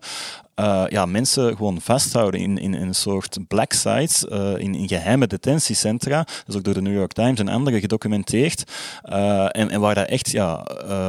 ja, 0.89 1.06
mensen 1.06 1.56
gewoon 1.56 1.82
vasthouden 1.82 2.39
in, 2.39 2.58
in, 2.58 2.74
een 2.74 2.96
soort 2.96 3.38
black 3.48 3.74
sites, 3.74 4.24
in, 4.58 4.76
in 4.76 4.88
geheime 4.88 5.28
detentiecentra, 5.28 6.18
dat 6.18 6.44
is 6.48 6.56
ook 6.56 6.63
door 6.63 6.74
de 6.74 6.82
New 6.82 6.94
York 6.94 7.13
Times 7.13 7.39
en 7.39 7.48
anderen 7.48 7.80
gedocumenteerd, 7.80 8.63
en, 9.02 9.70
en 9.70 9.80
waar 9.80 9.96
dat 9.96 10.08
echt, 10.08 10.32
ja, 10.32 10.66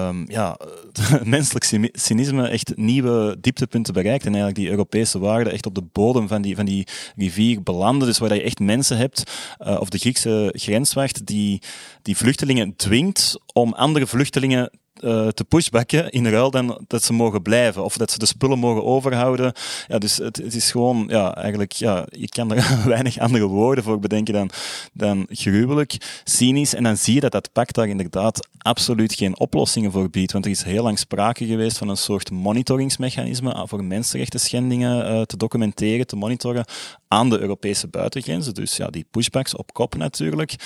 um, 0.08 0.24
ja 0.28 0.56
menselijk 1.24 1.90
cynisme 1.92 2.48
echt 2.48 2.76
nieuwe 2.76 3.36
dieptepunten 3.40 3.94
bereikt. 3.94 4.26
En 4.26 4.34
eigenlijk 4.34 4.60
die 4.60 4.70
Europese 4.70 5.18
waarden 5.18 5.52
echt 5.52 5.66
op 5.66 5.74
de 5.74 5.84
bodem 5.92 6.28
van 6.28 6.42
die, 6.42 6.56
van 6.56 6.64
die 6.64 6.86
rivier 7.16 7.62
belanden. 7.62 8.08
Dus 8.08 8.18
waar 8.18 8.34
je 8.34 8.42
echt 8.42 8.58
mensen 8.58 8.96
hebt, 8.96 9.22
of 9.58 9.88
de 9.88 9.98
Griekse 9.98 10.54
grenswacht, 10.56 11.26
die, 11.26 11.62
die 12.02 12.16
vluchtelingen 12.16 12.76
dwingt 12.76 13.38
om 13.52 13.72
andere 13.72 14.06
vluchtelingen 14.06 14.70
uh, 15.04 15.28
te 15.28 15.44
pushbacken 15.44 16.10
in 16.10 16.26
ruil 16.26 16.50
dan 16.50 16.84
dat 16.86 17.02
ze 17.02 17.12
mogen 17.12 17.42
blijven 17.42 17.84
of 17.84 17.96
dat 17.96 18.10
ze 18.10 18.18
de 18.18 18.26
spullen 18.26 18.58
mogen 18.58 18.84
overhouden. 18.84 19.52
Ja, 19.88 19.98
dus 19.98 20.16
het, 20.16 20.54
is 20.54 20.70
gewoon, 20.70 21.04
ja, 21.08 21.34
eigenlijk, 21.34 21.72
ja, 21.72 22.06
je 22.10 22.28
kan 22.28 22.52
er 22.52 22.78
weinig 22.88 23.18
andere 23.18 23.46
woorden 23.46 23.84
voor 23.84 23.98
bedenken 23.98 24.34
dan, 24.34 24.50
dan 24.92 25.26
gruwelijk, 25.30 26.20
cynisch. 26.24 26.74
En 26.74 26.82
dan 26.82 26.96
zie 26.96 27.14
je 27.14 27.20
dat 27.20 27.32
dat 27.32 27.52
pact 27.52 27.74
daar 27.74 27.88
inderdaad 27.88 28.48
absoluut 28.58 29.14
geen 29.14 29.38
oplossingen 29.38 29.92
voor 29.92 30.10
biedt. 30.10 30.32
Want 30.32 30.44
er 30.44 30.50
is 30.50 30.62
heel 30.62 30.82
lang 30.82 30.98
sprake 30.98 31.46
geweest 31.46 31.78
van 31.78 31.88
een 31.88 31.96
soort 31.96 32.30
monitoringsmechanisme 32.30 33.66
voor 33.66 33.84
mensenrechten 33.84 34.40
schendingen 34.40 35.12
uh, 35.12 35.22
te 35.22 35.36
documenteren, 35.36 36.06
te 36.06 36.16
monitoren 36.16 36.64
aan 37.08 37.30
de 37.30 37.38
Europese 37.38 37.88
buitengrenzen. 37.88 38.54
Dus 38.54 38.76
ja, 38.76 38.86
die 38.86 39.06
pushbacks 39.10 39.56
op 39.56 39.72
kop 39.72 39.96
natuurlijk. 39.96 40.56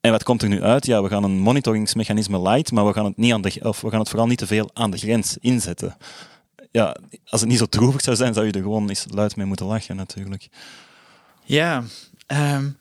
En 0.00 0.10
wat 0.10 0.22
komt 0.22 0.42
er 0.42 0.48
nu 0.48 0.62
uit? 0.62 0.86
Ja, 0.86 1.02
we 1.02 1.08
gaan 1.08 1.24
een 1.24 1.38
monitoringsmechanisme 1.38 2.42
light, 2.42 2.72
maar 2.72 2.86
we 2.86 2.92
gaan 2.92 3.04
het, 3.04 3.16
niet 3.16 3.32
aan 3.32 3.42
de, 3.42 3.60
of 3.62 3.80
we 3.80 3.90
gaan 3.90 3.98
het 3.98 4.08
vooral 4.08 4.26
niet 4.26 4.38
te 4.38 4.46
veel 4.46 4.70
aan 4.72 4.90
de 4.90 4.98
grens 4.98 5.36
inzetten. 5.40 5.96
Ja, 6.70 6.96
als 7.24 7.40
het 7.40 7.50
niet 7.50 7.58
zo 7.58 7.66
droevig 7.66 8.00
zou 8.00 8.16
zijn, 8.16 8.34
zou 8.34 8.46
je 8.46 8.52
er 8.52 8.62
gewoon 8.62 8.88
eens 8.88 9.06
luid 9.10 9.36
mee 9.36 9.46
moeten 9.46 9.66
lachen, 9.66 9.96
natuurlijk. 9.96 10.48
Ja, 11.44 11.82
um, 12.26 12.76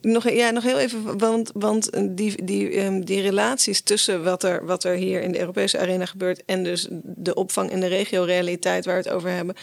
nog, 0.00 0.28
ja, 0.28 0.50
nog 0.50 0.62
heel 0.62 0.78
even, 0.78 1.18
want, 1.18 1.50
want 1.54 1.90
die, 2.16 2.44
die, 2.44 2.84
um, 2.84 3.04
die 3.04 3.20
relaties 3.20 3.80
tussen 3.80 4.24
wat 4.24 4.42
er, 4.42 4.66
wat 4.66 4.84
er 4.84 4.94
hier 4.94 5.22
in 5.22 5.32
de 5.32 5.38
Europese 5.38 5.78
arena 5.78 6.06
gebeurt 6.06 6.44
en 6.44 6.64
dus 6.64 6.86
de 7.02 7.34
opvang 7.34 7.70
in 7.70 7.80
de 7.80 7.86
regio-realiteit 7.86 8.84
waar 8.84 8.96
we 8.96 9.02
het 9.02 9.16
over 9.16 9.30
hebben, 9.30 9.54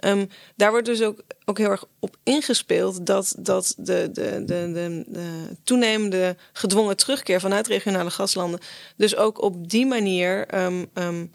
um, 0.00 0.28
daar 0.56 0.70
wordt 0.70 0.86
dus 0.86 1.02
ook, 1.02 1.22
ook 1.44 1.58
heel 1.58 1.70
erg 1.70 1.84
op 1.98 2.16
ingespeeld 2.22 3.06
dat, 3.06 3.34
dat 3.38 3.74
de, 3.76 4.08
de, 4.12 4.44
de, 4.44 4.72
de, 4.72 5.04
de 5.06 5.56
toenemende 5.64 6.36
gedwongen 6.52 6.96
terugkeer 6.96 7.40
vanuit 7.40 7.66
regionale 7.66 8.10
gaslanden 8.10 8.60
dus 8.96 9.16
ook 9.16 9.42
op 9.42 9.70
die 9.70 9.86
manier. 9.86 10.54
Um, 10.54 11.30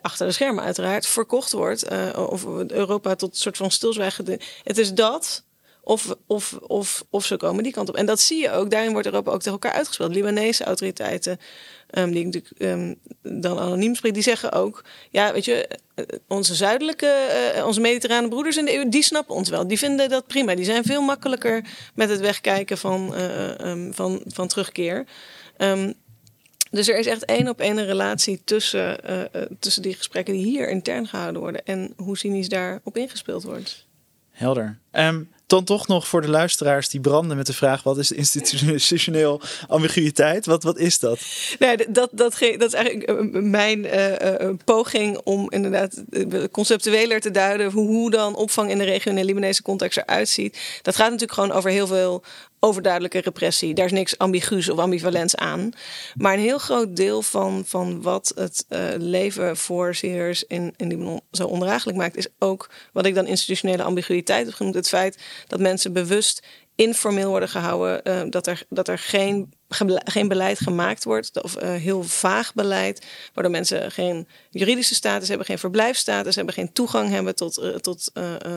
achter 0.00 0.26
de 0.26 0.32
schermen 0.32 0.64
uiteraard 0.64 1.06
verkocht 1.06 1.52
wordt. 1.52 1.92
Uh, 1.92 2.28
of 2.30 2.44
Europa 2.66 3.14
tot 3.14 3.30
een 3.30 3.36
soort 3.36 3.56
van 3.56 3.70
stilzwijgen. 3.70 4.38
Het 4.62 4.78
is 4.78 4.94
dat 4.94 5.44
of, 5.88 6.16
of, 6.26 6.58
of, 6.66 7.04
of 7.10 7.24
ze 7.24 7.36
komen 7.36 7.62
die 7.62 7.72
kant 7.72 7.88
op. 7.88 7.96
En 7.96 8.06
dat 8.06 8.20
zie 8.20 8.40
je 8.40 8.50
ook. 8.50 8.70
Daarin 8.70 8.92
wordt 8.92 9.06
Europa 9.06 9.30
ook 9.30 9.38
tegen 9.38 9.52
elkaar 9.52 9.72
uitgespeeld. 9.72 10.14
Libanese 10.14 10.64
autoriteiten, 10.64 11.38
um, 11.90 12.12
die 12.12 12.24
natuurlijk 12.24 12.54
um, 12.58 12.98
dan 13.40 13.58
anoniem 13.58 13.94
spreek, 13.94 14.14
die 14.14 14.22
zeggen 14.22 14.52
ook: 14.52 14.84
ja, 15.10 15.32
weet 15.32 15.44
je, 15.44 15.68
eh, 15.94 16.04
onze 16.26 16.54
zuidelijke, 16.54 17.52
uh, 17.56 17.66
onze 17.66 17.80
mediterrane 17.80 18.28
broeders 18.28 18.56
in 18.56 18.64
de 18.64 18.74
EU, 18.74 18.88
die 18.88 19.02
snappen 19.02 19.34
ons 19.34 19.48
wel. 19.48 19.66
Die 19.66 19.78
vinden 19.78 20.08
dat 20.08 20.26
prima. 20.26 20.54
Die 20.54 20.64
zijn 20.64 20.84
veel 20.84 21.02
makkelijker 21.02 21.64
met 21.94 22.08
het 22.08 22.20
wegkijken 22.20 22.78
van, 22.78 23.14
uh, 23.14 23.58
um, 23.58 23.94
van, 23.94 24.22
van 24.26 24.48
terugkeer. 24.48 25.06
Dus 26.70 26.88
er 26.88 26.98
is 26.98 27.06
echt 27.06 27.24
één 27.24 27.48
op 27.48 27.60
één 27.60 27.78
een 27.78 27.86
relatie 27.86 28.40
tussen, 28.44 29.00
tussen 29.58 29.82
die 29.82 29.94
gesprekken 29.94 30.34
die 30.34 30.44
hier 30.44 30.68
intern 30.68 31.06
gehouden 31.06 31.40
worden 31.40 31.64
en 31.64 31.92
hoe 31.96 32.18
cynisch 32.18 32.48
daar 32.48 32.80
op 32.84 32.96
ingespeeld 32.96 33.42
wordt. 33.42 33.86
Helder. 34.30 34.78
Um, 34.92 35.28
dan 35.48 35.64
toch 35.64 35.86
nog 35.86 36.08
voor 36.08 36.20
de 36.20 36.28
luisteraars 36.28 36.88
die 36.88 37.00
branden 37.00 37.36
met 37.36 37.46
de 37.46 37.52
vraag: 37.52 37.82
wat 37.82 37.98
is 37.98 38.12
institutioneel 38.12 39.40
ambiguïteit? 39.68 40.46
Wat, 40.46 40.62
wat 40.62 40.78
is 40.78 40.98
dat? 40.98 41.20
Nee, 41.58 41.76
dat, 41.76 41.88
dat, 42.12 42.38
dat 42.38 42.62
is 42.62 42.72
eigenlijk 42.72 43.10
eh, 43.10 43.16
mijn 43.42 43.84
uh, 43.84 44.50
poging 44.64 45.20
om 45.24 45.50
inderdaad 45.50 46.02
conceptueler 46.50 47.20
te 47.20 47.30
duiden 47.30 47.70
hoe 47.70 48.10
dan 48.10 48.36
opvang 48.36 48.70
in 48.70 48.78
de 48.78 48.84
regionale 48.84 49.24
Libanese 49.24 49.62
context 49.62 49.98
eruit 49.98 50.28
ziet. 50.28 50.58
Dat 50.82 50.96
gaat 50.96 51.10
natuurlijk 51.10 51.32
gewoon 51.32 51.52
over 51.52 51.70
heel 51.70 51.86
veel 51.86 52.22
overduidelijke 52.60 53.20
repressie. 53.20 53.74
Daar 53.74 53.84
is 53.84 53.92
niks 53.92 54.18
ambiguus 54.18 54.68
of 54.68 54.78
ambivalents 54.78 55.36
aan. 55.36 55.70
Maar 56.14 56.34
een 56.34 56.40
heel 56.40 56.58
groot 56.58 56.96
deel 56.96 57.22
van, 57.22 57.62
van 57.66 58.02
wat 58.02 58.32
het 58.34 58.64
uh, 58.68 58.80
leven 58.96 59.56
voor 59.56 59.94
Syriërs 59.94 60.44
in, 60.44 60.74
in 60.76 60.88
Libanon 60.88 61.20
zo 61.30 61.46
ondraaglijk 61.46 61.96
maakt, 61.96 62.16
is 62.16 62.28
ook 62.38 62.70
wat 62.92 63.06
ik 63.06 63.14
dan 63.14 63.26
institutionele 63.26 63.82
ambiguïteit 63.82 64.46
heb 64.46 64.54
genoemd. 64.54 64.74
Het 64.74 64.88
feit 64.88 65.18
dat 65.46 65.60
mensen 65.60 65.92
bewust 65.92 66.46
informeel 66.74 67.28
worden 67.28 67.48
gehouden, 67.48 68.00
uh, 68.04 68.30
dat 68.30 68.46
er, 68.46 68.62
dat 68.68 68.88
er 68.88 68.98
geen, 68.98 69.52
geen 70.04 70.28
beleid 70.28 70.58
gemaakt 70.58 71.04
wordt, 71.04 71.42
of 71.42 71.62
uh, 71.62 71.72
heel 71.72 72.02
vaag 72.02 72.54
beleid, 72.54 73.06
waardoor 73.34 73.52
mensen 73.52 73.90
geen 73.90 74.28
juridische 74.50 74.94
status 74.94 75.28
hebben, 75.28 75.46
geen 75.46 75.58
verblijfsstatus 75.58 76.36
hebben, 76.36 76.54
geen 76.54 76.72
toegang 76.72 77.10
hebben 77.10 77.34
tot, 77.34 77.82
tot, 77.82 78.12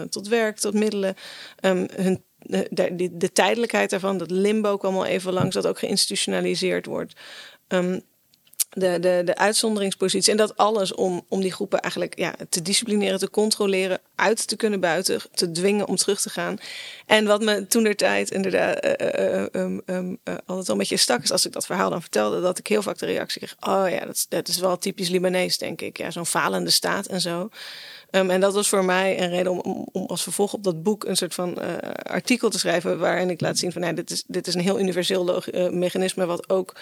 tot 0.09 0.27
werk, 0.27 0.57
tot 0.57 0.73
middelen. 0.73 1.15
Um, 1.61 1.87
hun 1.95 2.23
de, 2.41 2.67
de, 2.69 3.17
de, 3.17 3.31
tijdelijkheid 3.31 3.89
daarvan, 3.89 4.17
dat 4.17 4.31
limbo 4.31 4.77
kwam 4.77 4.95
al 4.95 5.05
even 5.05 5.33
langs, 5.33 5.55
dat 5.55 5.67
ook 5.67 5.79
geïnstitutionaliseerd 5.79 6.85
wordt. 6.85 7.13
Um, 7.67 8.01
de, 8.73 8.99
de, 8.99 9.21
de 9.25 9.35
uitzonderingspositie. 9.35 10.31
En 10.31 10.37
dat 10.37 10.57
alles 10.57 10.93
om, 10.93 11.25
om 11.27 11.41
die 11.41 11.51
groepen 11.51 11.79
eigenlijk 11.79 12.17
ja, 12.17 12.35
te 12.49 12.61
disciplineren, 12.61 13.19
te 13.19 13.29
controleren, 13.29 13.99
uit 14.15 14.47
te 14.47 14.55
kunnen 14.55 14.79
buiten, 14.79 15.21
te 15.33 15.51
dwingen 15.51 15.87
om 15.87 15.95
terug 15.95 16.21
te 16.21 16.29
gaan. 16.29 16.57
En 17.05 17.25
wat 17.25 17.41
me 17.41 17.67
toen 17.67 17.83
der 17.83 17.95
tijd 17.95 18.31
inderdaad 18.31 18.85
uh, 18.85 18.91
uh, 19.19 19.45
um, 19.51 19.81
um, 19.85 20.17
uh, 20.23 20.35
altijd 20.45 20.67
al 20.67 20.73
een 20.73 20.77
beetje 20.77 20.97
stak, 20.97 21.23
is 21.23 21.31
als 21.31 21.45
ik 21.45 21.51
dat 21.51 21.65
verhaal 21.65 21.89
dan 21.89 22.01
vertelde, 22.01 22.41
dat 22.41 22.57
ik 22.57 22.67
heel 22.67 22.81
vaak 22.81 22.97
de 22.97 23.05
reactie 23.05 23.41
kreeg: 23.41 23.55
Oh 23.59 23.89
ja, 23.89 24.05
dat, 24.05 24.25
dat 24.29 24.47
is 24.47 24.59
wel 24.59 24.77
typisch 24.77 25.09
Libanees, 25.09 25.57
denk 25.57 25.81
ik. 25.81 25.97
Ja, 25.97 26.11
zo'n 26.11 26.25
falende 26.25 26.69
staat 26.69 27.05
en 27.05 27.21
zo. 27.21 27.49
Um, 28.11 28.29
en 28.29 28.39
dat 28.39 28.53
was 28.53 28.69
voor 28.69 28.85
mij 28.85 29.21
een 29.21 29.29
reden 29.29 29.51
om, 29.51 29.59
om, 29.59 29.87
om, 29.91 30.05
als 30.05 30.23
vervolg 30.23 30.53
op 30.53 30.63
dat 30.63 30.83
boek 30.83 31.03
een 31.03 31.17
soort 31.17 31.33
van 31.33 31.57
uh, 31.61 31.77
artikel 32.03 32.49
te 32.49 32.59
schrijven. 32.59 32.99
waarin 32.99 33.29
ik 33.29 33.41
laat 33.41 33.57
zien 33.57 33.71
van 33.71 33.81
nou, 33.81 33.93
dit, 33.93 34.11
is, 34.11 34.23
dit 34.27 34.47
is 34.47 34.53
een 34.53 34.61
heel 34.61 34.79
universeel 34.79 35.43
uh, 35.53 35.69
mechanisme. 35.69 36.25
wat 36.25 36.49
ook 36.49 36.75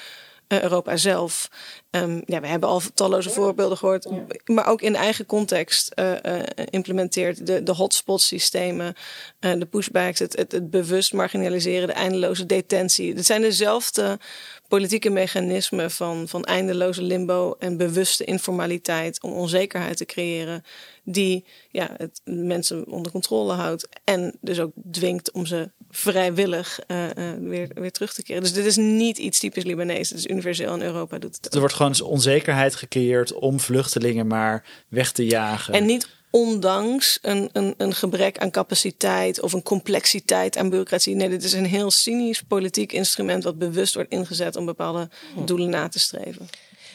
uh, 0.47 0.61
Europa 0.61 0.97
zelf. 0.97 1.49
Um, 1.91 2.21
ja, 2.25 2.41
we 2.41 2.47
hebben 2.47 2.69
al 2.69 2.81
talloze 2.93 3.29
voorbeelden 3.29 3.77
gehoord, 3.77 4.07
ja. 4.09 4.53
maar 4.53 4.67
ook 4.67 4.81
in 4.81 4.95
eigen 4.95 5.25
context 5.25 5.91
uh, 5.95 6.11
uh, 6.11 6.41
implementeert. 6.69 7.47
De, 7.47 7.63
de 7.63 7.73
hotspot 7.73 8.21
systemen, 8.21 8.95
de 9.39 9.67
pushbacks, 9.69 10.19
het, 10.19 10.35
het, 10.35 10.51
het 10.51 10.69
bewust 10.69 11.13
marginaliseren, 11.13 11.87
de 11.87 11.93
eindeloze 11.93 12.45
detentie. 12.45 13.13
Het 13.13 13.25
zijn 13.25 13.41
dezelfde 13.41 14.19
politieke 14.67 15.09
mechanismen 15.09 15.91
van, 15.91 16.27
van 16.27 16.43
eindeloze 16.43 17.01
limbo 17.01 17.55
en 17.59 17.77
bewuste 17.77 18.23
informaliteit 18.23 19.21
om 19.21 19.31
onzekerheid 19.31 19.97
te 19.97 20.05
creëren, 20.05 20.63
die 21.03 21.45
ja, 21.69 21.89
het 21.97 22.21
mensen 22.23 22.87
onder 22.87 23.11
controle 23.11 23.53
houdt 23.53 23.87
en 24.03 24.37
dus 24.41 24.59
ook 24.59 24.71
dwingt 24.91 25.31
om 25.31 25.45
ze 25.45 25.69
vrijwillig 25.89 26.79
uh, 26.87 27.03
uh, 27.03 27.31
weer, 27.39 27.69
weer 27.73 27.91
terug 27.91 28.13
te 28.13 28.23
keren. 28.23 28.41
Dus 28.41 28.53
dit 28.53 28.65
is 28.65 28.75
niet 28.75 29.17
iets 29.17 29.39
typisch 29.39 29.63
Libanees, 29.63 30.09
het 30.09 30.17
is 30.17 30.27
universeel 30.27 30.73
en 30.73 30.81
Europa 30.81 31.17
doet 31.17 31.35
het. 31.41 31.53
Er 31.53 31.59
wordt 31.59 31.73
gewoon 31.79 32.01
onzekerheid 32.01 32.75
gecreëerd 32.75 33.33
om 33.33 33.59
vluchtelingen 33.59 34.27
maar 34.27 34.63
weg 34.87 35.11
te 35.11 35.25
jagen. 35.25 35.73
En 35.73 35.85
niet 35.85 36.07
ondanks 36.29 37.19
een, 37.21 37.49
een, 37.53 37.73
een 37.77 37.93
gebrek 37.93 38.37
aan 38.37 38.51
capaciteit 38.51 39.41
of 39.41 39.53
een 39.53 39.63
complexiteit 39.63 40.57
aan 40.57 40.69
bureaucratie. 40.69 41.15
Nee, 41.15 41.29
dit 41.29 41.43
is 41.43 41.53
een 41.53 41.65
heel 41.65 41.91
cynisch 41.91 42.41
politiek 42.41 42.91
instrument 42.91 43.43
wat 43.43 43.57
bewust 43.57 43.93
wordt 43.93 44.11
ingezet 44.11 44.55
om 44.55 44.65
bepaalde 44.65 45.09
doelen 45.45 45.69
na 45.69 45.87
te 45.87 45.99
streven. 45.99 46.49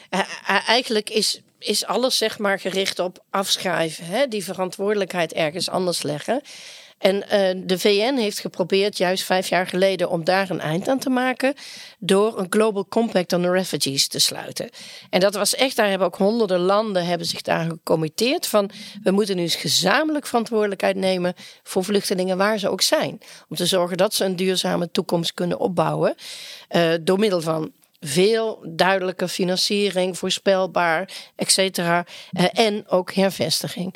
Uh, 0.09 0.21
eigenlijk 0.67 1.09
is, 1.09 1.41
is 1.59 1.85
alles 1.85 2.17
zeg 2.17 2.39
maar 2.39 2.59
gericht 2.59 2.99
op 2.99 3.23
afschrijven, 3.29 4.05
hè? 4.05 4.27
die 4.27 4.43
verantwoordelijkheid 4.43 5.33
ergens 5.33 5.69
anders 5.69 6.01
leggen. 6.01 6.41
En 7.05 7.15
uh, 7.15 7.63
de 7.65 7.79
VN 7.79 8.15
heeft 8.15 8.39
geprobeerd, 8.39 8.97
juist 8.97 9.23
vijf 9.23 9.47
jaar 9.47 9.67
geleden, 9.67 10.09
om 10.09 10.23
daar 10.23 10.49
een 10.49 10.59
eind 10.59 10.87
aan 10.87 10.99
te 10.99 11.09
maken. 11.09 11.53
door 11.99 12.39
een 12.39 12.47
Global 12.49 12.87
Compact 12.87 13.33
on 13.33 13.41
the 13.41 13.51
Refugees 13.51 14.07
te 14.07 14.19
sluiten. 14.19 14.69
En 15.09 15.19
dat 15.19 15.35
was 15.35 15.55
echt, 15.55 15.75
daar 15.75 15.89
hebben 15.89 16.07
ook 16.07 16.15
honderden 16.15 16.59
landen 16.59 17.05
hebben 17.05 17.27
zich 17.27 17.41
daar 17.41 17.65
gecommitteerd. 17.65 18.47
van 18.47 18.69
we 19.03 19.11
moeten 19.11 19.35
nu 19.35 19.41
eens 19.41 19.55
gezamenlijk 19.55 20.27
verantwoordelijkheid 20.27 20.95
nemen. 20.95 21.33
voor 21.63 21.83
vluchtelingen 21.83 22.37
waar 22.37 22.59
ze 22.59 22.69
ook 22.69 22.81
zijn. 22.81 23.19
Om 23.49 23.55
te 23.55 23.65
zorgen 23.65 23.97
dat 23.97 24.13
ze 24.13 24.25
een 24.25 24.35
duurzame 24.35 24.91
toekomst 24.91 25.33
kunnen 25.33 25.59
opbouwen. 25.59 26.15
Uh, 26.75 26.93
door 27.01 27.19
middel 27.19 27.41
van 27.41 27.71
veel 27.99 28.65
duidelijke 28.69 29.27
financiering, 29.27 30.17
voorspelbaar, 30.17 31.09
et 31.35 31.51
cetera. 31.51 32.05
Uh, 32.31 32.45
en 32.53 32.87
ook 32.87 33.13
hervestiging. 33.13 33.95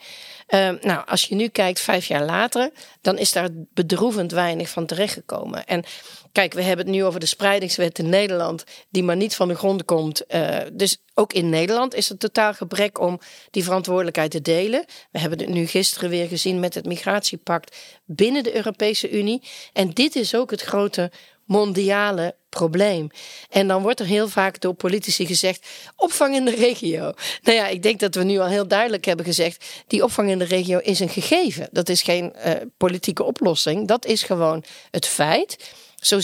Uh, 0.50 0.70
nou, 0.82 1.06
als 1.06 1.26
je 1.26 1.36
nu 1.36 1.47
kijkt, 1.47 1.80
vijf 1.80 2.06
jaar 2.06 2.26
later, 2.26 2.72
dan 3.02 3.18
is 3.18 3.32
daar 3.32 3.50
bedroevend 3.74 4.32
weinig 4.32 4.70
van 4.70 4.86
terechtgekomen. 4.86 5.66
En 5.66 5.84
kijk, 6.32 6.54
we 6.54 6.62
hebben 6.62 6.86
het 6.86 6.95
nu 6.95 7.04
over 7.04 7.20
de 7.20 7.26
spreidingswet 7.26 8.00
in 8.00 8.10
Nederland, 8.10 8.64
die 8.89 9.04
maar 9.04 9.16
niet 9.16 9.36
van 9.36 9.47
de 9.47 9.56
grond 9.56 9.86
komt. 9.86 10.24
Uh, 10.28 10.58
dus 10.74 10.97
ook 11.14 11.34
in 11.34 11.50
Nederland 11.50 11.93
is 11.93 12.10
er 12.10 12.18
totaal 12.18 12.54
gebrek 12.54 13.00
om 13.00 13.20
die 13.52 13.64
verantwoordelijkheid 13.64 14.32
te 14.32 14.41
delen. 14.41 14.86
We 15.12 15.20
hebben 15.20 15.39
het 15.39 15.50
nu 15.50 15.66
gisteren 15.66 16.10
weer 16.10 16.28
gezien 16.28 16.60
met 16.60 16.74
het 16.74 16.86
migratiepact 16.86 17.78
binnen 18.06 18.43
de 18.43 18.56
Europese 18.56 19.10
Unie. 19.10 19.43
En 19.74 19.89
dit 19.89 20.16
is 20.16 20.36
ook 20.36 20.52
het 20.52 20.62
grote 20.62 21.12
mondiale 21.50 22.36
probleem. 22.50 23.10
En 23.50 23.68
dan 23.68 23.82
wordt 23.82 24.00
er 24.00 24.06
heel 24.06 24.28
vaak 24.28 24.60
door 24.60 24.74
politici 24.74 25.26
gezegd: 25.26 25.68
opvang 25.95 26.36
in 26.36 26.45
de 26.45 26.56
regio. 26.56 27.14
Nou 27.41 27.58
ja, 27.58 27.68
ik 27.68 27.84
denk 27.84 28.00
dat 28.00 28.16
we 28.16 28.24
nu 28.24 28.39
al 28.39 28.47
heel 28.47 28.68
duidelijk 28.68 29.06
hebben 29.06 29.26
gezegd: 29.26 29.66
die 29.88 30.04
opvang 30.04 30.30
in 30.30 30.39
de 30.39 30.45
regio 30.45 30.78
is 30.78 31.00
een 31.00 31.10
gegeven. 31.10 31.68
Dat 31.72 31.89
is 31.89 32.02
geen 32.02 32.34
uh, 32.45 32.52
politieke 32.78 33.24
oplossing. 33.24 33.88
Dat 33.88 34.06
is 34.06 34.24
gewoon 34.24 34.64
het 34.91 35.06
feit. 35.06 35.74
Zo'n 36.00 36.22
86% 36.22 36.24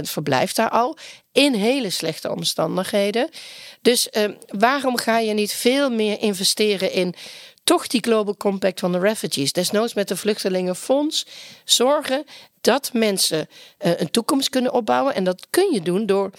verblijft 0.00 0.56
daar 0.56 0.70
al 0.70 0.96
in 1.32 1.54
hele 1.54 1.90
slechte 1.90 2.30
omstandigheden. 2.30 3.28
Dus 3.82 4.08
uh, 4.12 4.28
waarom 4.46 4.96
ga 4.96 5.18
je 5.18 5.32
niet 5.32 5.52
veel 5.52 5.90
meer 5.90 6.20
investeren 6.20 6.92
in 6.92 7.14
toch 7.68 7.86
die 7.86 8.02
Global 8.02 8.36
Compact 8.36 8.80
van 8.80 8.92
de 8.92 8.98
refugees, 8.98 9.52
desnoods 9.52 9.94
met 9.94 10.08
de 10.08 10.16
Vluchtelingenfonds, 10.16 11.26
zorgen 11.64 12.24
dat 12.60 12.90
mensen 12.92 13.38
uh, 13.38 14.00
een 14.00 14.10
toekomst 14.10 14.48
kunnen 14.48 14.72
opbouwen. 14.72 15.14
En 15.14 15.24
dat 15.24 15.46
kun 15.50 15.72
je 15.72 15.82
doen 15.82 16.06
door 16.06 16.30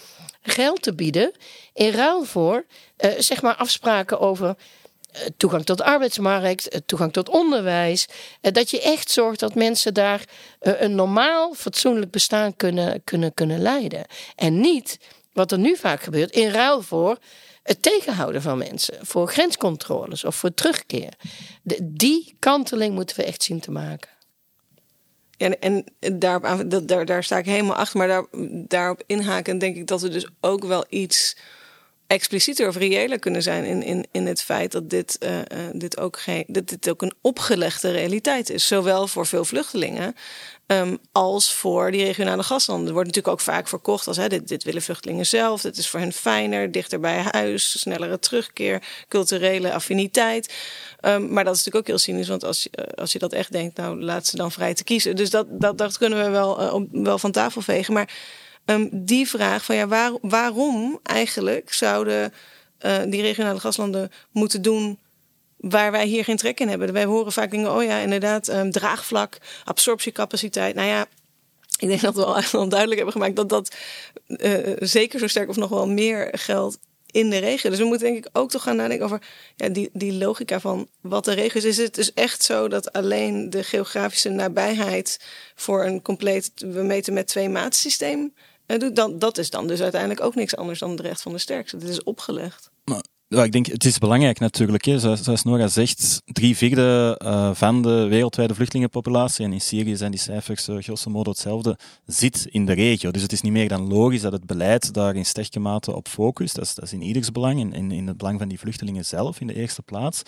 geld 0.42 0.82
te 0.82 0.94
bieden 0.94 1.32
in 1.74 1.90
ruil 1.90 2.24
voor 2.24 2.64
uh, 2.98 3.10
zeg 3.18 3.42
maar 3.42 3.54
afspraken 3.54 4.20
over 4.20 4.46
uh, 4.46 5.20
toegang 5.36 5.64
tot 5.64 5.78
de 5.78 5.84
arbeidsmarkt, 5.84 6.80
toegang 6.86 7.12
tot 7.12 7.28
onderwijs. 7.28 8.06
dat 8.40 8.70
je 8.70 8.82
echt 8.82 9.10
zorgt 9.10 9.40
dat 9.40 9.54
mensen 9.54 9.94
daar 9.94 10.24
een 10.60 10.94
normaal, 10.94 11.54
fatsoenlijk 11.54 12.10
bestaan 12.10 12.56
kunnen, 12.56 13.04
kunnen, 13.04 13.34
kunnen 13.34 13.62
leiden. 13.62 14.06
En 14.36 14.60
niet 14.60 14.98
wat 15.32 15.52
er 15.52 15.58
nu 15.58 15.76
vaak 15.76 16.02
gebeurt, 16.02 16.30
in 16.30 16.50
ruil 16.50 16.82
voor 16.82 17.18
het 17.62 17.82
tegenhouden 17.82 18.42
van 18.42 18.58
mensen, 18.58 18.98
voor 19.02 19.28
grenscontroles 19.28 20.24
of 20.24 20.36
voor 20.36 20.54
terugkeer. 20.54 21.12
Die 21.82 22.36
kanteling 22.38 22.94
moeten 22.94 23.16
we 23.16 23.24
echt 23.24 23.42
zien 23.42 23.60
te 23.60 23.70
maken. 23.70 24.10
En, 25.36 25.60
en 25.60 25.84
daar, 26.18 26.68
daar, 26.86 27.04
daar 27.04 27.24
sta 27.24 27.38
ik 27.38 27.44
helemaal 27.44 27.76
achter. 27.76 27.98
Maar 27.98 28.08
daar, 28.08 28.26
daarop 28.68 29.02
inhaken 29.06 29.58
denk 29.58 29.76
ik 29.76 29.86
dat 29.86 30.00
we 30.00 30.08
dus 30.08 30.26
ook 30.40 30.64
wel 30.64 30.84
iets 30.88 31.36
explicieter 32.06 32.68
of 32.68 32.76
reëler 32.76 33.18
kunnen 33.18 33.42
zijn 33.42 33.64
in, 33.64 33.82
in, 33.82 34.06
in 34.10 34.26
het 34.26 34.42
feit 34.42 34.72
dat 34.72 34.90
dit, 34.90 35.16
uh, 35.20 35.38
uh, 35.38 35.44
dit, 35.72 35.98
ook 35.98 36.18
geen, 36.18 36.44
dat 36.46 36.68
dit 36.68 36.90
ook 36.90 37.02
een 37.02 37.14
opgelegde 37.20 37.90
realiteit 37.90 38.50
is. 38.50 38.66
Zowel 38.66 39.06
voor 39.06 39.26
veel 39.26 39.44
vluchtelingen 39.44 40.14
um, 40.70 40.98
als 41.12 41.54
voor 41.54 41.90
die 41.90 42.04
regionale 42.04 42.42
gastlanden. 42.42 42.86
Er 42.86 42.92
wordt 42.92 43.08
natuurlijk 43.08 43.34
ook 43.34 43.44
vaak 43.44 43.68
verkocht 43.68 44.06
als 44.06 44.16
hè, 44.16 44.28
dit, 44.28 44.48
dit 44.48 44.64
willen 44.64 44.82
vluchtelingen 44.82 45.26
zelf. 45.26 45.60
Dit 45.60 45.76
is 45.76 45.88
voor 45.88 46.00
hen 46.00 46.12
fijner, 46.12 46.72
dichter 46.72 47.00
bij 47.00 47.24
huis, 47.30 47.80
snellere 47.80 48.18
terugkeer, 48.18 48.82
culturele 49.08 49.72
affiniteit. 49.72 50.54
Um, 51.00 51.32
maar 51.32 51.44
dat 51.44 51.54
is 51.54 51.64
natuurlijk 51.64 51.76
ook 51.76 51.86
heel 51.86 51.98
cynisch, 51.98 52.28
want 52.28 52.44
als, 52.44 52.68
uh, 52.78 52.84
als 52.94 53.12
je 53.12 53.18
dat 53.18 53.32
echt 53.32 53.52
denkt, 53.52 53.76
nou 53.76 54.02
laat 54.02 54.26
ze 54.26 54.36
dan 54.36 54.52
vrij 54.52 54.74
te 54.74 54.84
kiezen. 54.84 55.16
Dus 55.16 55.30
dat, 55.30 55.46
dat, 55.50 55.78
dat 55.78 55.98
kunnen 55.98 56.24
we 56.24 56.30
wel, 56.30 56.88
wel 56.92 57.18
van 57.18 57.32
tafel 57.32 57.60
vegen. 57.60 57.94
Maar 57.94 58.08
Um, 58.66 58.88
die 58.92 59.28
vraag 59.28 59.64
van 59.64 59.76
ja, 59.76 59.86
waar, 59.86 60.12
waarom 60.20 61.00
eigenlijk 61.02 61.72
zouden 61.72 62.32
uh, 62.80 62.98
die 63.06 63.22
regionale 63.22 63.60
gaslanden 63.60 64.10
moeten 64.30 64.62
doen 64.62 64.98
waar 65.60 65.92
wij 65.92 66.06
hier 66.06 66.24
geen 66.24 66.36
trek 66.36 66.60
in 66.60 66.68
hebben? 66.68 66.92
Wij 66.92 67.04
horen 67.04 67.32
vaak 67.32 67.50
dingen, 67.50 67.74
oh 67.74 67.82
ja, 67.82 67.98
inderdaad, 67.98 68.48
um, 68.48 68.70
draagvlak, 68.70 69.38
absorptiecapaciteit. 69.64 70.74
Nou 70.74 70.88
ja, 70.88 71.06
ik 71.78 71.88
denk 71.88 72.00
dat 72.00 72.14
we 72.14 72.24
al 72.24 72.68
duidelijk 72.68 72.96
hebben 72.96 73.12
gemaakt 73.12 73.36
dat 73.36 73.48
dat 73.48 73.76
uh, 74.26 74.76
zeker 74.78 75.18
zo 75.18 75.26
sterk 75.26 75.48
of 75.48 75.56
nog 75.56 75.70
wel 75.70 75.88
meer 75.88 76.28
geldt 76.32 76.78
in 77.10 77.30
de 77.30 77.38
regio. 77.38 77.70
Dus 77.70 77.78
we 77.78 77.84
moeten 77.84 78.06
denk 78.12 78.26
ik 78.26 78.30
ook 78.32 78.50
toch 78.50 78.62
gaan 78.62 78.76
nadenken 78.76 79.04
over 79.04 79.22
ja, 79.56 79.68
die, 79.68 79.90
die 79.92 80.12
logica 80.12 80.60
van 80.60 80.88
wat 81.00 81.24
de 81.24 81.32
regio 81.32 81.60
is. 81.60 81.64
Is 81.64 81.76
het 81.76 81.94
dus 81.94 82.12
echt 82.12 82.42
zo 82.42 82.68
dat 82.68 82.92
alleen 82.92 83.50
de 83.50 83.64
geografische 83.64 84.28
nabijheid 84.28 85.20
voor 85.54 85.84
een 85.84 86.02
compleet, 86.02 86.52
we 86.54 86.82
meten 86.82 87.12
met 87.12 87.26
twee 87.26 87.48
maatsysteem 87.48 88.34
uh, 88.66 88.78
doet? 88.78 88.96
Dan, 88.96 89.18
dat 89.18 89.38
is 89.38 89.50
dan 89.50 89.66
dus 89.66 89.82
uiteindelijk 89.82 90.20
ook 90.20 90.34
niks 90.34 90.56
anders 90.56 90.78
dan 90.78 90.90
het 90.90 91.00
recht 91.00 91.22
van 91.22 91.32
de 91.32 91.38
sterkste. 91.38 91.76
Dit 91.76 91.88
is 91.88 92.02
opgelegd. 92.02 92.70
Maar 92.84 93.04
ja, 93.36 93.44
ik 93.44 93.52
denk, 93.52 93.66
het 93.66 93.84
is 93.84 93.98
belangrijk 93.98 94.38
natuurlijk. 94.38 94.84
Hè. 94.84 94.98
Zoals, 94.98 95.42
Nora 95.42 95.68
zegt, 95.68 96.22
drie 96.24 96.56
vierde 96.56 97.20
uh, 97.24 97.50
van 97.54 97.82
de 97.82 98.06
wereldwijde 98.08 98.54
vluchtelingenpopulatie, 98.54 99.44
en 99.44 99.52
in 99.52 99.60
Syrië 99.60 99.96
zijn 99.96 100.10
die 100.10 100.20
cijfers 100.20 100.68
uh, 100.68 100.76
grosso 100.78 101.10
modo 101.10 101.30
hetzelfde, 101.30 101.78
zit 102.06 102.46
in 102.50 102.66
de 102.66 102.72
regio. 102.72 103.10
Dus 103.10 103.22
het 103.22 103.32
is 103.32 103.40
niet 103.40 103.52
meer 103.52 103.68
dan 103.68 103.88
logisch 103.88 104.20
dat 104.20 104.32
het 104.32 104.46
beleid 104.46 104.94
daar 104.94 105.16
in 105.16 105.26
sterke 105.26 105.60
mate 105.60 105.94
op 105.94 106.08
focust. 106.08 106.54
Dat 106.54 106.64
is, 106.64 106.74
dat 106.74 106.84
is 106.84 106.92
in 106.92 107.02
ieders 107.02 107.32
belang, 107.32 107.74
in, 107.74 107.92
in, 107.92 108.06
het 108.06 108.16
belang 108.16 108.38
van 108.38 108.48
die 108.48 108.58
vluchtelingen 108.58 109.04
zelf 109.04 109.40
in 109.40 109.46
de 109.46 109.54
eerste 109.54 109.82
plaats. 109.82 110.22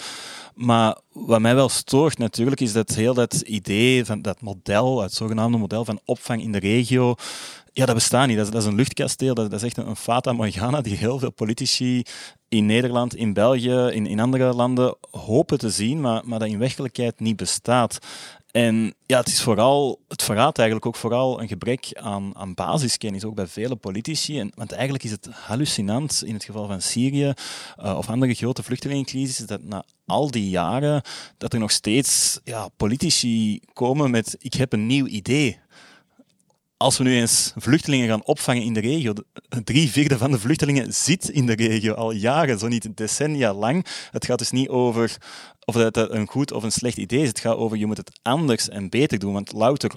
Maar 0.54 0.98
wat 1.12 1.40
mij 1.40 1.54
wel 1.54 1.68
stoort 1.68 2.18
natuurlijk, 2.18 2.60
is 2.60 2.72
dat 2.72 2.94
heel 2.94 3.14
dat 3.14 3.34
idee 3.34 4.04
van 4.04 4.22
dat 4.22 4.40
model, 4.40 5.02
het 5.02 5.14
zogenaamde 5.14 5.58
model 5.58 5.84
van 5.84 6.00
opvang 6.04 6.42
in 6.42 6.52
de 6.52 6.58
regio, 6.58 7.14
ja, 7.72 7.86
dat 7.86 7.94
bestaat 7.94 8.26
niet. 8.26 8.36
Dat 8.36 8.54
is, 8.54 8.64
een 8.64 8.74
luchtkasteel. 8.74 9.34
Dat, 9.34 9.50
dat, 9.50 9.60
is 9.60 9.66
echt 9.66 9.76
een, 9.76 9.88
een 9.88 9.96
fata 9.96 10.32
morgana 10.32 10.80
die 10.80 10.96
heel 10.96 11.18
veel 11.18 11.32
politici 11.32 12.02
in 12.52 12.66
Nederland, 12.66 13.16
in 13.16 13.32
België, 13.32 13.88
in, 13.92 14.06
in 14.06 14.20
andere 14.20 14.54
landen 14.54 14.96
hopen 15.10 15.58
te 15.58 15.70
zien, 15.70 16.00
maar, 16.00 16.22
maar 16.24 16.38
dat 16.38 16.48
in 16.48 16.58
werkelijkheid 16.58 17.20
niet 17.20 17.36
bestaat. 17.36 17.98
En 18.50 18.94
ja, 19.06 19.18
het 19.18 19.28
is 19.28 19.42
vooral, 19.42 20.00
het 20.08 20.22
verraadt 20.22 20.58
eigenlijk 20.58 20.86
ook 20.86 20.96
vooral 20.96 21.40
een 21.40 21.48
gebrek 21.48 21.88
aan, 21.92 22.36
aan 22.36 22.54
basiskennis, 22.54 23.24
ook 23.24 23.34
bij 23.34 23.46
vele 23.46 23.76
politici. 23.76 24.38
En, 24.38 24.52
want 24.54 24.72
eigenlijk 24.72 25.04
is 25.04 25.10
het 25.10 25.28
hallucinant 25.32 26.22
in 26.24 26.34
het 26.34 26.44
geval 26.44 26.66
van 26.66 26.80
Syrië 26.80 27.32
uh, 27.82 27.96
of 27.96 28.08
andere 28.08 28.34
grote 28.34 28.62
vluchtelingencrisis, 28.62 29.36
dat 29.36 29.62
na 29.62 29.84
al 30.06 30.30
die 30.30 30.50
jaren, 30.50 31.02
dat 31.38 31.52
er 31.52 31.58
nog 31.58 31.70
steeds 31.70 32.40
ja, 32.44 32.68
politici 32.76 33.60
komen 33.72 34.10
met 34.10 34.36
ik 34.38 34.54
heb 34.54 34.72
een 34.72 34.86
nieuw 34.86 35.06
idee 35.06 35.58
als 36.82 36.98
we 36.98 37.04
nu 37.04 37.14
eens 37.14 37.52
vluchtelingen 37.56 38.08
gaan 38.08 38.24
opvangen 38.24 38.62
in 38.62 38.72
de 38.72 38.80
regio, 38.80 39.12
drie 39.64 39.90
vierde 39.90 40.18
van 40.18 40.30
de 40.30 40.38
vluchtelingen 40.38 40.94
zit 40.94 41.28
in 41.28 41.46
de 41.46 41.54
regio 41.54 41.94
al 41.94 42.10
jaren, 42.10 42.58
zo 42.58 42.68
niet 42.68 42.96
decennia 42.96 43.54
lang. 43.54 43.86
Het 44.10 44.24
gaat 44.24 44.38
dus 44.38 44.50
niet 44.50 44.68
over 44.68 45.16
of 45.64 45.74
dat 45.74 46.10
een 46.10 46.26
goed 46.26 46.52
of 46.52 46.62
een 46.62 46.72
slecht 46.72 46.96
idee 46.96 47.20
is. 47.22 47.28
Het 47.28 47.40
gaat 47.40 47.56
over 47.56 47.76
je 47.76 47.86
moet 47.86 47.96
het 47.96 48.20
anders 48.22 48.68
en 48.68 48.88
beter 48.88 49.18
doen. 49.18 49.32
Want 49.32 49.52
louter 49.52 49.90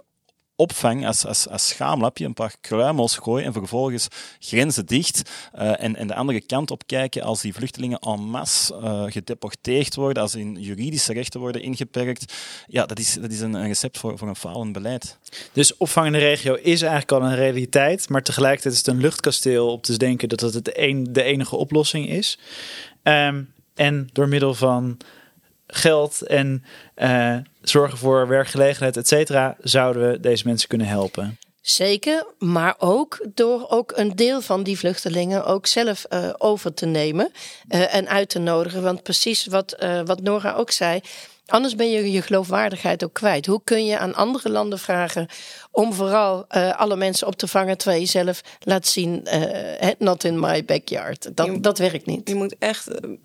opvang 0.55 1.05
als, 1.05 1.25
als, 1.25 1.47
als 1.47 1.67
schaamlapje, 1.67 2.25
een 2.25 2.33
paar 2.33 2.55
kruimels 2.61 3.17
gooien 3.17 3.45
en 3.45 3.53
vervolgens 3.53 4.07
grenzen 4.39 4.85
dicht 4.85 5.29
uh, 5.55 5.83
en, 5.83 5.95
en 5.95 6.07
de 6.07 6.15
andere 6.15 6.41
kant 6.41 6.71
op 6.71 6.87
kijken 6.87 7.21
als 7.21 7.41
die 7.41 7.53
vluchtelingen 7.53 7.99
en 7.99 8.19
masse 8.19 8.73
uh, 8.73 9.03
gedeporteerd 9.07 9.95
worden, 9.95 10.23
als 10.23 10.33
hun 10.33 10.61
juridische 10.61 11.13
rechten 11.13 11.39
worden 11.39 11.61
ingeperkt. 11.61 12.33
Ja, 12.67 12.85
dat 12.85 12.99
is, 12.99 13.13
dat 13.13 13.31
is 13.31 13.39
een, 13.39 13.53
een 13.53 13.67
recept 13.67 13.97
voor, 13.97 14.17
voor 14.17 14.27
een 14.27 14.35
falend 14.35 14.73
beleid. 14.73 15.17
Dus 15.53 15.77
opvang 15.77 16.05
in 16.05 16.11
de 16.11 16.17
regio 16.17 16.53
is 16.53 16.81
eigenlijk 16.81 17.11
al 17.11 17.21
een 17.21 17.35
realiteit, 17.35 18.09
maar 18.09 18.23
tegelijkertijd 18.23 18.73
is 18.73 18.79
het 18.79 18.87
een 18.87 19.01
luchtkasteel 19.01 19.71
op 19.71 19.83
te 19.83 19.97
denken 19.97 20.29
dat 20.29 20.39
het 20.39 20.65
de, 20.65 20.87
een, 20.87 21.13
de 21.13 21.23
enige 21.23 21.55
oplossing 21.55 22.09
is. 22.09 22.39
Um, 23.03 23.53
en 23.75 24.09
door 24.13 24.27
middel 24.27 24.53
van 24.53 24.97
geld 25.75 26.21
en 26.21 26.63
uh, 26.97 27.37
zorgen 27.61 27.97
voor 27.97 28.27
werkgelegenheid, 28.27 28.97
et 28.97 29.07
cetera, 29.07 29.55
zouden 29.59 30.11
we 30.11 30.19
deze 30.19 30.47
mensen 30.47 30.67
kunnen 30.67 30.87
helpen. 30.87 31.37
Zeker, 31.61 32.25
maar 32.39 32.75
ook 32.77 33.25
door 33.33 33.65
ook 33.69 33.91
een 33.95 34.15
deel 34.15 34.41
van 34.41 34.63
die 34.63 34.77
vluchtelingen 34.77 35.45
ook 35.45 35.65
zelf 35.65 36.05
uh, 36.09 36.29
over 36.37 36.73
te 36.73 36.85
nemen 36.85 37.31
uh, 37.69 37.95
en 37.95 38.07
uit 38.07 38.29
te 38.29 38.39
nodigen. 38.39 38.81
Want 38.81 39.03
precies 39.03 39.45
wat, 39.45 39.77
wat 40.05 40.21
Nora 40.21 40.53
ook 40.53 40.71
zei, 40.71 41.01
Anders 41.47 41.75
ben 41.75 41.91
je 41.91 42.11
je 42.11 42.21
geloofwaardigheid 42.21 43.03
ook 43.03 43.13
kwijt. 43.13 43.45
Hoe 43.45 43.61
kun 43.63 43.85
je 43.85 43.97
aan 43.97 44.15
andere 44.15 44.49
landen 44.49 44.79
vragen 44.79 45.27
om 45.75 45.93
vooral 45.93 46.45
uh, 46.49 46.79
alle 46.79 46.95
mensen 46.95 47.27
op 47.27 47.35
te 47.35 47.47
vangen 47.47 47.77
terwijl 47.77 48.01
je 48.01 48.07
zelf 48.07 48.41
laat 48.59 48.87
zien, 48.87 49.27
uh, 49.33 49.89
not 49.97 50.23
in 50.23 50.39
my 50.39 50.65
backyard. 50.65 51.35
Dat, 51.35 51.45
je, 51.45 51.59
dat 51.59 51.77
werkt 51.77 52.05
niet. 52.05 52.29
Je 52.29 52.35
moet 52.35 52.55
echt 52.59 52.89
uh, 52.89 53.17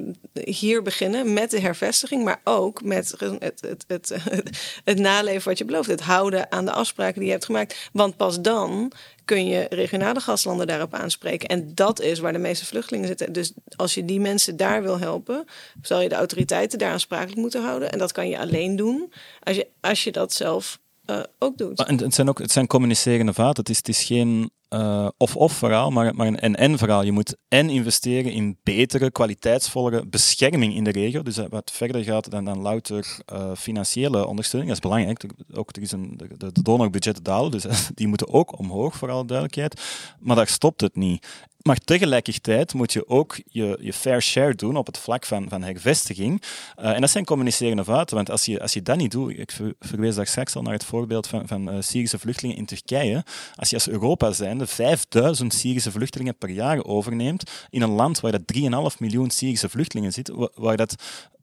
hier 0.45 0.83
beginnen 0.83 1.33
met 1.33 1.51
de 1.51 1.61
hervestiging, 1.61 2.25
maar 2.25 2.41
ook 2.45 2.83
met 2.83 3.15
het, 3.19 3.61
het, 3.61 3.85
het, 3.87 4.15
het, 4.85 4.99
naleven 4.99 5.49
wat 5.49 5.59
je 5.59 5.65
belooft. 5.65 5.89
Het 5.89 6.01
houden 6.01 6.53
aan 6.53 6.65
de 6.65 6.73
afspraken 6.73 7.15
die 7.15 7.25
je 7.25 7.31
hebt 7.31 7.45
gemaakt. 7.45 7.91
Want 7.93 8.17
pas 8.17 8.41
dan 8.41 8.93
kun 9.25 9.47
je 9.47 9.67
regionale 9.69 10.21
gastlanden 10.21 10.67
daarop 10.67 10.95
aanspreken. 10.95 11.49
En 11.49 11.75
dat 11.75 12.01
is 12.01 12.19
waar 12.19 12.33
de 12.33 12.39
meeste 12.39 12.67
vluchtelingen 12.67 13.09
zitten. 13.09 13.33
Dus 13.33 13.53
als 13.77 13.95
je 13.95 14.05
die 14.05 14.21
mensen 14.21 14.57
daar 14.57 14.83
wil 14.83 14.99
helpen, 14.99 15.45
zal 15.83 16.01
je 16.01 16.09
de 16.09 16.15
autoriteiten 16.15 16.79
daar 16.79 16.93
aansprakelijk 16.93 17.37
moeten 17.37 17.63
houden. 17.63 17.93
En 17.93 17.99
dat 17.99 18.13
kan 18.13 18.29
je 18.29 18.39
alleen 18.39 18.77
doen 18.77 19.13
als 19.43 19.57
je, 19.57 19.67
als 19.81 20.05
je 20.05 20.13
dat 20.13 20.33
zelf 20.33 20.79
uh, 21.11 21.21
ook 21.39 21.59
doet. 21.59 21.79
Het 21.87 22.15
zijn 22.15 22.29
ook 22.29 22.39
het 22.39 22.53
zijn 22.53 22.67
communicerende 22.67 23.33
vaten. 23.33 23.61
Het 23.61 23.69
is, 23.69 23.77
het 23.77 23.89
is 23.89 24.05
geen 24.05 24.51
uh, 24.75 25.09
of-of 25.17 25.53
verhaal, 25.53 25.91
maar, 25.91 26.15
maar 26.15 26.27
een 26.27 26.39
en-en 26.39 26.79
verhaal. 26.79 27.03
Je 27.03 27.13
moet 27.13 27.37
en 27.49 27.71
investeren 27.71 28.33
in 28.33 28.59
betere, 28.63 29.11
kwaliteitsvollere 29.11 30.07
bescherming 30.07 30.75
in 30.75 30.85
de 30.85 30.91
regio. 30.91 31.23
Dus 31.23 31.39
wat 31.49 31.71
verder 31.75 32.05
gaat 32.05 32.31
dan, 32.31 32.45
dan 32.45 32.61
louter 32.61 33.19
financiële 33.57 34.27
ondersteuning. 34.27 34.73
Dat 34.73 34.85
is 34.85 34.91
belangrijk. 34.91 35.25
Ook, 35.55 35.77
is 35.77 35.93
een, 35.93 36.15
de, 36.17 36.53
de 36.53 36.63
donorbudgetten 36.63 37.25
dalen, 37.25 37.51
dus 37.51 37.65
die 37.95 38.09
moeten 38.09 38.29
ook 38.29 38.59
omhoog, 38.59 38.97
voor 38.97 39.11
alle 39.11 39.25
duidelijkheid. 39.25 39.81
Maar 40.21 40.37
daar 40.37 40.49
stopt 40.49 40.81
het 40.81 40.97
niet. 40.97 41.27
Maar 41.63 41.79
tegelijkertijd 41.79 42.75
moet 42.75 42.93
je 42.93 43.09
ook 43.09 43.41
je, 43.47 43.79
je 43.81 43.93
fair 43.93 44.23
share 44.23 44.55
doen 44.55 44.77
op 44.77 44.87
het 44.87 44.99
vlak 44.99 45.25
van, 45.25 45.49
van 45.49 45.63
hervestiging. 45.63 46.43
Uh, 46.79 46.91
en 46.91 47.01
dat 47.01 47.11
zijn 47.11 47.25
communicerende 47.25 47.85
fouten, 47.85 48.17
want 48.17 48.31
als 48.31 48.45
je, 48.45 48.61
als 48.61 48.73
je 48.73 48.83
dat 48.83 48.97
niet 48.97 49.11
doet, 49.11 49.39
ik 49.39 49.53
verwees 49.79 50.15
daar 50.15 50.27
straks 50.27 50.55
al 50.55 50.63
naar 50.63 50.73
het 50.73 50.85
voorbeeld 50.85 51.27
van, 51.27 51.49
van 51.49 51.75
uh, 51.75 51.81
Syrische 51.81 52.19
vluchtelingen 52.19 52.57
in 52.57 52.67
Turkije. 52.67 53.25
Als 53.55 53.71
je 53.71 53.77
als 53.77 53.89
Europa 53.89 54.33
zijnde 54.33 54.67
5000 54.67 55.55
Syrische 55.55 55.91
vluchtelingen 55.91 56.37
per 56.37 56.51
jaar 56.51 56.85
overneemt 56.85 57.51
in 57.71 57.83
een 57.83 57.91
land 57.91 58.21
waar 58.21 58.33
dat 58.33 58.93
3,5 58.93 58.99
miljoen 58.99 59.31
Syrische 59.31 59.69
vluchtelingen 59.69 60.13
zitten, 60.13 60.51
waar 60.55 60.77
dat 60.77 60.95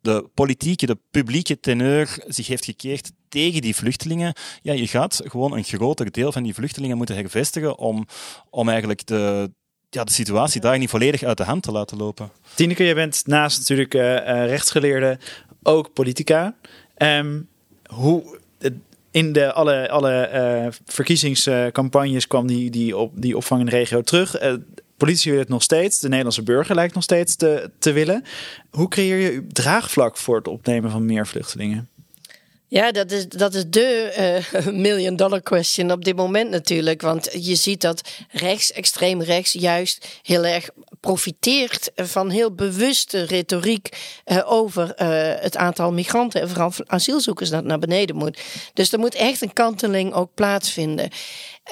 de 0.02 0.30
politieke, 0.34 0.86
de 0.86 0.98
publieke 1.12 1.60
teneur 1.60 2.24
zich 2.28 2.48
heeft 2.48 2.66
gekeerd 2.66 3.12
tegen 3.30 3.62
die 3.62 3.76
vluchtelingen. 3.76 4.34
Ja, 4.62 4.74
je 4.74 4.88
gaat 4.88 5.22
gewoon 5.26 5.54
een 5.54 5.64
groter 5.64 6.12
deel 6.12 6.32
van 6.32 6.44
die 6.44 6.54
vluchtelingen 6.54 6.98
moeten 6.98 7.16
hervestigen 7.16 7.78
om, 7.78 8.08
om 8.50 8.70
eigenlijk 8.70 9.06
de, 9.06 9.52
ja, 9.90 10.04
de 10.04 10.12
situatie 10.12 10.62
daar 10.62 10.78
niet 10.78 10.90
volledig 10.90 11.24
uit 11.24 11.38
de 11.38 11.44
hand 11.44 11.64
te 11.64 11.72
laten 11.72 11.98
lopen. 11.98 12.32
Tineke, 12.54 12.84
je 12.84 12.94
bent 12.94 13.24
naast 13.26 13.60
natuurlijk 13.60 13.94
uh, 13.94 14.02
rechtsgeleerde 14.46 15.20
ook 15.64 15.94
politica. 15.94 16.56
Um, 16.98 17.48
hoe, 17.90 18.40
in 19.12 19.34
de, 19.34 19.54
alle, 19.54 19.90
alle 19.90 20.30
uh, 20.34 20.74
verkiezingscampagnes 20.86 22.28
kwam 22.28 22.48
die, 22.48 22.70
die, 22.70 22.98
op, 22.98 23.12
die 23.16 23.38
opvang 23.38 23.60
in 23.60 23.66
de 23.66 23.72
regio 23.72 24.02
terug. 24.02 24.42
Uh, 24.42 24.54
politie 24.98 25.32
wil 25.32 25.40
het 25.40 25.50
nog 25.50 25.64
steeds. 25.64 26.00
De 26.00 26.08
Nederlandse 26.08 26.44
burger 26.44 26.76
lijkt 26.76 26.94
nog 26.94 27.04
steeds 27.04 27.36
te, 27.36 27.72
te 27.80 27.92
willen. 27.92 28.24
Hoe 28.70 28.88
creëer 28.88 29.18
je 29.18 29.48
draagvlak 29.48 30.18
voor 30.18 30.36
het 30.36 30.48
opnemen 30.48 30.92
van 30.92 31.06
meer 31.06 31.28
vluchtelingen? 31.28 31.90
Ja, 32.70 32.92
dat 32.92 33.12
is, 33.12 33.28
dat 33.28 33.54
is 33.54 33.64
de 33.68 34.42
uh, 34.58 34.68
million 34.88 35.16
dollar 35.16 35.42
question 35.42 35.92
op 35.92 36.06
dit 36.06 36.16
moment 36.16 36.50
natuurlijk. 36.50 37.02
Want 37.02 37.30
je 37.46 37.56
ziet 37.56 37.82
dat 37.82 38.02
rechts, 38.32 38.72
extreem 38.72 39.22
rechts, 39.22 39.52
juist 39.52 40.08
heel 40.22 40.46
erg 40.46 40.70
profiteert 41.00 41.92
van 41.96 42.30
heel 42.30 42.56
bewuste 42.56 43.24
retoriek 43.24 43.90
uh, 44.26 44.52
over 44.52 44.84
uh, 45.02 45.42
het 45.42 45.58
aantal 45.58 45.92
migranten 45.92 46.42
en 46.42 46.50
vooral 46.50 46.74
asielzoekers 46.86 47.50
dat 47.50 47.64
naar 47.64 47.80
beneden 47.80 48.16
moet. 48.16 48.40
Dus 48.74 48.92
er 48.92 49.00
moet 49.00 49.16
echt 49.16 49.42
een 49.42 49.54
kanteling 49.54 50.14
ook 50.14 50.34
plaatsvinden. 50.34 51.10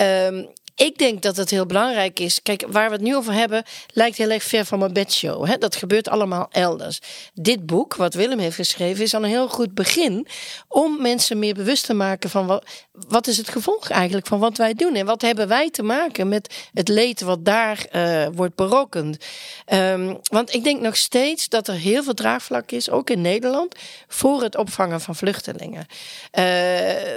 Um, 0.02 0.48
ik 0.76 0.98
denk 0.98 1.22
dat 1.22 1.38
het 1.38 1.50
heel 1.50 1.66
belangrijk 1.66 2.20
is. 2.20 2.42
Kijk, 2.42 2.66
waar 2.68 2.88
we 2.88 2.96
het 2.96 3.04
nu 3.04 3.16
over 3.16 3.34
hebben, 3.34 3.64
lijkt 3.94 4.18
heel 4.18 4.30
erg 4.30 4.44
ver 4.44 4.66
van 4.66 4.80
mijn 4.80 4.94
bedshow. 4.94 5.46
Hè? 5.46 5.58
Dat 5.58 5.76
gebeurt 5.76 6.08
allemaal 6.08 6.48
elders. 6.52 7.00
Dit 7.34 7.66
boek, 7.66 7.96
wat 7.96 8.14
Willem 8.14 8.40
heeft 8.40 8.56
geschreven, 8.56 9.04
is 9.04 9.14
al 9.14 9.24
een 9.24 9.30
heel 9.30 9.48
goed 9.48 9.74
begin 9.74 10.28
om 10.68 11.02
mensen 11.02 11.40
meer 11.40 11.54
bewust 11.54 11.86
te 11.86 11.94
maken 11.94 12.30
van 12.30 12.46
wat, 12.46 12.66
wat 12.92 13.28
is 13.28 13.38
het 13.38 13.50
gevolg 13.50 13.90
eigenlijk 13.90 14.28
van 14.28 14.40
wat 14.40 14.58
wij 14.58 14.74
doen 14.74 14.96
en 14.96 15.06
wat 15.06 15.22
hebben 15.22 15.48
wij 15.48 15.70
te 15.70 15.84
maken 15.84 16.28
met 16.28 16.70
het 16.74 16.88
leed 16.88 17.22
wat 17.22 17.46
daar 17.46 17.86
uh, 17.92 18.28
wordt 18.34 18.56
berokkend. 18.56 19.26
Um, 19.74 20.20
want 20.24 20.54
ik 20.54 20.64
denk 20.64 20.82
nog 20.82 20.98
steeds 20.98 21.50
dat 21.50 21.68
er 21.68 21.74
heel 21.74 22.04
veel 22.04 22.14
draagvlak 22.14 22.72
is, 22.72 22.90
ook 22.90 23.10
in 23.10 23.22
Nederland, 23.22 23.76
voor 24.08 24.42
het 24.42 24.58
opvangen 24.58 25.02
van 25.02 25.16
vluchtelingen. 25.16 25.86
Uh, 26.32 26.44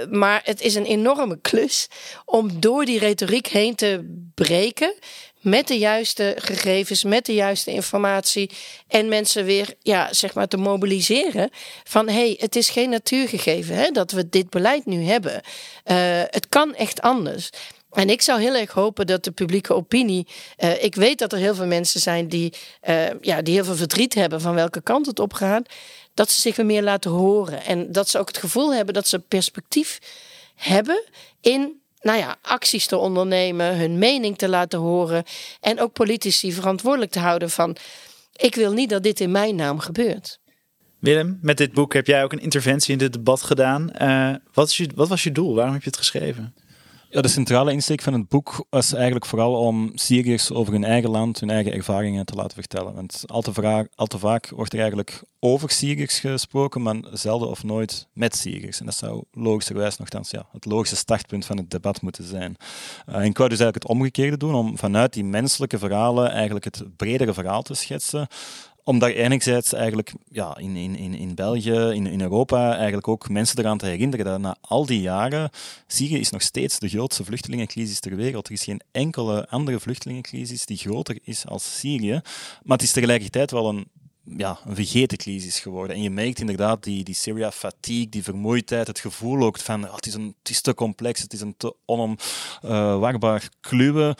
maar 0.09 0.41
het 0.43 0.61
is 0.61 0.75
een 0.75 0.85
enorme 0.85 1.39
klus 1.41 1.87
om 2.25 2.59
door 2.59 2.85
die 2.85 2.99
retoriek 2.99 3.47
heen 3.49 3.75
te 3.75 4.21
breken. 4.35 4.93
Met 5.39 5.67
de 5.67 5.77
juiste 5.77 6.35
gegevens, 6.37 7.03
met 7.03 7.25
de 7.25 7.33
juiste 7.33 7.71
informatie. 7.71 8.49
En 8.87 9.07
mensen 9.07 9.45
weer, 9.45 9.73
ja, 9.81 10.13
zeg 10.13 10.33
maar, 10.33 10.47
te 10.47 10.57
mobiliseren. 10.57 11.49
Van 11.83 12.07
hé, 12.07 12.13
hey, 12.13 12.35
het 12.39 12.55
is 12.55 12.69
geen 12.69 12.89
natuurgegeven 12.89 13.75
hè, 13.75 13.89
dat 13.91 14.11
we 14.11 14.29
dit 14.29 14.49
beleid 14.49 14.85
nu 14.85 15.03
hebben. 15.03 15.33
Uh, 15.33 15.37
het 16.25 16.47
kan 16.49 16.75
echt 16.75 17.01
anders. 17.01 17.49
En 17.91 18.09
ik 18.09 18.21
zou 18.21 18.41
heel 18.41 18.55
erg 18.55 18.71
hopen 18.71 19.07
dat 19.07 19.23
de 19.23 19.31
publieke 19.31 19.73
opinie. 19.73 20.27
Uh, 20.57 20.83
ik 20.83 20.95
weet 20.95 21.19
dat 21.19 21.33
er 21.33 21.39
heel 21.39 21.55
veel 21.55 21.65
mensen 21.65 21.99
zijn 21.99 22.27
die, 22.27 22.53
uh, 22.89 23.05
ja, 23.21 23.41
die 23.41 23.53
heel 23.53 23.63
veel 23.63 23.75
verdriet 23.75 24.13
hebben 24.13 24.41
van 24.41 24.55
welke 24.55 24.81
kant 24.81 25.05
het 25.05 25.19
op 25.19 25.33
gaat. 25.33 25.69
Dat 26.13 26.29
ze 26.29 26.41
zich 26.41 26.55
weer 26.55 26.65
meer 26.65 26.83
laten 26.83 27.11
horen. 27.11 27.65
En 27.65 27.91
dat 27.91 28.09
ze 28.09 28.19
ook 28.19 28.27
het 28.27 28.37
gevoel 28.37 28.73
hebben 28.73 28.93
dat 28.93 29.07
ze 29.07 29.19
perspectief 29.19 29.99
hebben 30.55 31.03
in 31.41 31.81
nou 32.01 32.17
ja, 32.17 32.37
acties 32.41 32.87
te 32.87 32.97
ondernemen, 32.97 33.77
hun 33.77 33.97
mening 33.97 34.37
te 34.37 34.49
laten 34.49 34.79
horen. 34.79 35.23
En 35.61 35.81
ook 35.81 35.93
politici 35.93 36.53
verantwoordelijk 36.53 37.11
te 37.11 37.19
houden 37.19 37.49
van. 37.49 37.75
Ik 38.35 38.55
wil 38.55 38.71
niet 38.71 38.89
dat 38.89 39.03
dit 39.03 39.19
in 39.19 39.31
mijn 39.31 39.55
naam 39.55 39.79
gebeurt. 39.79 40.39
Willem, 40.99 41.39
met 41.41 41.57
dit 41.57 41.73
boek 41.73 41.93
heb 41.93 42.07
jij 42.07 42.23
ook 42.23 42.31
een 42.31 42.39
interventie 42.39 42.91
in 42.91 42.97
dit 42.97 43.13
debat 43.13 43.41
gedaan. 43.41 43.89
Uh, 44.01 44.35
wat, 44.53 44.69
is 44.69 44.77
je, 44.77 44.89
wat 44.95 45.07
was 45.07 45.23
je 45.23 45.31
doel? 45.31 45.55
Waarom 45.55 45.73
heb 45.73 45.83
je 45.83 45.89
het 45.89 45.97
geschreven? 45.97 46.55
Ja, 47.11 47.21
de 47.21 47.27
centrale 47.27 47.71
insteek 47.71 48.01
van 48.01 48.13
het 48.13 48.27
boek 48.27 48.65
was 48.69 48.93
eigenlijk 48.93 49.25
vooral 49.25 49.55
om 49.55 49.91
Syriërs 49.93 50.51
over 50.51 50.73
hun 50.73 50.83
eigen 50.83 51.09
land, 51.09 51.39
hun 51.39 51.49
eigen 51.49 51.73
ervaringen 51.73 52.25
te 52.25 52.35
laten 52.35 52.57
vertellen. 52.57 52.93
Want 52.93 53.23
al 53.25 53.41
te, 53.41 53.87
al 53.95 54.05
te 54.05 54.19
vaak 54.19 54.49
wordt 54.49 54.73
er 54.73 54.79
eigenlijk 54.79 55.23
over 55.39 55.69
Syriërs 55.69 56.19
gesproken, 56.19 56.81
maar 56.81 56.95
zelden 57.11 57.49
of 57.49 57.63
nooit 57.63 58.07
met 58.13 58.35
Syriërs. 58.35 58.79
En 58.79 58.85
dat 58.85 58.95
zou 58.95 59.23
logischerwijs 59.31 59.97
nogthans 59.97 60.31
ja, 60.31 60.47
het 60.51 60.65
logische 60.65 60.95
startpunt 60.95 61.45
van 61.45 61.57
het 61.57 61.71
debat 61.71 62.01
moeten 62.01 62.23
zijn. 62.23 62.55
Uh, 63.09 63.15
en 63.15 63.23
ik 63.23 63.37
wou 63.37 63.49
dus 63.49 63.59
eigenlijk 63.59 63.83
het 63.83 63.87
omgekeerde 63.87 64.37
doen, 64.37 64.55
om 64.55 64.77
vanuit 64.77 65.13
die 65.13 65.23
menselijke 65.23 65.77
verhalen 65.77 66.31
eigenlijk 66.31 66.65
het 66.65 66.83
bredere 66.95 67.33
verhaal 67.33 67.61
te 67.61 67.73
schetsen 67.73 68.27
om 68.89 68.99
daar 68.99 69.09
enerzijds 69.09 69.73
eigenlijk 69.73 70.13
ja, 70.31 70.57
in, 70.57 70.75
in, 70.75 71.13
in 71.13 71.35
België, 71.35 71.71
in, 71.71 72.07
in 72.07 72.21
Europa, 72.21 72.75
eigenlijk 72.75 73.07
ook 73.07 73.29
mensen 73.29 73.59
eraan 73.59 73.77
te 73.77 73.85
herinneren 73.85 74.25
dat 74.25 74.39
na 74.39 74.55
al 74.61 74.85
die 74.85 75.01
jaren, 75.01 75.49
Syrië 75.87 76.19
is 76.19 76.29
nog 76.29 76.41
steeds 76.41 76.79
de 76.79 76.89
grootste 76.89 77.23
vluchtelingencrisis 77.23 77.99
ter 77.99 78.15
wereld. 78.15 78.47
Er 78.47 78.53
is 78.53 78.63
geen 78.63 78.81
enkele 78.91 79.47
andere 79.47 79.79
vluchtelingencrisis 79.79 80.65
die 80.65 80.77
groter 80.77 81.19
is 81.23 81.47
als 81.47 81.79
Syrië. 81.79 82.21
Maar 82.63 82.77
het 82.77 82.85
is 82.85 82.91
tegelijkertijd 82.91 83.51
wel 83.51 83.69
een 83.69 83.87
ja, 84.37 84.59
een 84.65 84.75
vergeten 84.75 85.17
crisis 85.17 85.59
geworden. 85.59 85.95
En 85.95 86.01
je 86.01 86.09
merkt 86.09 86.39
inderdaad 86.39 86.83
die, 86.83 87.03
die 87.03 87.15
Syria-fatigue, 87.15 88.09
die 88.09 88.23
vermoeidheid, 88.23 88.87
het 88.87 88.99
gevoel 88.99 89.43
ook 89.43 89.59
van 89.59 89.83
oh, 89.85 89.95
het, 89.95 90.05
is 90.05 90.13
een, 90.13 90.35
het 90.39 90.49
is 90.49 90.61
te 90.61 90.73
complex, 90.73 91.21
het 91.21 91.33
is 91.33 91.41
een 91.41 91.55
te 91.57 91.75
onomwarbaar 91.85 93.41
uh, 93.41 93.49
kluwen. 93.59 94.15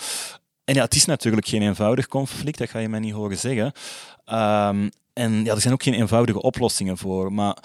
En 0.70 0.76
ja, 0.76 0.84
het 0.84 0.96
is 0.96 1.06
natuurlijk 1.06 1.48
geen 1.48 1.62
eenvoudig 1.62 2.08
conflict, 2.08 2.58
dat 2.58 2.70
ga 2.70 2.80
je 2.80 2.90
mij 2.90 3.00
niet 3.00 3.14
horen 3.14 3.38
zeggen. 3.38 3.66
Um, 4.26 4.90
en 5.14 5.44
ja, 5.44 5.54
er 5.54 5.62
zijn 5.62 5.74
ook 5.74 5.84
geen 5.84 5.94
eenvoudige 5.94 6.42
oplossingen 6.42 6.98
voor. 6.98 7.34
Maar 7.34 7.58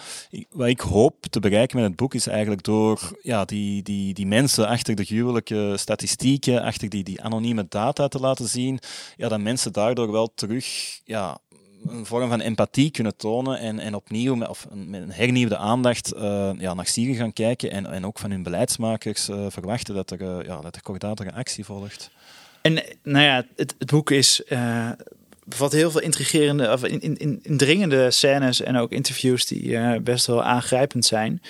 wat 0.50 0.68
ik 0.68 0.80
hoop 0.80 1.26
te 1.30 1.40
bereiken 1.40 1.76
met 1.76 1.86
het 1.86 1.96
boek 1.96 2.14
is 2.14 2.26
eigenlijk 2.26 2.62
door 2.62 3.18
ja, 3.22 3.44
die, 3.44 3.82
die, 3.82 4.14
die 4.14 4.26
mensen 4.26 4.68
achter 4.68 4.94
de 4.94 5.04
gruwelijke 5.04 5.72
statistieken, 5.76 6.62
achter 6.62 6.88
die, 6.88 7.04
die 7.04 7.22
anonieme 7.22 7.66
data 7.68 8.08
te 8.08 8.20
laten 8.20 8.48
zien, 8.48 8.78
ja, 9.16 9.28
dat 9.28 9.40
mensen 9.40 9.72
daardoor 9.72 10.12
wel 10.12 10.32
terug 10.34 10.66
ja, 11.04 11.38
een 11.86 12.06
vorm 12.06 12.28
van 12.28 12.40
empathie 12.40 12.90
kunnen 12.90 13.16
tonen 13.16 13.58
en, 13.58 13.78
en 13.78 13.94
opnieuw 13.94 14.34
met, 14.34 14.48
of 14.48 14.66
met 14.72 15.02
een 15.02 15.12
hernieuwde 15.12 15.56
aandacht 15.56 16.14
uh, 16.14 16.50
ja, 16.58 16.74
naar 16.74 16.86
Syrië 16.86 17.14
gaan 17.14 17.32
kijken 17.32 17.70
en, 17.70 17.86
en 17.86 18.06
ook 18.06 18.18
van 18.18 18.30
hun 18.30 18.42
beleidsmakers 18.42 19.28
uh, 19.28 19.46
verwachten 19.48 19.94
dat 19.94 20.10
er, 20.10 20.20
uh, 20.20 20.46
ja, 20.46 20.60
dat 20.60 20.76
er 20.76 20.82
kordatere 20.82 21.32
actie 21.32 21.64
volgt. 21.64 22.10
En 22.64 22.82
nou 23.02 23.24
ja, 23.24 23.46
het, 23.56 23.74
het 23.78 23.90
boek 23.90 24.10
is 24.10 24.42
bevat 25.44 25.72
heel 25.72 25.90
veel 25.90 26.00
intrigerende, 26.00 26.72
of 26.72 26.84
in, 26.84 27.18
in, 27.18 27.40
indringende 27.42 28.10
scènes 28.10 28.60
en 28.60 28.76
ook 28.76 28.90
interviews 28.90 29.46
die 29.46 29.62
uh, 29.62 29.96
best 30.02 30.26
wel 30.26 30.42
aangrijpend 30.42 31.04
zijn. 31.04 31.42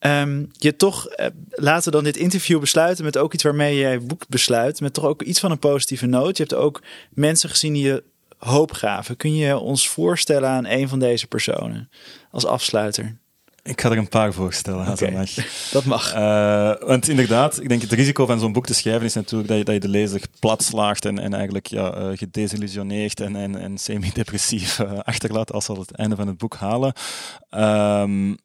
Um, 0.00 0.50
je 0.52 0.76
toch, 0.76 1.08
uh, 1.08 1.26
laten 1.50 1.84
we 1.84 1.90
dan 1.90 2.04
dit 2.04 2.16
interview 2.16 2.60
besluiten 2.60 3.04
met 3.04 3.16
ook 3.18 3.34
iets 3.34 3.42
waarmee 3.42 3.78
jij 3.78 4.00
boek 4.00 4.28
besluit. 4.28 4.80
Met 4.80 4.94
toch 4.94 5.04
ook 5.04 5.22
iets 5.22 5.40
van 5.40 5.50
een 5.50 5.58
positieve 5.58 6.06
noot. 6.06 6.36
Je 6.36 6.42
hebt 6.42 6.54
ook 6.54 6.82
mensen 7.10 7.48
gezien 7.48 7.72
die 7.72 7.84
je 7.84 8.02
hoop 8.38 8.72
gaven. 8.72 9.16
Kun 9.16 9.34
je 9.34 9.58
ons 9.58 9.88
voorstellen 9.88 10.48
aan 10.48 10.66
een 10.66 10.88
van 10.88 10.98
deze 10.98 11.26
personen 11.26 11.90
als 12.30 12.46
afsluiter? 12.46 13.16
Ik 13.62 13.80
ga 13.80 13.90
er 13.90 13.98
een 13.98 14.08
paar 14.08 14.32
voorstellen, 14.32 14.86
als 14.86 15.02
okay. 15.02 15.14
dat 15.14 15.34
mag. 15.34 15.46
Dat 15.72 15.84
mag. 15.84 16.14
Uh, 16.14 16.88
want 16.88 17.08
inderdaad, 17.08 17.60
ik 17.60 17.68
denk 17.68 17.82
het 17.82 17.92
risico 17.92 18.26
van 18.26 18.38
zo'n 18.38 18.52
boek 18.52 18.66
te 18.66 18.74
schrijven 18.74 19.04
is 19.04 19.14
natuurlijk 19.14 19.48
dat 19.48 19.58
je, 19.58 19.64
dat 19.64 19.74
je 19.74 19.80
de 19.80 19.88
lezer 19.88 20.20
platslaagt 20.38 21.04
en, 21.04 21.18
en 21.18 21.34
eigenlijk 21.34 21.66
ja, 21.66 21.98
uh, 21.98 22.16
gedesillusioneerd 22.16 23.20
en, 23.20 23.36
en, 23.36 23.56
en 23.56 23.78
semi-depressief 23.78 24.78
uh, 24.78 24.98
achterlaat 24.98 25.52
als 25.52 25.64
ze 25.64 25.72
het 25.72 25.94
einde 25.96 26.16
van 26.16 26.26
het 26.26 26.38
boek 26.38 26.54
halen. 26.54 26.92
Um, 27.50 28.36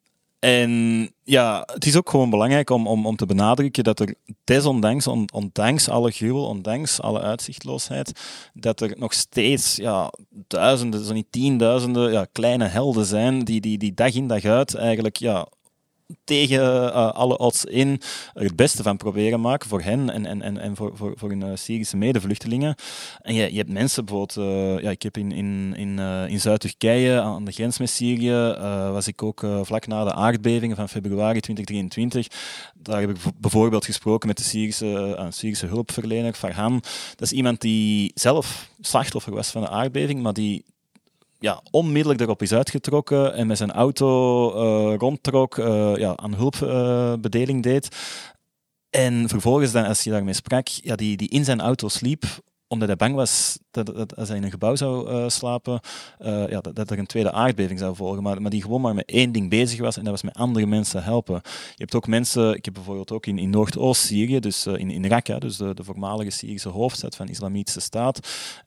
en 0.46 1.10
ja, 1.24 1.64
het 1.74 1.86
is 1.86 1.96
ook 1.96 2.10
gewoon 2.10 2.30
belangrijk 2.30 2.70
om, 2.70 2.88
om, 2.88 3.06
om 3.06 3.16
te 3.16 3.26
benadrukken 3.26 3.84
dat 3.84 4.00
er 4.00 4.16
desondanks, 4.44 5.08
on, 5.08 5.30
ondanks 5.34 5.90
alle 5.90 6.12
gruwel, 6.12 6.46
ondanks 6.46 7.02
alle 7.02 7.22
uitzichtloosheid, 7.22 8.20
dat 8.54 8.82
er 8.82 8.94
nog 8.98 9.14
steeds 9.14 9.76
ja, 9.76 10.12
duizenden, 10.48 11.06
zo 11.06 11.14
niet 11.14 11.32
tienduizenden 11.32 12.12
ja, 12.12 12.26
kleine 12.32 12.66
helden 12.66 13.06
zijn 13.06 13.40
die, 13.40 13.62
die, 13.62 13.78
die 13.78 13.94
dag 13.94 14.14
in 14.14 14.28
dag 14.28 14.44
uit 14.44 14.76
eigenlijk 14.76 15.18
ja, 15.18 15.48
tegen 16.24 16.60
uh, 16.60 17.12
alle 17.12 17.38
odds 17.38 17.66
in 17.66 18.02
het 18.34 18.56
beste 18.56 18.84
van 18.84 18.98
proberen 18.98 19.42
maken 19.42 19.70
voor 19.70 19.82
hen 19.82 20.10
en, 20.10 20.26
en, 20.26 20.42
en, 20.42 20.58
en 20.58 20.76
voor, 20.76 20.92
voor, 20.98 21.14
voor 21.16 21.30
hun 21.30 21.42
uh, 21.42 21.52
Syrische 21.54 21.98
medevluchtelingen. 21.98 22.76
En 23.22 23.34
je, 23.34 23.52
je 23.52 23.58
hebt 23.58 23.72
mensen 23.72 24.06
bijvoorbeeld, 24.06 24.48
uh, 24.48 24.80
ja, 24.82 24.90
ik 24.90 25.02
heb 25.02 25.18
in, 25.18 25.32
in, 25.32 25.74
in, 25.76 26.00
in 26.30 26.40
Zuid-Turkije, 26.40 27.22
aan 27.22 27.46
de 27.46 27.52
grens 27.52 27.78
met 27.78 27.90
Syrië, 27.90 28.56
was 28.92 29.08
ik 29.08 29.24
ook 29.24 29.46
vlak 29.62 29.88
na 29.88 30.04
de 30.04 30.14
aardbevingen 30.14 30.76
van 30.76 30.90
februari 30.90 31.40
2023. 31.40 32.28
Daar 32.76 33.00
heb 33.00 33.10
ik 33.10 33.18
bijvoorbeeld 33.38 33.86
gesproken 33.86 34.28
met 34.28 34.38
de 34.38 34.44
Syrische, 34.44 35.28
Syrische 35.30 35.66
hulpverlener 35.66 36.34
Farhan. 36.34 36.74
Dat 37.16 37.22
is 37.22 37.32
iemand 37.32 37.62
die 37.62 38.12
zelf 38.14 38.70
slachtoffer 38.82 39.34
was 39.34 39.50
van 39.50 39.62
de 39.62 39.70
aardbeving, 39.70 40.22
maar 40.22 40.34
die 40.34 40.66
ja, 41.46 41.62
onmiddellijk 41.72 42.22
erop 42.22 42.42
is 42.42 42.54
uitgetrokken 42.54 43.34
en 43.34 43.48
met 43.48 43.58
zijn 43.58 43.72
auto 43.72 44.10
uh, 44.54 44.98
rondtrok, 44.98 45.58
uh, 45.58 45.96
ja, 45.96 46.16
aan 46.16 46.36
hulpbedeling 46.36 47.64
deed. 47.64 47.88
En 48.90 49.30
vervolgens, 49.30 49.72
dan, 49.72 49.86
als 49.86 50.04
je 50.04 50.10
daarmee 50.10 50.34
sprak, 50.34 50.68
ja, 50.68 50.96
die, 50.96 51.18
die 51.18 51.30
in 51.30 51.44
zijn 51.44 51.62
auto 51.62 51.88
sliep, 51.88 52.24
omdat 52.76 52.88
hij 52.88 52.98
bang 52.98 53.16
was 53.16 53.58
dat, 53.72 54.16
als 54.16 54.28
hij 54.28 54.38
in 54.38 54.44
een 54.44 54.52
gebouw 54.52 54.76
zou 54.76 55.12
uh, 55.12 55.30
slapen, 55.30 55.80
uh, 56.22 56.50
ja, 56.50 56.62
dat, 56.62 56.92
er 56.92 57.00
een 57.00 57.06
tweede 57.06 57.32
aardbeving 57.32 57.80
zou 57.80 57.96
volgen. 57.96 58.24
Maar, 58.24 58.42
maar 58.42 58.52
die 58.52 58.62
gewoon 58.62 58.82
maar 58.82 58.96
met 58.96 59.06
één 59.06 59.32
ding 59.32 59.50
bezig 59.50 59.80
was 59.80 59.98
en 59.98 60.04
dat 60.04 60.12
was 60.12 60.24
met 60.24 60.36
andere 60.36 60.66
mensen 60.66 61.04
helpen. 61.04 61.42
Je 61.44 61.74
hebt 61.76 61.96
ook 61.96 62.08
mensen, 62.08 62.56
ik 62.56 62.66
heb 62.66 62.74
bijvoorbeeld 62.74 63.12
ook 63.12 63.26
in, 63.26 63.50
Noordoost-Syrië, 63.50 64.40
dus 64.40 64.68
uh, 64.68 64.78
in, 64.78 64.90
in 64.90 65.06
Raqqa, 65.06 65.40
dus 65.40 65.58
de, 65.58 65.74
de 65.74 65.84
voormalige 65.84 66.30
Syrische 66.30 66.70
hoofdstad 66.70 67.16
van 67.16 67.26
de 67.26 67.32
Islamitische 67.32 67.80
Staat, 67.80 68.20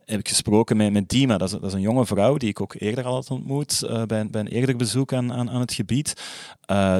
heb 0.04 0.18
ik 0.18 0.28
gesproken 0.28 0.76
met, 0.76 0.92
met 0.92 1.08
Dima. 1.08 1.38
Dat 1.38 1.48
is, 1.48 1.54
dat 1.54 1.64
is 1.64 1.72
een 1.72 1.80
jonge 1.80 2.06
vrouw 2.06 2.36
die 2.36 2.48
ik 2.48 2.60
ook 2.60 2.74
eerder 2.78 3.04
al 3.04 3.14
had 3.14 3.30
ontmoet 3.30 3.80
bij, 4.06 4.26
bij 4.30 4.40
een 4.40 4.48
eerder 4.48 4.76
bezoek 4.76 5.12
aan, 5.12 5.32
aan, 5.32 5.50
aan 5.50 5.60
het 5.60 5.72
gebied. 5.72 6.12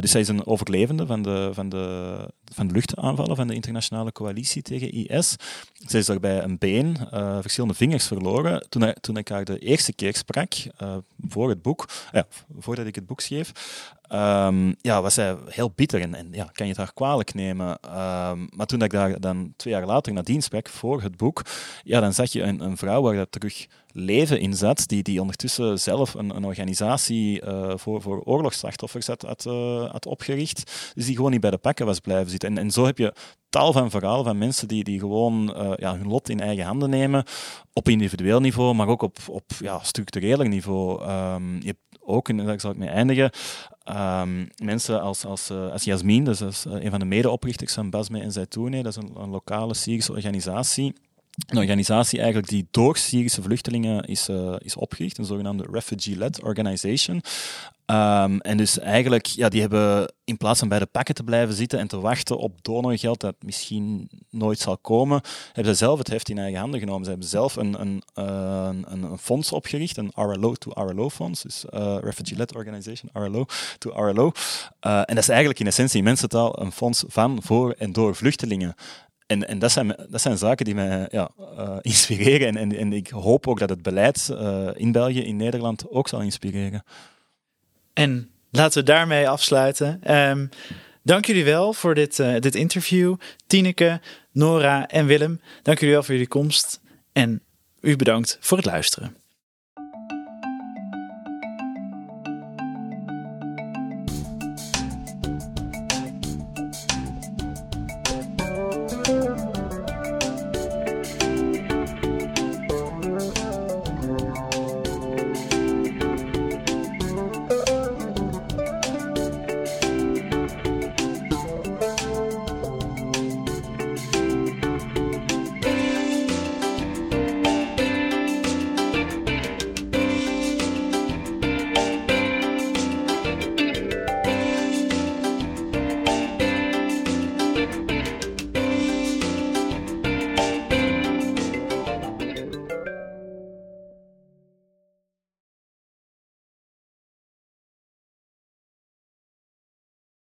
dus 0.00 0.11
zij 0.11 0.20
is 0.20 0.28
een 0.28 0.46
overlevende 0.46 1.06
van 1.06 1.22
de, 1.22 1.50
van, 1.52 1.68
de, 1.68 2.16
van 2.54 2.66
de 2.66 2.72
luchtaanvallen 2.72 3.36
van 3.36 3.46
de 3.46 3.54
internationale 3.54 4.12
coalitie 4.12 4.62
tegen 4.62 4.92
IS. 4.92 5.36
Zij 5.72 6.00
is 6.00 6.06
daarbij 6.06 6.42
een 6.42 6.59
been, 6.59 6.96
verschillende 7.40 7.74
vingers 7.74 8.07
verloren. 8.07 8.66
Toen, 8.68 8.94
toen 9.01 9.16
ik 9.16 9.28
haar 9.28 9.44
de 9.44 9.59
eerste 9.59 9.92
keer 9.92 10.16
sprak, 10.16 10.53
uh, 10.82 10.96
voor 11.28 11.49
het 11.49 11.62
boek, 11.62 11.88
ja, 12.12 12.26
voordat 12.59 12.86
ik 12.86 12.94
het 12.94 13.07
boek 13.07 13.20
schreef, 13.20 13.53
um, 14.12 14.74
ja, 14.80 15.02
was 15.02 15.14
zij 15.14 15.36
heel 15.48 15.72
bitter 15.74 16.00
en, 16.00 16.28
ja, 16.30 16.44
kan 16.52 16.66
je 16.66 16.72
het 16.72 16.80
haar 16.80 16.92
kwalijk 16.94 17.34
nemen. 17.34 17.68
Um, 17.68 18.48
maar 18.56 18.66
toen 18.66 18.82
ik 18.82 18.90
daar 18.90 19.20
dan 19.20 19.52
twee 19.56 19.74
jaar 19.74 19.86
later 19.86 20.12
nadien 20.12 20.42
sprak, 20.42 20.68
voor 20.68 21.02
het 21.02 21.16
boek, 21.16 21.42
ja, 21.82 22.00
dan 22.00 22.12
zag 22.12 22.32
je 22.32 22.42
een, 22.42 22.61
een 22.61 22.76
vrouw 22.76 23.02
waar 23.02 23.14
dat 23.14 23.32
terug 23.32 23.66
leven 23.92 24.40
in 24.40 24.54
zat, 24.54 24.88
die, 24.88 25.02
die 25.02 25.20
ondertussen 25.20 25.80
zelf 25.80 26.14
een, 26.14 26.36
een 26.36 26.44
organisatie 26.44 27.44
uh, 27.44 27.72
voor, 27.76 28.02
voor 28.02 28.22
oorlogsslachtoffers 28.22 29.06
had, 29.06 29.46
uh, 29.46 29.90
had 29.90 30.06
opgericht. 30.06 30.92
Dus 30.94 31.06
die 31.06 31.16
gewoon 31.16 31.30
niet 31.30 31.40
bij 31.40 31.50
de 31.50 31.59
pakken 31.59 31.86
was 31.86 32.00
blijven 32.00 32.30
zitten. 32.30 32.48
En, 32.48 32.59
en 32.59 32.70
zo 32.70 32.84
heb 32.84 32.98
je 32.98 33.14
tal 33.48 33.72
van 33.72 33.90
verhalen 33.90 34.24
van 34.24 34.38
mensen 34.38 34.68
die, 34.68 34.84
die 34.84 34.98
gewoon 34.98 35.54
uh, 35.56 35.72
ja, 35.76 35.96
hun 35.96 36.09
lot 36.09 36.28
in 36.28 36.40
eigen 36.40 36.64
handen 36.64 36.90
nemen, 36.90 37.24
op 37.72 37.88
individueel 37.88 38.40
niveau, 38.40 38.74
maar 38.74 38.88
ook 38.88 39.02
op, 39.02 39.18
op 39.26 39.44
ja, 39.59 39.78
structureler 39.82 40.48
niveau. 40.48 41.02
Um, 41.11 41.61
je 41.61 41.66
hebt 41.66 42.00
ook, 42.00 42.28
en 42.28 42.36
daar 42.36 42.61
zal 42.61 42.70
ik 42.70 42.76
mee 42.76 42.88
eindigen, 42.88 43.30
um, 43.91 44.49
mensen 44.62 45.01
als, 45.03 45.24
als, 45.24 45.51
uh, 45.51 45.70
als 45.72 45.84
Jasmin, 45.84 46.24
dus 46.24 46.43
als, 46.43 46.66
uh, 46.66 46.72
een 46.72 46.91
van 46.91 46.99
de 46.99 47.05
medeoprichters 47.05 47.74
van 47.74 47.91
Basme 47.91 48.20
en 48.20 48.32
Zaitoune, 48.32 48.82
dat 48.82 48.97
is 48.97 49.03
een, 49.03 49.20
een 49.20 49.30
lokale 49.30 49.74
Syrische 49.74 50.12
organisatie, 50.12 50.95
een 51.47 51.59
organisatie 51.59 52.18
eigenlijk 52.18 52.49
die 52.49 52.68
door 52.70 52.97
Syrische 52.97 53.43
vluchtelingen 53.43 54.05
is, 54.05 54.28
uh, 54.28 54.55
is 54.59 54.76
opgericht, 54.76 55.18
een 55.18 55.24
zogenaamde 55.24 55.66
Refugee-led 55.70 56.43
Organization. 56.43 57.22
Um, 57.91 58.41
en 58.41 58.57
dus 58.57 58.78
eigenlijk, 58.78 59.26
ja, 59.26 59.49
die 59.49 59.61
hebben 59.61 60.12
in 60.24 60.36
plaats 60.36 60.59
van 60.59 60.68
bij 60.68 60.78
de 60.78 60.86
pakken 60.86 61.14
te 61.14 61.22
blijven 61.22 61.55
zitten 61.55 61.78
en 61.78 61.89
te 61.89 62.01
wachten 62.01 62.39
op 62.39 62.59
donorgeld 62.62 63.20
dat 63.20 63.34
misschien 63.41 64.11
nooit 64.30 64.59
zal 64.59 64.78
komen, 64.78 65.20
hebben 65.53 65.72
ze 65.72 65.78
zelf 65.78 65.99
het 65.99 66.09
heft 66.09 66.28
in 66.28 66.39
eigen 66.39 66.61
handen 66.61 66.80
genomen. 66.80 67.05
Ze 67.05 67.11
hebben 67.11 67.28
zelf 67.28 67.57
een, 67.57 67.80
een, 67.80 68.03
uh, 68.14 68.68
een, 68.86 69.03
een 69.03 69.18
fonds 69.18 69.53
opgericht, 69.53 69.97
een 69.97 70.12
RLO 70.14 70.55
to 70.55 70.70
RLO 70.70 71.09
fonds, 71.09 71.43
dus 71.43 71.64
uh, 71.74 71.97
Refugee-led 72.01 72.55
Organization, 72.55 73.11
RLO 73.12 73.45
to 73.78 73.91
RLO. 73.91 74.32
En 74.80 75.14
dat 75.14 75.18
is 75.18 75.28
eigenlijk 75.28 75.61
in 75.61 75.66
essentie 75.66 75.99
in 75.99 76.05
mensentaal 76.05 76.61
een 76.61 76.72
fonds 76.72 77.05
van, 77.07 77.39
voor 77.43 77.72
en 77.78 77.93
door 77.93 78.14
vluchtelingen. 78.14 78.74
En, 79.29 79.49
en 79.49 79.59
dat, 79.59 79.72
zijn, 79.72 79.97
dat 80.09 80.20
zijn 80.20 80.39
zaken 80.39 80.64
die 80.64 80.74
mij 80.74 81.09
ja, 81.11 81.31
uh, 81.41 81.76
inspireren. 81.81 82.57
En, 82.57 82.76
en, 82.76 82.93
ik 82.93 83.09
hoop 83.09 83.47
ook 83.47 83.59
dat 83.59 83.68
het 83.68 83.83
beleid 83.83 84.29
uh, 84.33 84.68
in 84.74 84.93
België, 84.93 85.24
in 85.24 85.37
Nederland 85.37 85.91
ook 85.91 86.09
zal 86.09 86.20
inspireren. 86.20 86.85
En 87.93 88.31
laten 88.51 88.79
we 88.79 88.87
daarmee 88.87 89.29
afsluiten. 89.29 90.14
Um, 90.14 90.49
dank 91.03 91.24
jullie 91.24 91.45
wel 91.45 91.72
voor 91.72 91.95
dit, 91.95 92.18
uh, 92.18 92.39
dit 92.39 92.55
interview. 92.55 93.16
Tineke, 93.47 94.01
Nora 94.33 94.87
en 94.87 95.07
Willem, 95.07 95.41
dank 95.62 95.79
jullie 95.79 95.95
wel 95.95 96.03
voor 96.03 96.14
jullie 96.14 96.29
komst. 96.29 96.81
En 97.12 97.43
u 97.81 97.97
bedankt 97.97 98.39
voor 98.41 98.57
het 98.57 98.66
luisteren. 98.66 99.16